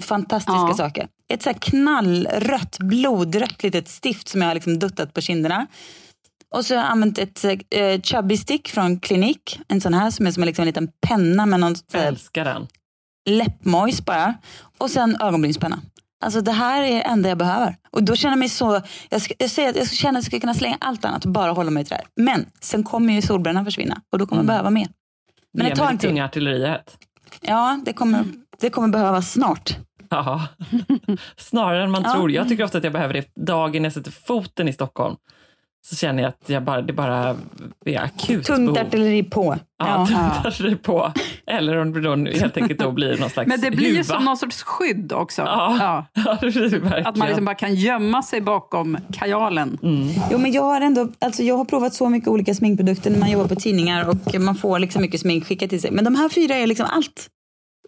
Fantastiska 0.00 0.52
Ja. 0.68 0.74
saker. 0.74 1.08
Ett 1.28 1.42
så 1.42 1.48
här 1.50 1.58
knallrött, 1.60 2.78
blodrött 2.78 3.62
litet 3.62 3.88
stift 3.88 4.28
som 4.28 4.40
jag 4.42 4.48
har 4.48 4.54
liksom 4.54 4.78
duttat 4.78 5.14
på 5.14 5.20
kinderna. 5.20 5.66
Och 6.54 6.64
så 6.66 6.74
har 6.74 6.82
jag 6.82 6.90
använt 6.90 7.18
ett 7.18 7.44
eh, 7.44 8.00
chubby 8.02 8.36
stick 8.36 8.68
från 8.68 9.00
Clinique. 9.00 9.58
En 9.68 9.80
sån 9.80 9.94
här 9.94 10.10
som 10.10 10.26
är 10.26 10.30
som 10.30 10.42
en, 10.42 10.46
liksom 10.46 10.62
en 10.62 10.66
liten 10.66 10.88
penna 11.06 11.46
med 11.46 11.60
någon 11.60 11.74
här 11.92 12.06
Älskar 12.06 12.44
den. 12.44 12.66
läppmojs 13.30 14.04
bara. 14.04 14.34
Och 14.78 14.90
sen 14.90 15.16
ögonbrynspenna. 15.20 15.80
Alltså 16.24 16.40
det 16.40 16.52
här 16.52 16.82
är 16.82 16.94
det 16.94 17.00
enda 17.02 17.28
jag 17.28 17.38
behöver. 17.38 17.76
Och 17.90 18.02
då 18.02 18.16
känner 18.16 18.32
jag 18.32 18.38
mig 18.38 18.48
så, 18.48 18.80
jag, 19.08 19.22
ska, 19.22 19.34
jag 19.38 19.50
säger 19.50 19.68
att 19.70 19.76
jag 19.76 19.90
känner 19.90 20.18
att 20.18 20.24
jag 20.24 20.30
ska 20.30 20.40
kunna 20.40 20.54
slänga 20.54 20.76
allt 20.80 21.04
annat 21.04 21.24
och 21.24 21.30
bara 21.32 21.52
hålla 21.52 21.70
mig 21.70 21.84
till 21.84 21.90
det 21.90 21.94
här. 21.96 22.04
Men 22.24 22.46
sen 22.60 22.82
kommer 22.84 23.12
ju 23.14 23.22
solbrännan 23.22 23.64
försvinna 23.64 24.00
och 24.12 24.18
då 24.18 24.26
kommer 24.26 24.42
jag 24.42 24.46
behöva 24.46 24.70
mer. 24.70 24.88
Men 25.54 25.66
det 25.68 25.98
till. 25.98 26.08
tunga 26.08 26.24
artilleriet. 26.24 26.98
Ja, 27.40 27.80
det 27.84 27.92
kommer, 27.92 28.24
det 28.62 28.70
kommer 28.70 28.88
behövas 28.88 29.32
snart. 29.32 29.76
Ja. 30.08 30.46
Snarare 31.36 31.84
än 31.84 31.90
man 31.90 32.02
Ja. 32.06 32.12
tror. 32.14 32.30
Jag 32.30 32.48
tycker 32.48 32.64
ofta 32.64 32.78
att 32.78 32.84
jag 32.84 32.92
behöver 32.92 33.14
det 33.14 33.28
dagen 33.46 33.84
jag 33.84 33.92
sätter 33.92 34.10
foten 34.10 34.68
i 34.68 34.72
Stockholm. 34.72 35.16
Så 35.84 35.96
känner 35.96 36.22
jag 36.22 36.28
att 36.28 36.48
jag 36.48 36.62
bara, 36.62 36.82
det 36.82 36.92
bara 36.92 37.36
är 37.86 38.00
akut 38.02 38.46
Tungt 38.46 38.74
behov. 38.74 38.86
artilleri 38.86 39.22
på. 39.22 39.56
Ja, 39.78 39.86
Ja. 39.88 40.06
tungt 40.06 40.46
artilleri 40.46 40.76
på. 40.76 41.12
Eller 41.46 41.76
om 41.76 41.92
det 41.92 42.00
då 42.00 42.16
helt 42.16 42.56
enkelt 42.56 42.80
då 42.80 42.90
blir 42.92 43.18
någon 43.18 43.30
slags 43.30 43.48
Men 43.48 43.60
det 43.60 43.70
blir 43.70 43.96
ju 43.96 44.04
som 44.04 44.24
någon 44.24 44.36
sorts 44.36 44.62
skydd 44.62 45.12
också. 45.12 45.42
Ja, 45.42 45.76
Ja. 45.80 46.06
ja 46.24 46.38
det 46.40 46.50
blir 46.50 46.68
det 46.70 46.78
verkligen. 46.78 47.06
Att 47.06 47.16
man 47.16 47.28
liksom 47.28 47.44
bara 47.44 47.54
kan 47.54 47.74
gömma 47.74 48.22
sig 48.22 48.40
bakom 48.40 48.98
kajalen. 49.12 49.78
Jo, 50.30 50.38
men 50.38 50.52
jag 50.52 50.62
har 50.62 50.80
ändå, 50.80 51.08
alltså 51.20 51.42
jag 51.42 51.56
har 51.56 51.64
provat 51.64 51.94
så 51.94 52.08
mycket 52.08 52.28
olika 52.28 52.54
sminkprodukter 52.54 53.10
när 53.10 53.18
man 53.18 53.30
jobbar 53.30 53.48
på 53.48 53.54
tidningar 53.54 54.08
och 54.08 54.40
man 54.40 54.54
får 54.54 54.78
liksom 54.78 55.02
mycket 55.02 55.20
smink 55.20 55.46
skickat 55.46 55.70
till 55.70 55.80
sig. 55.80 55.90
Men 55.90 56.04
de 56.04 56.14
här 56.14 56.28
fyra 56.28 56.54
är 56.54 56.66
liksom 56.66 56.86
allt. 56.90 57.28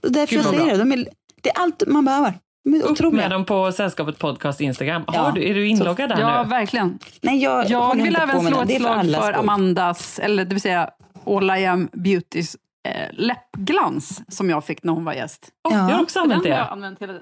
Därför 0.08 0.36
Gud, 0.36 0.44
jag 0.44 0.54
säger 0.54 0.72
det. 0.72 0.76
De 0.78 0.92
är, 0.92 1.08
det 1.42 1.48
är 1.50 1.58
allt 1.62 1.82
man 1.86 2.04
behöver. 2.04 2.34
De 2.64 2.74
är 2.74 2.82
Upp 2.82 2.90
otroliga. 2.90 3.22
med 3.22 3.30
dem 3.30 3.44
på 3.44 3.72
Sällskapet 3.72 4.18
Podcast 4.18 4.60
Instagram. 4.60 5.04
Ja. 5.06 5.12
Har 5.20 5.32
du, 5.32 5.48
är 5.50 5.54
du 5.54 5.66
inloggad 5.66 6.08
där 6.10 6.20
Ja, 6.20 6.42
nu? 6.42 6.48
verkligen. 6.48 6.98
Nej, 7.22 7.42
jag, 7.42 7.70
Jag 7.70 8.02
vill 8.02 8.16
även 8.16 8.40
slå 8.40 8.60
ett 8.60 8.68
för 8.72 8.78
slag 8.78 9.00
för 9.04 9.22
skull. 9.22 9.34
Amandas, 9.34 10.18
eller 10.18 10.44
det 10.44 10.54
vill 10.54 10.60
säga 10.60 10.90
All 11.26 11.50
I 11.50 11.66
Am 11.66 11.88
Beautys 11.92 12.56
eh, 12.88 13.08
läppglans 13.12 14.22
som 14.28 14.50
jag 14.50 14.64
fick 14.64 14.82
när 14.82 14.92
hon 14.92 15.04
var 15.04 15.12
gäst. 15.12 15.48
Åh, 15.68 15.72
Ja. 15.74 15.88
Jag 15.90 15.96
har 15.96 16.02
också 16.02 16.20
använt 16.20 16.42
det. 16.42 16.48
jag 16.48 16.68
använt 16.72 17.02
hela. 17.02 17.12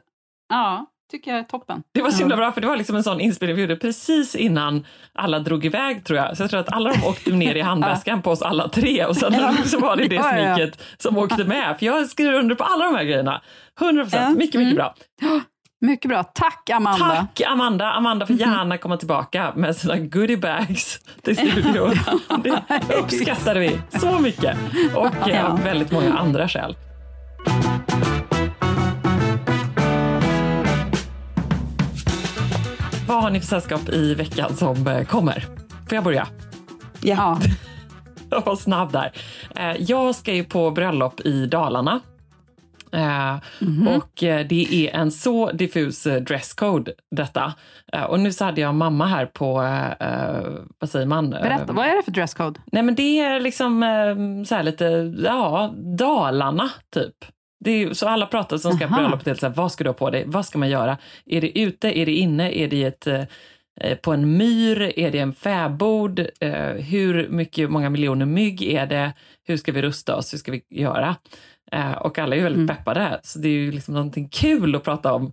Ja, 0.49 0.87
tycker 1.13 1.31
jag 1.31 1.41
är 1.41 1.45
toppen. 1.45 1.83
Det 1.95 2.03
var 2.03 2.11
så 2.11 2.19
himla 2.19 2.37
bra, 2.37 2.53
för 2.53 2.61
det 2.61 2.67
var 2.67 2.77
liksom 2.77 2.97
en 2.97 3.03
sån 3.03 3.21
inspelning 3.21 3.57
vi 3.57 3.63
gjorde 3.63 3.77
precis 3.77 4.35
innan 4.35 4.87
alla 5.15 5.39
drog 5.39 5.65
iväg 5.65 6.05
tror 6.05 6.19
jag. 6.19 6.37
Så 6.37 6.43
jag 6.43 6.51
tror 6.51 6.61
att 6.61 6.73
alla 6.73 6.93
de 6.93 7.05
åkte 7.05 7.31
ner 7.33 7.55
i 7.55 7.61
handväskan 7.71 8.23
på 8.23 8.31
oss 8.31 8.43
alla 8.43 8.69
tre 8.69 9.05
och 9.07 9.17
sen 9.17 9.35
så 9.67 9.79
var 9.81 9.97
det 9.97 10.09
det 10.09 10.15
Ja, 10.15 10.37
ja, 10.39 10.39
ja. 10.49 10.55
sminket 10.57 10.83
som 10.99 11.19
åkte 11.19 11.45
med. 11.45 11.77
För 11.79 11.87
jag 11.87 12.07
skriver 12.09 12.33
under 12.35 12.55
på 12.55 12.65
alla 12.65 12.85
de 12.85 12.95
här 12.95 13.05
grejerna. 13.05 13.43
100 13.81 14.03
procent, 14.05 14.23
Ja. 14.23 14.31
mycket, 14.39 14.61
mycket 14.61 14.77
bra. 14.77 14.95
Mycket 15.85 16.09
bra. 16.09 16.23
Tack 16.25 16.71
Amanda. 16.71 17.07
Tack 17.17 17.41
Amanda! 17.49 17.93
Amanda 17.93 18.27
får 18.27 18.37
gärna 18.37 18.79
komma 18.79 18.97
tillbaka 18.97 19.53
med 19.57 19.77
sina 19.77 19.97
goodiebags 19.99 21.01
till 21.23 21.37
studion. 21.37 21.95
Det 22.89 22.95
uppskattar 22.95 23.55
vi 23.57 23.81
så 24.01 24.19
mycket. 24.19 24.57
Och 24.95 25.29
eh, 25.29 25.37
Ja. 25.37 25.59
väldigt 25.65 25.93
många 25.93 26.15
andra 26.19 26.49
skäl. 26.49 26.77
Vad 33.13 33.23
har 33.23 33.31
ni 33.31 33.41
för 33.41 33.47
sällskap 33.47 33.89
i 33.89 34.15
veckan 34.15 34.57
som 34.57 34.87
eh, 34.87 35.05
kommer? 35.05 35.41
Får 35.89 35.95
jag 35.95 36.05
börja? 36.05 36.27
Ja. 37.03 37.39
Ja. 37.43 37.49
Jag 38.31 38.45
var 38.45 38.57
snabb 38.57 38.93
där. 38.93 39.13
Eh, 39.57 39.77
Jag 39.79 40.15
ska 40.15 40.35
ju 40.35 40.45
på 40.45 40.71
bröllop 40.71 41.21
i 41.21 41.47
Dalarna. 41.47 42.01
Eh, 42.93 43.37
Mhm. 43.61 43.89
Och 43.89 44.11
det 44.21 44.67
är 44.89 44.95
en 45.01 45.11
så 45.11 45.53
diffus 45.53 46.03
dresscode 46.27 46.93
detta. 47.17 47.53
Och 48.09 48.21
nu 48.21 48.33
så 48.33 48.45
hade 48.45 48.61
jag 48.61 48.75
mamma 48.75 49.07
här 49.07 49.27
på, 49.27 49.55
vad 50.79 50.91
säger 50.91 51.07
man? 51.07 51.31
Berätta, 51.31 51.73
vad 51.73 51.87
är 51.87 51.97
det 51.97 52.03
för 52.03 52.13
dresscode? 52.13 52.61
Nej 52.73 52.83
men 52.83 52.95
det 52.95 53.21
är 53.21 53.41
liksom 53.41 53.81
så 54.49 54.55
här 54.55 54.63
lite, 54.63 55.15
ja, 55.25 55.75
Dalarna 55.99 56.71
typ. 56.95 57.15
Det 57.65 57.71
är, 57.71 57.93
så 57.93 58.09
alla 58.09 58.27
pratar 58.27 58.59
som 58.59 58.73
ska 58.73 58.87
på 59.17 59.35
så 59.35 59.47
här, 59.47 59.55
vad 59.55 59.73
ska 59.73 59.85
du 59.85 59.91
ha 59.91 59.95
på 59.95 60.11
dig? 60.11 60.25
Vad 60.27 60.47
ska 60.47 60.59
man 60.59 60.71
göra? 60.71 60.99
Är 61.27 61.41
det 61.41 61.59
ute? 61.59 61.99
Är 61.99 62.07
det 62.07 62.13
inne? 62.13 62.59
Är 62.59 62.69
det 62.69 62.85
ett, 62.85 63.07
eh, 63.07 63.25
eh, 63.81 63.97
på 63.99 64.13
en 64.13 64.37
myr? 64.37 64.99
Är 64.99 65.11
det 65.11 65.19
en 65.19 65.33
fäbod? 65.35 66.27
Eh, 66.41 66.53
hur 66.67 67.29
mycket, 67.29 67.71
många 67.71 67.91
miljoner 67.91 68.27
mygg 68.27 68.63
är 68.63 68.87
det? 68.87 69.13
Hur 69.45 69.57
ska 69.57 69.73
vi 69.73 69.83
rusta 69.83 70.17
oss? 70.17 70.33
Hur 70.33 70.39
ska 70.39 70.53
vi 70.53 70.63
göra? 70.71 71.17
Eh, 71.73 71.93
och 71.93 72.19
alla 72.19 72.35
är 72.35 72.39
ju 72.39 72.45
väldigt 72.45 72.71
Mm. 72.71 72.77
peppade, 72.77 73.21
så 73.23 73.39
det 73.39 73.49
är 73.49 73.53
ju 73.53 73.73
liksom 73.73 73.95
någonting 73.95 74.29
kul 74.29 74.77
att 74.77 74.85
prata 74.85 75.13
om 75.13 75.33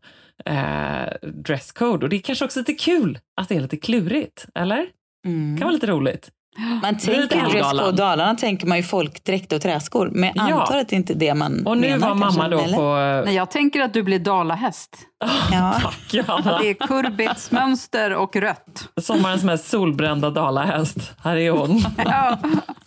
dresscode. 1.22 2.06
Och 2.06 2.10
det 2.10 2.16
är 2.16 2.22
kanske 2.22 2.46
också 2.46 2.60
lite 2.60 2.74
kul 2.74 3.20
att 3.42 3.50
det 3.50 3.56
är 3.56 3.60
lite 3.60 3.78
klurigt, 3.78 4.46
eller? 4.56 4.86
Mm. 5.26 5.58
kan 5.58 5.66
vara 5.66 5.74
lite 5.74 5.88
roligt. 5.88 6.32
Man 6.58 6.98
tänker 6.98 7.22
Älvdalen. 7.22 7.52
dresscode 7.52 7.92
Dalarna 7.98 8.36
tänker 8.36 8.68
man 8.68 8.78
ju 8.78 8.84
folkdräkt 8.84 9.54
och 9.54 9.62
träskor. 9.62 10.10
Men 10.14 10.32
jag 10.36 10.50
Ja. 10.50 10.62
antar 10.62 10.78
att 10.78 10.90
det 10.90 10.96
inte 10.96 11.14
är 11.14 11.16
det 11.16 11.34
man 11.34 11.68
Och 11.68 11.78
nu 11.78 11.88
menar 11.90 12.08
var 12.08 12.16
mamma 12.16 12.32
kanske, 12.32 12.50
då 12.50 12.60
eller? 12.60 12.76
på... 13.22 13.26
Nej, 13.26 13.36
jag 13.36 13.52
tänker 13.52 13.82
att 13.82 13.94
du 13.94 14.04
blir 14.04 14.20
dalahäst. 14.20 14.98
Ja. 15.52 15.80
Tack 15.82 16.14
Johanna. 16.14 16.60
Det 16.60 16.70
är 16.70 16.74
kurbitsmönster 16.74 18.16
och 18.16 18.36
rött. 18.36 18.90
Sommarens 19.02 19.44
mest 19.44 19.70
solbrända 19.70 20.30
dalahäst. 20.30 21.14
Här 21.24 21.36
är 21.36 21.52
hon. 21.52 21.82
Ja. 21.98 22.38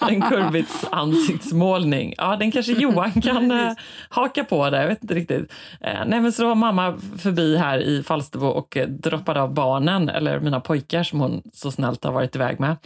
En 0.08 0.22
kurbits 0.22 0.84
ansiktsmålning. 0.90 2.14
Ja, 2.16 2.36
den 2.36 2.50
kanske 2.50 2.72
Johan 2.72 3.22
kan 3.22 3.50
eh, 3.50 3.72
haka 4.08 4.44
på 4.44 4.70
där. 4.70 4.80
Jag 4.80 4.88
vet 4.88 5.02
inte 5.02 5.14
riktigt. 5.14 5.52
Eh, 5.80 6.00
nej, 6.06 6.20
men 6.20 6.32
så 6.32 6.48
var 6.48 6.54
mamma 6.54 6.98
förbi 7.18 7.56
här 7.56 7.78
i 7.78 8.02
Falsterbo 8.02 8.46
och 8.46 8.76
eh, 8.76 8.88
droppade 8.88 9.42
av 9.42 9.54
barnen, 9.54 10.08
eller 10.08 10.40
mina 10.40 10.60
pojkar 10.60 11.02
som 11.02 11.20
hon 11.20 11.42
så 11.52 11.70
snällt 11.70 12.04
har 12.04 12.12
varit 12.12 12.36
iväg 12.36 12.60
med. 12.60 12.76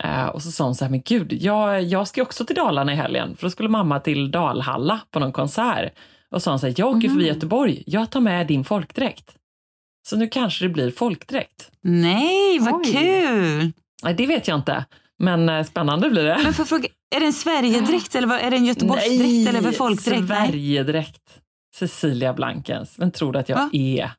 Eh, 0.00 0.26
och 0.26 0.42
så 0.42 0.50
sa 0.50 0.64
hon 0.64 0.74
så 0.74 0.84
här, 0.84 0.90
men 0.90 1.02
gud, 1.02 1.32
jag, 1.32 1.82
jag 1.82 2.08
ska 2.08 2.22
också 2.22 2.44
till 2.44 2.56
Dalarna 2.56 2.92
i 2.92 2.96
helgen. 2.96 3.36
För 3.36 3.46
då 3.46 3.50
skulle 3.50 3.68
mamma 3.68 4.00
till 4.00 4.30
Dalhalla 4.30 5.00
på 5.10 5.18
någon 5.18 5.32
konsert. 5.32 5.92
Och 6.30 6.42
så 6.42 6.44
sa 6.44 6.50
hon 6.50 6.58
så 6.58 6.66
här, 6.66 6.74
jag 6.76 6.96
åker 6.96 7.08
förbi 7.08 7.26
Göteborg. 7.26 7.82
Jag 7.86 8.10
tar 8.10 8.20
med 8.20 8.46
din 8.46 8.64
folkdräkt. 8.64 9.34
Så 10.08 10.16
nu 10.16 10.28
kanske 10.28 10.64
det 10.64 10.68
blir 10.68 10.90
folkdräkt. 10.90 11.70
Nej, 11.80 12.58
vad 12.58 12.74
Oj. 12.74 12.92
kul! 12.92 13.72
Nej, 14.02 14.14
det 14.14 14.26
vet 14.26 14.48
jag 14.48 14.58
inte. 14.58 14.84
Men 15.18 15.48
eh, 15.48 15.64
spännande 15.64 16.10
blir 16.10 16.24
det. 16.24 16.40
Men 16.44 16.54
för 16.54 16.64
fråga, 16.64 16.88
är 17.16 17.20
det 17.20 17.26
en 17.26 17.32
Sverigedräkt 17.32 18.14
eller 18.14 18.28
vad, 18.28 18.40
är 18.40 18.50
det 18.50 18.56
en 18.56 18.64
Göteborgsdräkt 18.64 19.48
eller 19.48 19.62
för 19.62 19.72
folkdräkt? 19.72 20.28
Nej. 20.28 20.48
Sverigedräkt. 20.48 21.40
Cecilia 21.74 22.32
Blankens. 22.32 22.94
Vem 22.98 23.10
tror 23.10 23.32
du 23.32 23.38
att 23.38 23.48
jag 23.48 23.56
Va? 23.56 23.70
är? 23.72 24.10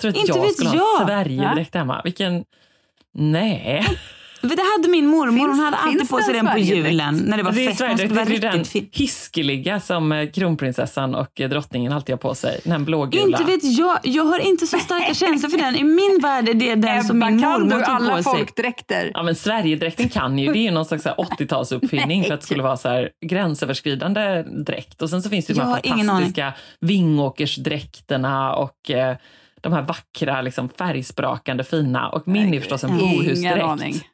Tror 0.00 0.02
du 0.02 0.08
att 0.08 0.16
Inte 0.16 0.38
jag 0.38 0.42
vet 0.42 0.54
skulle 0.54 0.70
ha 0.70 0.76
jag. 0.76 1.06
Sverigedräkt 1.06 1.74
hemma? 1.74 2.00
Vilken... 2.04 2.44
Nej. 3.14 3.86
Det 4.40 4.62
hade 4.76 4.88
min 4.88 5.06
mormor, 5.06 5.38
Finns- 5.38 5.48
hon 5.56 5.58
hade 5.64 5.76
alltid 5.76 5.98
finns 5.98 6.10
på 6.10 6.16
det 6.18 6.22
sig 6.24 6.36
en 6.38 6.44
den 6.44 6.54
på 6.54 6.58
julen 6.60 7.16
när 7.16 7.36
det 7.36 7.42
var 7.42 7.52
det 7.52 7.66
fest. 7.66 7.76
Skulle 7.78 7.96
Sverigedräkt. 7.96 8.12
vara 8.16 8.24
Det 8.24 8.36
är 8.36 8.52
den 8.52 8.64
fin. 8.64 8.88
hiskeliga 8.92 9.80
som 9.80 10.12
eh, 10.12 10.30
kronprinsessan 10.30 11.14
och 11.14 11.40
drottningen 11.50 11.92
alltid 11.92 12.12
har 12.12 12.18
på 12.18 12.34
sig. 12.34 12.60
Den 12.64 12.84
blågula. 12.84 13.24
Inte 13.26 13.44
vet 13.44 13.64
jag, 13.78 13.98
jag 14.02 14.24
har 14.24 14.38
inte 14.38 14.66
så 14.66 14.78
starka 14.78 15.14
känslor 15.14 15.50
för 15.50 15.58
den. 15.58 15.76
I 15.76 15.84
min 15.84 16.18
värld 16.22 16.48
är 16.48 16.54
det 16.54 16.74
den 16.74 17.04
som 17.04 17.18
min 17.18 17.42
kan 17.42 17.50
mormor 17.52 17.64
du 17.78 17.84
tog 17.84 17.94
alla 17.94 18.16
på 18.16 18.22
sig. 18.22 18.32
folkdräkter? 18.32 19.10
Ja, 19.14 19.22
men 19.22 19.34
Sverigedräkten 19.34 20.08
kan 20.08 20.38
ju, 20.38 20.52
det 20.52 20.58
är 20.58 20.62
ju 20.62 20.70
någon 20.70 20.84
slags 20.84 21.02
så 21.02 21.08
här 21.08 21.16
80-talsuppfinning 21.16 22.24
för 22.26 22.34
att 22.34 22.40
det 22.40 22.46
skulle 22.46 22.62
vara 22.62 22.76
så 22.76 22.88
här 22.88 23.10
gränsöverskridande 23.26 24.42
dräkt. 24.42 25.02
Och 25.02 25.10
sen 25.10 25.22
så 25.22 25.30
finns 25.30 25.46
det 25.46 25.52
ju 25.52 25.60
de 25.60 25.66
här 25.68 25.80
fantastiska 25.96 26.52
Vingåkersdräkterna 26.80 28.54
och 28.54 28.90
eh, 28.90 29.16
de 29.60 29.72
här 29.72 29.82
vackra 29.82 30.42
liksom, 30.42 30.68
färgsprakande 30.68 31.64
fina. 31.64 32.08
Och 32.08 32.28
min 32.28 32.54
är 32.54 32.60
förstås 32.60 32.84
en 32.84 32.90
Ingen 33.00 33.16
bohusdräkt. 33.16 34.04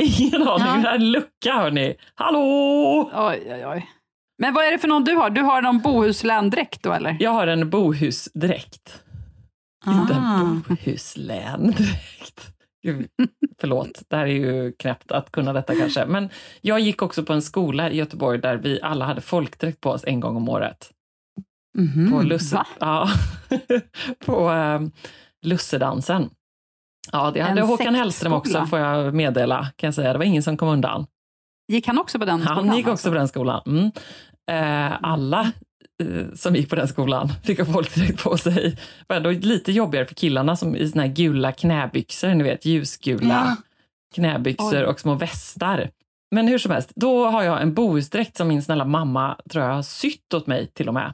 Ingen 0.00 0.42
aning. 0.48 0.66
Ja. 0.66 0.74
Det 0.76 0.88
här 0.88 0.90
är 0.90 0.94
en 0.94 1.10
lucka 1.10 1.52
hörni. 1.52 1.94
Hallå! 2.14 3.10
Oj, 3.14 3.42
oj, 3.54 3.66
oj. 3.66 3.90
Men 4.38 4.54
vad 4.54 4.64
är 4.64 4.70
det 4.72 4.78
för 4.78 4.88
någon 4.88 5.04
du 5.04 5.14
har? 5.14 5.30
Du 5.30 5.40
har 5.42 5.62
någon 5.62 5.78
Bohuslän-dräkt 5.78 6.82
då 6.82 6.92
eller? 6.92 7.16
Jag 7.20 7.30
har 7.30 7.46
en 7.46 7.70
bohusdräkt. 7.70 9.02
Inte 9.86 10.14
Ah. 10.16 10.40
en 10.40 10.60
bohusländräkt. 10.68 12.48
Gud, 12.82 13.06
förlåt, 13.60 14.02
det 14.08 14.16
här 14.16 14.26
är 14.26 14.32
ju 14.32 14.72
knäppt 14.72 15.12
att 15.12 15.32
kunna 15.32 15.52
detta 15.52 15.74
kanske. 15.76 16.06
Men 16.06 16.28
jag 16.60 16.80
gick 16.80 17.02
också 17.02 17.22
på 17.24 17.32
en 17.32 17.42
skola 17.42 17.90
i 17.90 17.96
Göteborg 17.96 18.38
där 18.38 18.56
vi 18.56 18.82
alla 18.82 19.04
hade 19.04 19.20
folkdräkt 19.20 19.80
på 19.80 19.90
oss 19.90 20.04
en 20.06 20.20
gång 20.20 20.36
om 20.36 20.48
året. 20.48 20.90
Mhm. 21.78 22.10
På, 22.12 22.22
lusse, 22.22 22.64
ja, 22.80 23.08
på 24.26 24.50
eh, 24.52 24.80
lussedansen. 25.42 26.30
Ja, 27.12 27.30
det 27.34 27.40
hade 27.40 27.60
En 27.60 27.66
Håkan 27.66 27.94
Hellström 27.94 28.32
också, 28.32 28.66
får 28.66 28.78
jag 28.78 29.14
meddela. 29.14 29.68
Kan 29.76 29.86
jag 29.88 29.94
säga. 29.94 30.12
Det 30.12 30.18
var 30.18 30.24
ingen 30.24 30.42
som 30.42 30.56
kom 30.56 30.68
undan. 30.68 31.06
Gick 31.68 31.86
han 31.86 31.98
också 31.98 32.18
på 32.18 32.24
den 32.24 32.40
skolan? 32.40 32.68
Han 32.68 32.76
gick 32.76 32.86
också 32.86 32.90
alltså? 32.90 33.08
på 33.08 33.14
den 33.14 33.28
skolan. 33.28 33.62
Mm. 33.66 33.90
Eh, 34.50 34.98
alla 35.02 35.52
eh, 36.02 36.34
som 36.34 36.56
gick 36.56 36.70
på 36.70 36.76
den 36.76 36.88
skolan 36.88 37.28
fick 37.44 37.58
ha 37.58 37.66
folkdräkt 37.66 38.22
på 38.24 38.36
sig. 38.36 38.70
Det 38.70 39.04
var 39.06 39.16
ändå 39.16 39.30
lite 39.30 39.72
jobbigare 39.72 40.06
för 40.06 40.14
killarna 40.14 40.56
som 40.56 40.76
i 40.76 40.88
såna 40.88 41.02
här 41.02 41.10
gula 41.12 41.52
knäbyxor, 41.52 42.28
ni 42.34 42.44
vet 42.44 42.64
ljusgula 42.64 43.26
Ja. 43.28 43.56
knäbyxor 44.14 44.82
Oj. 44.82 44.84
och 44.84 45.00
små 45.00 45.14
västar. 45.14 45.90
Men 46.30 46.48
hur 46.48 46.58
som 46.58 46.72
helst, 46.72 46.92
då 46.94 47.26
har 47.26 47.42
jag 47.42 47.62
en 47.62 47.74
bohusdräkt 47.74 48.36
som 48.36 48.48
min 48.48 48.62
snälla 48.62 48.84
mamma 48.84 49.36
tror 49.50 49.64
jag 49.64 49.74
har 49.74 49.82
sytt 49.82 50.34
åt 50.34 50.46
mig 50.46 50.66
till 50.66 50.88
och 50.88 50.94
med. 50.94 51.12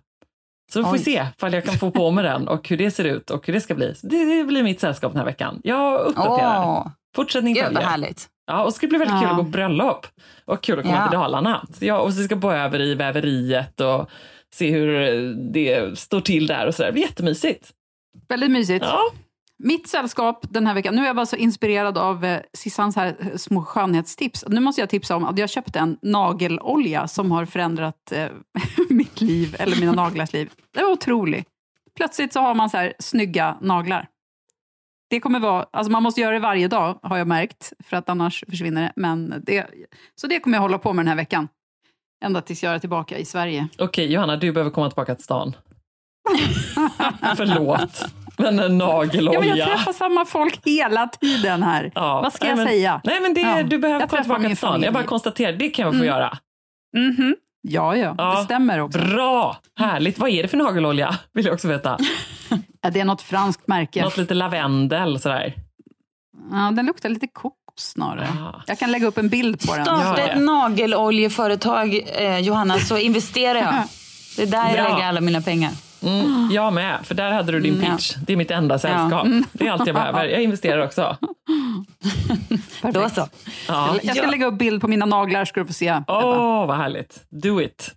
Så 0.73 0.79
vi 0.79 0.85
får 0.85 0.93
Oj. 0.93 0.99
se 0.99 1.27
ifall 1.37 1.53
jag 1.55 1.65
kan 1.65 1.75
få 1.75 1.91
på 1.91 2.11
mig 2.11 2.25
den 2.25 2.49
och 2.49 2.69
hur 2.69 2.77
det 2.77 2.91
ser 2.91 3.05
ut 3.05 3.31
och 3.31 3.47
hur 3.47 3.53
det 3.55 3.61
ska 3.61 3.75
bli. 3.75 3.95
Så 3.95 4.07
Det, 4.07 4.25
det 4.25 4.45
blir 4.45 4.63
mitt 4.63 4.81
sällskap 4.81 5.13
den 5.13 5.19
här 5.19 5.27
veckan. 5.27 5.61
Jag 5.65 6.01
uppdaterar. 6.01 6.65
Åh, 6.67 6.89
Fortsättning 7.17 7.55
gud 7.55 7.65
vad 7.65 7.73
följer. 7.73 7.89
härligt. 7.89 8.27
Ja, 8.47 8.61
och 8.61 8.67
det 8.69 8.73
ska 8.73 8.87
bli 8.87 8.99
väldigt 8.99 9.17
kul 9.21 9.23
Ja. 9.23 9.31
att 9.31 9.37
gå 9.37 9.45
på 9.45 9.49
bröllop. 9.51 10.07
Och 10.45 10.63
kul 10.63 10.79
att 10.79 10.85
komma 10.85 10.97
Ja. 10.97 11.09
till 11.09 11.19
Dalarna. 11.19 11.67
Så 11.73 11.85
jag, 11.85 12.05
och 12.05 12.15
så 12.15 12.23
ska 12.23 12.33
jag 12.35 12.41
bo 12.41 12.51
över 12.51 12.81
i 12.81 12.95
väveriet 12.95 13.81
och 13.81 14.11
se 14.55 14.71
hur 14.71 14.89
det 15.53 15.99
står 15.99 16.21
till 16.21 16.47
där 16.47 16.67
och 16.67 16.75
sådär. 16.75 16.89
Det 16.89 16.93
blir 16.93 17.03
jättemysigt. 17.03 17.71
Väldigt 18.29 18.51
mysigt. 18.51 18.85
Ja. 18.89 19.01
Mitt 19.61 19.89
sällskap 19.89 20.47
den 20.51 20.67
här 20.67 20.75
veckan, 20.75 20.95
nu 20.95 21.03
är 21.03 21.07
jag 21.07 21.17
bara 21.17 21.27
så 21.27 21.37
inspirerad 21.37 21.99
av 21.99 22.25
eh, 22.25 22.41
Sissans 22.53 22.97
här 22.97 23.17
eh, 23.21 23.37
små 23.37 23.65
skönhetstips. 23.65 24.45
Nu 24.49 24.61
måste 24.61 24.81
jag 24.81 24.89
tipsa 24.91 25.17
om 25.17 25.25
att 25.25 25.39
jag 25.39 25.51
köpte 25.51 25.79
en 25.79 25.99
nagelolja 26.03 27.09
som 27.09 27.31
har 27.31 27.45
förändrat 27.45 28.13
eh, 28.13 28.29
mitt 28.89 29.21
liv, 29.21 29.57
eller 29.59 29.77
mina 29.81 29.93
naglars 29.93 30.33
liv. 30.33 30.51
Det 30.75 30.83
var 30.83 30.93
otroligt. 30.93 31.47
Plötsligt 31.97 32.33
så 32.33 32.41
har 32.41 32.55
man 32.55 32.71
så 32.71 32.77
här 32.77 32.93
snygga 32.99 33.57
naglar. 33.61 34.09
Det 35.11 35.21
kommer 35.21 35.41
vara, 35.41 35.67
alltså 35.71 35.93
man 35.93 36.03
måste 36.03 36.21
göra 36.21 36.35
det 36.35 36.41
varje 36.41 36.69
dag 36.69 36.99
har 37.03 37.19
jag 37.19 37.27
märkt, 37.27 37.73
för 37.85 37.97
att 37.97 38.09
annars 38.09 38.45
försvinner 38.49 38.83
det. 38.83 38.93
Men 38.97 39.43
det. 39.47 39.67
Så 40.15 40.27
det 40.27 40.41
kommer 40.41 40.57
jag 40.57 40.63
hålla 40.63 40.79
på 40.79 40.93
med 40.93 41.05
den 41.05 41.09
här 41.09 41.17
veckan. 41.17 41.49
Ända 42.25 42.41
tills 42.41 42.63
jag 42.63 42.75
är 42.75 42.79
tillbaka 42.79 43.19
i 43.19 43.25
Sverige. 43.25 43.69
Okej, 43.79 44.13
Johanna, 44.13 44.37
du 44.37 44.53
behöver 44.53 44.71
komma 44.71 44.91
tillbaka 44.91 45.15
till 45.15 45.25
stan. 45.25 45.57
Förlåt, 47.37 48.05
men 48.39 48.59
en 48.59 48.79
nagelolja. 48.79 49.41
Ja, 49.41 49.47
men 49.49 49.57
jag 49.59 49.69
träffar 49.69 49.93
samma 49.93 50.25
folk 50.25 50.61
hela 50.67 51.07
tiden 51.07 51.63
här. 51.63 51.93
Ja, 51.95 52.21
Vad 52.23 52.33
ska 52.33 52.45
nej, 52.45 52.51
jag 52.51 52.57
men- 52.57 52.67
säga? 52.67 53.01
Nej, 53.05 53.21
men 53.21 53.35
det, 53.35 53.41
Ja, 53.41 53.63
du 53.63 53.79
behöver 53.79 54.01
jag 54.01 54.11
komma 54.11 54.23
tillbaka 54.23 54.49
till 54.49 54.57
stan. 54.57 54.69
Jag 54.71 54.75
familj. 54.75 54.93
bara 54.93 55.05
konstaterar, 55.05 55.53
det 55.53 55.69
kan 55.71 55.83
jag 55.85 55.93
få 55.95 55.97
Mm. 55.97 56.07
göra. 56.07 56.39
Mhm. 56.97 57.37
Ja, 57.63 57.97
ja, 57.97 58.15
Ja. 58.19 58.35
det 58.39 58.45
stämmer 58.45 58.81
också. 58.81 58.99
Bra, 58.99 59.57
härligt. 59.79 60.19
Vad 60.19 60.31
är 60.31 60.43
det 60.43 60.49
för 60.49 60.57
nagelolja? 60.57 61.17
Vill 61.35 61.45
jag 61.45 61.55
också 61.55 61.69
veta. 61.69 61.99
Ja, 62.81 62.91
det 62.91 63.01
är 63.01 63.05
något 63.05 63.23
franskt 63.23 63.69
märke. 63.69 64.03
Något 64.03 64.17
lite 64.17 64.35
lavendel 64.35 65.21
sådär. 65.21 65.55
Ja, 66.51 66.71
den 66.77 66.87
luktar 66.87 67.09
lite 67.09 67.27
kokos 67.27 67.55
snarare. 67.77 68.29
Ah. 68.41 68.63
Jag 68.67 68.79
kan 68.79 68.91
lägga 68.93 69.07
upp 69.07 69.19
en 69.19 69.29
bild 69.29 69.69
på 69.69 69.75
den. 69.77 69.85
Starta 69.85 70.23
ett 70.23 70.41
nageloljeföretag, 70.41 72.01
eh, 72.17 72.39
Johanna, 72.39 72.79
så 72.79 72.99
investerar 72.99 73.59
jag. 73.59 73.75
Det 74.37 74.43
är 74.43 74.47
där 74.47 74.65
jag 74.77 74.85
Bra. 74.87 74.95
lägger 74.95 75.09
alla 75.09 75.21
mina 75.21 75.41
pengar. 75.41 75.71
Mm, 76.03 76.49
jag 76.53 76.73
med, 76.73 76.99
för 77.05 77.15
där 77.15 77.31
hade 77.31 77.53
du 77.53 77.61
din 77.61 77.75
Mm, 77.75 77.97
pitch. 77.97 78.15
Det 78.27 78.33
är 78.33 78.37
mitt 78.37 78.51
enda 78.51 78.79
sällskap. 78.79 79.27
Det 79.53 79.67
är 79.67 79.71
allt 79.73 79.87
jag 79.87 79.95
behöver. 79.95 80.25
Jag 80.25 80.43
investerar 80.43 80.85
också. 80.85 81.17
Då 82.93 83.09
så. 83.09 83.29
Ja. 83.69 83.97
Jag 84.03 84.17
ska 84.17 84.27
lägga 84.27 84.47
upp 84.47 84.59
bild 84.59 84.81
på 84.81 84.89
mina 84.89 85.07
naglar 85.07 85.45
ska 85.45 85.61
du 85.61 85.67
få 85.67 85.73
se. 85.73 85.91
Åh, 85.91 85.97
Ebba. 86.19 86.67
vad 86.67 86.77
härligt. 86.77 87.21
Do 87.29 87.63
it. 87.63 87.95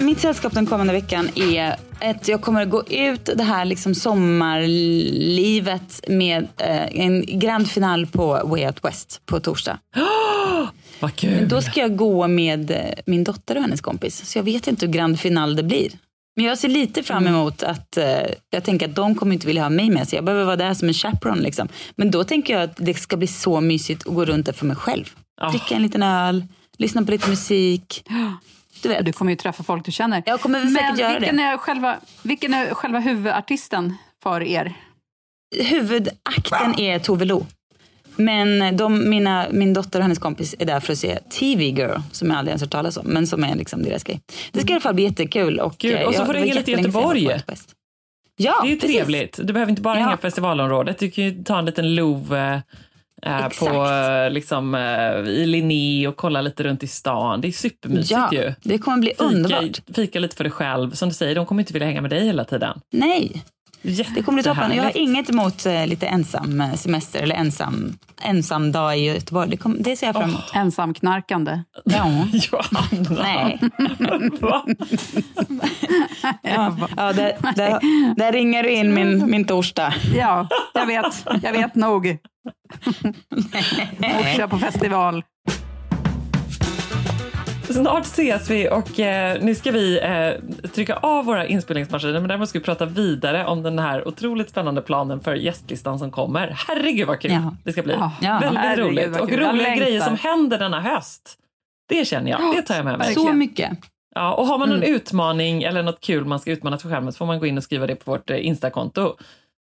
Mitt 0.00 0.20
sällskap 0.20 0.52
den 0.52 0.66
kommande 0.66 0.92
veckan 0.92 1.28
är 1.36 1.76
att 2.00 2.28
jag 2.28 2.42
kommer 2.42 2.62
att 2.62 2.70
gå 2.70 2.84
ut 2.88 3.30
det 3.36 3.44
här 3.44 3.64
liksom 3.64 3.94
sommarlivet 3.94 6.00
med 6.08 6.48
eh, 6.56 7.00
en 7.00 7.38
grand 7.38 7.70
final 7.70 8.06
på 8.06 8.40
Way 8.44 8.66
Out 8.66 8.84
West 8.84 9.20
på 9.26 9.40
torsdag. 9.40 9.78
Vad 11.00 11.16
kul. 11.16 11.30
Men 11.30 11.48
då 11.48 11.62
ska 11.62 11.80
jag 11.80 11.96
gå 11.96 12.28
med 12.28 12.70
eh, 12.70 12.76
min 13.06 13.24
dotter 13.24 13.56
och 13.56 13.62
hennes 13.62 13.80
kompis. 13.80 14.30
Så 14.30 14.38
jag 14.38 14.42
vet 14.42 14.66
inte 14.66 14.86
hur 14.86 14.92
grand 14.92 15.20
final 15.20 15.56
det 15.56 15.62
blir. 15.62 15.90
Men 16.36 16.44
jag 16.44 16.58
ser 16.58 16.68
lite 16.68 17.02
fram 17.02 17.26
emot 17.26 17.62
att 17.62 17.96
eh, 17.96 18.06
jag 18.50 18.64
tänker 18.64 18.88
att 18.88 18.94
de 18.94 19.14
kommer 19.14 19.34
inte 19.34 19.46
vilja 19.46 19.62
ha 19.62 19.70
mig 19.70 19.90
med 19.90 20.08
sig. 20.08 20.16
Jag 20.16 20.24
behöver 20.24 20.44
vara 20.44 20.56
där 20.56 20.74
som 20.74 20.88
en 20.88 20.94
chaperone 20.94 21.42
liksom. 21.42 21.68
Men 21.96 22.10
då 22.10 22.24
tänker 22.24 22.54
jag 22.54 22.62
att 22.62 22.76
det 22.76 22.94
ska 22.94 23.16
bli 23.16 23.26
så 23.26 23.60
mysigt 23.60 24.06
att 24.06 24.14
gå 24.14 24.24
runt 24.24 24.46
där 24.46 24.52
för 24.52 24.66
mig 24.66 24.76
själv. 24.76 25.04
Ah. 25.40 25.50
Dricka 25.50 25.74
en 25.74 25.82
liten 25.82 26.02
öl, 26.02 26.44
lyssna 26.76 27.02
på 27.02 27.10
lite 27.10 27.30
musik. 27.30 28.04
Du 28.82 28.88
vet. 28.88 29.04
Du 29.04 29.12
kommer 29.12 29.32
ju 29.32 29.36
träffa 29.36 29.62
folk 29.62 29.84
du 29.84 29.92
känner. 29.92 30.22
Jag 30.26 30.40
kommer 30.40 30.60
väl 30.60 30.70
säkert 30.74 30.90
Men 30.90 30.98
göra 30.98 31.18
vilken 31.18 31.36
det. 31.36 31.42
Är 31.42 31.56
själva, 31.56 31.96
vilken 32.22 32.54
är 32.54 32.74
själva 32.74 32.98
huvudartisten 32.98 33.94
för 34.22 34.42
er? 34.42 34.74
Huvudakten 35.56 36.80
är 36.80 36.98
Tove 36.98 37.24
Lo. 37.24 37.46
Men 38.16 38.76
de, 38.76 39.08
mina, 39.10 39.46
min 39.50 39.74
dotter 39.74 39.98
och 39.98 40.02
hennes 40.02 40.18
kompis 40.18 40.54
är 40.58 40.64
där 40.66 40.80
för 40.80 40.92
att 40.92 40.98
se 40.98 41.18
TV 41.18 41.64
Girl, 41.64 41.98
som 42.12 42.28
jag 42.30 42.38
aldrig 42.38 42.50
ens 42.50 42.62
hört 42.62 42.70
talas 42.70 42.96
om, 42.96 43.06
men 43.06 43.26
som 43.26 43.44
är 43.44 43.54
liksom 43.54 43.82
deras 43.82 44.04
grej. 44.04 44.20
Det 44.52 44.60
ska 44.60 44.68
i 44.68 44.72
alla 44.72 44.80
fall 44.80 44.94
bli 44.94 45.04
jättekul. 45.04 45.60
Och, 45.60 45.78
Kul. 45.78 45.94
eh, 45.94 46.02
Och 46.02 46.14
så 46.14 46.20
jag- 46.20 46.26
får 46.26 46.32
du 46.34 46.38
hänga 46.40 46.54
lite 46.54 46.70
i 46.70 46.74
Göteborg. 46.74 47.30
Ja, 48.38 48.54
Det 48.62 48.68
är 48.68 48.70
ju 48.70 48.76
precis. 48.80 48.96
trevligt. 48.96 49.38
Du 49.42 49.52
behöver 49.52 49.70
inte 49.70 49.82
bara 49.82 49.98
Ja. 49.98 50.04
hänga 50.04 50.16
på 50.16 50.22
festivalområdet. 50.22 50.98
Du 50.98 51.10
kan 51.10 51.24
ju 51.24 51.44
ta 51.44 51.58
en 51.58 51.64
liten 51.66 51.94
lov 51.94 52.34
eh, 52.34 52.54
eh, 53.22 53.48
på, 53.48 53.86
liksom, 54.32 54.74
eh, 54.74 55.30
i 55.32 55.46
Linné 55.46 56.08
och 56.08 56.16
kolla 56.16 56.40
lite 56.40 56.62
runt 56.62 56.82
i 56.82 56.86
stan. 56.86 57.40
Det 57.40 57.48
är 57.48 57.52
supermysigt 57.52 58.10
Ja, 58.10 58.28
ju. 58.32 58.54
det 58.62 58.78
kommer 58.78 58.98
bli 58.98 59.12
underbart. 59.18 59.62
Fika, 59.62 59.82
fika 59.94 60.18
lite 60.18 60.36
för 60.36 60.44
dig 60.44 60.50
själv. 60.50 60.90
Som 60.90 61.08
du 61.08 61.14
säger, 61.14 61.34
de 61.34 61.46
kommer 61.46 61.62
inte 61.62 61.72
vilja 61.72 61.86
hänga 61.88 62.00
med 62.00 62.10
dig 62.10 62.26
hela 62.26 62.44
tiden. 62.44 62.80
Nej, 62.92 63.44
det 64.14 64.22
kommer 64.22 64.42
bli 64.42 64.42
toppen. 64.42 64.76
Jag 64.76 64.82
har 64.82 64.96
inget 64.96 65.30
emot 65.30 65.66
eh, 65.66 65.86
lite 65.86 66.06
ensam 66.06 66.60
eh, 66.60 66.74
semester 66.74 67.22
eller 67.22 67.34
ensam, 67.34 67.98
ensam 68.22 68.72
dag 68.72 68.98
i 68.98 69.04
Göteborg. 69.04 69.50
Det, 69.50 69.56
kom, 69.56 69.82
det 69.82 69.96
ser 69.96 70.06
jag 70.06 70.16
fram 70.16 70.30
emot. 70.30 70.50
Ensamknarkande. 70.54 71.62
Ja. 71.84 72.26
Johanna! 72.32 72.80
Nej. 73.22 73.60
Ja 76.96 77.12
där, 77.12 77.54
där, 77.56 77.80
där 78.16 78.32
ringer 78.32 78.62
du 78.62 78.70
in 78.70 78.94
min, 78.94 79.30
min 79.30 79.44
torsdag. 79.44 79.94
Ja, 80.16 80.48
jag 80.74 80.86
vet. 80.86 81.26
Jag 81.42 81.52
vet 81.52 81.74
nog. 81.74 82.18
Morsa 83.98 84.48
på 84.48 84.58
festival. 84.58 85.22
Snart 87.72 88.04
ses 88.04 88.50
vi 88.50 88.68
och 88.70 89.00
eh, 89.00 89.42
nu 89.42 89.54
ska 89.54 89.70
vi 89.70 89.98
eh, 90.00 90.68
trycka 90.70 90.96
av 90.96 91.24
våra 91.24 91.46
inspelningsmaskiner 91.46 92.20
men 92.20 92.28
däremot 92.28 92.48
ska 92.48 92.58
vi 92.58 92.64
prata 92.64 92.86
vidare 92.86 93.46
om 93.46 93.62
den 93.62 93.78
här 93.78 94.08
otroligt 94.08 94.50
spännande 94.50 94.82
planen 94.82 95.20
för 95.20 95.34
gästlistan 95.34 95.98
som 95.98 96.10
kommer. 96.10 96.56
Herregud 96.68 97.06
vad 97.06 97.20
kul 97.20 97.30
Ja. 97.32 97.56
det 97.64 97.72
ska 97.72 97.82
bli. 97.82 97.92
Ja. 97.92 98.12
Ja. 98.20 98.38
Väldigt 98.42 98.60
Herregud, 98.62 98.86
roligt 98.86 99.20
och 99.20 99.32
roliga 99.32 99.76
grejer 99.76 100.00
som 100.00 100.16
händer 100.16 100.58
denna 100.58 100.80
höst. 100.80 101.38
Det 101.88 102.04
känner 102.08 102.30
jag, 102.30 102.40
det 102.56 102.62
tar 102.62 102.74
jag 102.74 102.84
med 102.84 102.98
mig. 102.98 103.14
Så 103.14 103.32
mycket. 103.32 103.70
Ja, 104.14 104.34
och 104.34 104.46
har 104.46 104.58
man 104.58 104.68
någon 104.68 104.78
Mm. 104.82 104.94
utmaning 104.94 105.62
eller 105.62 105.82
något 105.82 106.00
kul 106.00 106.24
man 106.24 106.40
ska 106.40 106.50
utmana 106.50 106.78
sig 106.78 106.90
själv 106.90 107.06
så 107.10 107.12
får 107.16 107.26
man 107.26 107.38
gå 107.38 107.46
in 107.46 107.56
och 107.56 107.64
skriva 107.64 107.86
det 107.86 107.94
på 107.96 108.10
vårt 108.10 108.30
eh, 108.30 108.46
Instakonto. 108.46 109.16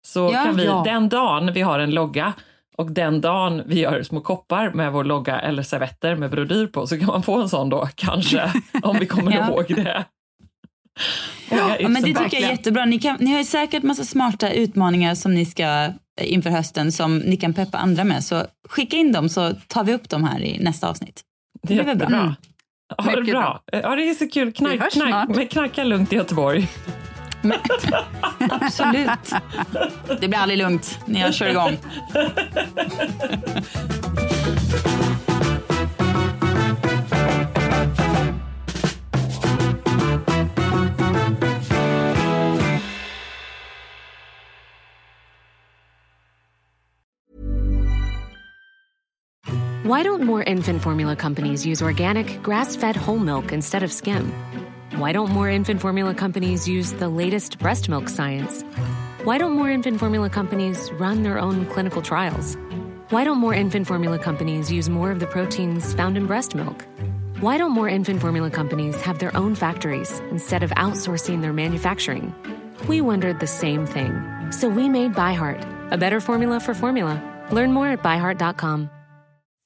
Så 0.07 0.30
kan 0.30 0.57
vi 0.57 0.64
den 0.84 1.09
dagen 1.09 1.53
vi 1.53 1.61
har 1.62 1.78
en 1.78 1.90
logga 1.90 2.32
och 2.77 2.93
den 2.93 3.20
dagen 3.20 3.62
vi 3.66 3.81
gör 3.81 4.03
små 4.03 4.20
koppar 4.20 4.70
med 4.70 4.93
vår 4.93 5.05
logga 5.05 5.41
eller 5.41 5.62
servetter 5.62 6.16
med 6.16 6.31
brodyr 6.31 6.66
på 6.66 6.87
så 6.87 6.99
kan 6.99 7.07
man 7.07 7.22
få 7.22 7.43
en 7.43 7.49
sån 7.49 7.68
då, 7.70 7.89
kanske, 7.95 8.53
om 8.83 8.97
vi 8.99 9.07
kommer 9.07 9.33
Ja. 9.33 9.49
ihåg 9.49 9.64
det. 9.68 10.05
Ja, 11.51 11.77
men 11.89 11.95
det 11.95 12.01
tycker 12.03 12.12
jag 12.12 12.16
är 12.16 12.22
Verkligen. 12.22 12.51
jättebra. 12.51 12.85
Ni, 12.85 12.99
kan, 12.99 13.16
ni 13.20 13.31
har 13.31 13.39
ju 13.39 13.45
säkert 13.45 13.83
massa 13.83 14.05
smarta 14.05 14.51
utmaningar 14.53 15.14
som 15.14 15.35
ni 15.35 15.47
ska 15.47 15.62
eh, 15.64 15.93
inför 16.33 16.51
hösten 16.51 16.93
som 16.93 17.18
ni 17.18 17.37
kan 17.37 17.55
peppa 17.55 17.79
andra 17.79 18.05
med. 18.05 18.25
Så 18.25 18.43
skicka 18.68 18.97
in 18.97 19.12
dem 19.12 19.29
så 19.29 19.51
tar 19.68 19.85
vi 19.85 19.95
upp 19.95 20.09
dem 20.09 20.25
här 20.25 20.41
i 20.43 20.59
nästa 20.59 20.89
avsnitt. 20.91 21.22
Det 21.62 21.75
blir 21.75 21.85
väl 21.85 21.97
bra. 21.99 22.07
Mm. 22.09 22.33
Ha 23.03 23.11
det 23.11 23.20
Mycket 23.20 23.35
bra. 23.35 23.62
Ja, 23.72 23.97
det 23.97 24.09
är 24.11 24.14
så 24.14 24.29
kul. 24.29 24.53
Knark, 24.53 24.93
knark, 24.93 25.29
men 25.37 25.47
knarka 25.49 25.85
lugnt 25.85 26.12
i 26.12 26.16
Göteborg. 26.16 26.68
Men, 27.45 27.59
absolut. 28.51 29.32
Det 30.20 30.28
blir 30.28 30.38
aldrig 30.38 30.59
lugnt 30.59 30.99
när 31.07 31.20
jag 31.20 31.34
kör 31.34 31.49
igång. 31.49 31.78
Why 49.84 50.03
don't 50.03 50.22
more 50.22 50.42
infant 50.42 50.82
formula 50.82 51.14
companies 51.14 51.66
use 51.66 51.84
organic, 51.84 52.42
grass 52.42 52.74
fed 52.74 52.97
whole 52.97 53.18
milk 53.18 53.53
instead 53.53 53.82
of 53.82 53.92
skim? 53.92 54.32
Why 55.05 55.12
don't 55.12 55.32
more 55.32 55.50
infant 55.50 55.82
formula 55.82 56.14
companies 56.14 56.66
use 56.66 56.92
the 56.92 57.11
latest 57.11 57.59
breast 57.59 57.90
milk 57.90 58.09
science? 58.09 58.62
Why 59.24 59.36
don't 59.36 59.52
more 59.52 59.68
infant 59.68 60.00
formula 60.00 60.30
companies 60.30 60.90
run 60.92 61.22
their 61.22 61.38
own 61.38 61.66
clinical 61.66 62.00
trials? 62.00 62.57
Why 63.11 63.22
don't 63.24 63.36
more 63.36 63.52
infant 63.52 63.86
formula 63.86 64.18
companies 64.18 64.72
use 64.72 64.88
more 64.88 65.11
of 65.11 65.20
the 65.20 65.26
proteins 65.26 65.92
found 65.92 66.16
in 66.16 66.26
breast 66.26 66.55
milk? 66.55 66.86
Why 67.40 67.59
don't 67.59 67.72
more 67.72 67.86
infant 67.86 68.22
formula 68.22 68.50
companies 68.50 68.98
have 69.02 69.18
their 69.18 69.36
own 69.36 69.55
factories 69.55 70.20
instead 70.30 70.62
of 70.62 70.70
outsourcing 70.70 71.42
their 71.42 71.52
manufacturing? 71.52 72.34
We 72.88 73.02
wondered 73.02 73.40
the 73.40 73.46
same 73.46 73.84
thing. 73.84 74.22
So 74.52 74.70
we 74.70 74.88
made 74.88 75.12
ByHeart, 75.12 75.92
a 75.92 75.98
better 75.98 76.18
formula 76.18 76.61
for 76.61 76.72
formula. 76.72 77.20
Learn 77.52 77.74
more 77.74 77.88
at 77.88 78.02
byheart.com. 78.02 78.88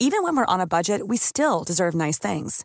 Even 0.00 0.24
when 0.24 0.34
we're 0.34 0.52
on 0.54 0.60
a 0.60 0.66
budget, 0.66 1.06
we 1.06 1.16
still 1.16 1.62
deserve 1.62 1.94
nice 1.94 2.18
things. 2.18 2.64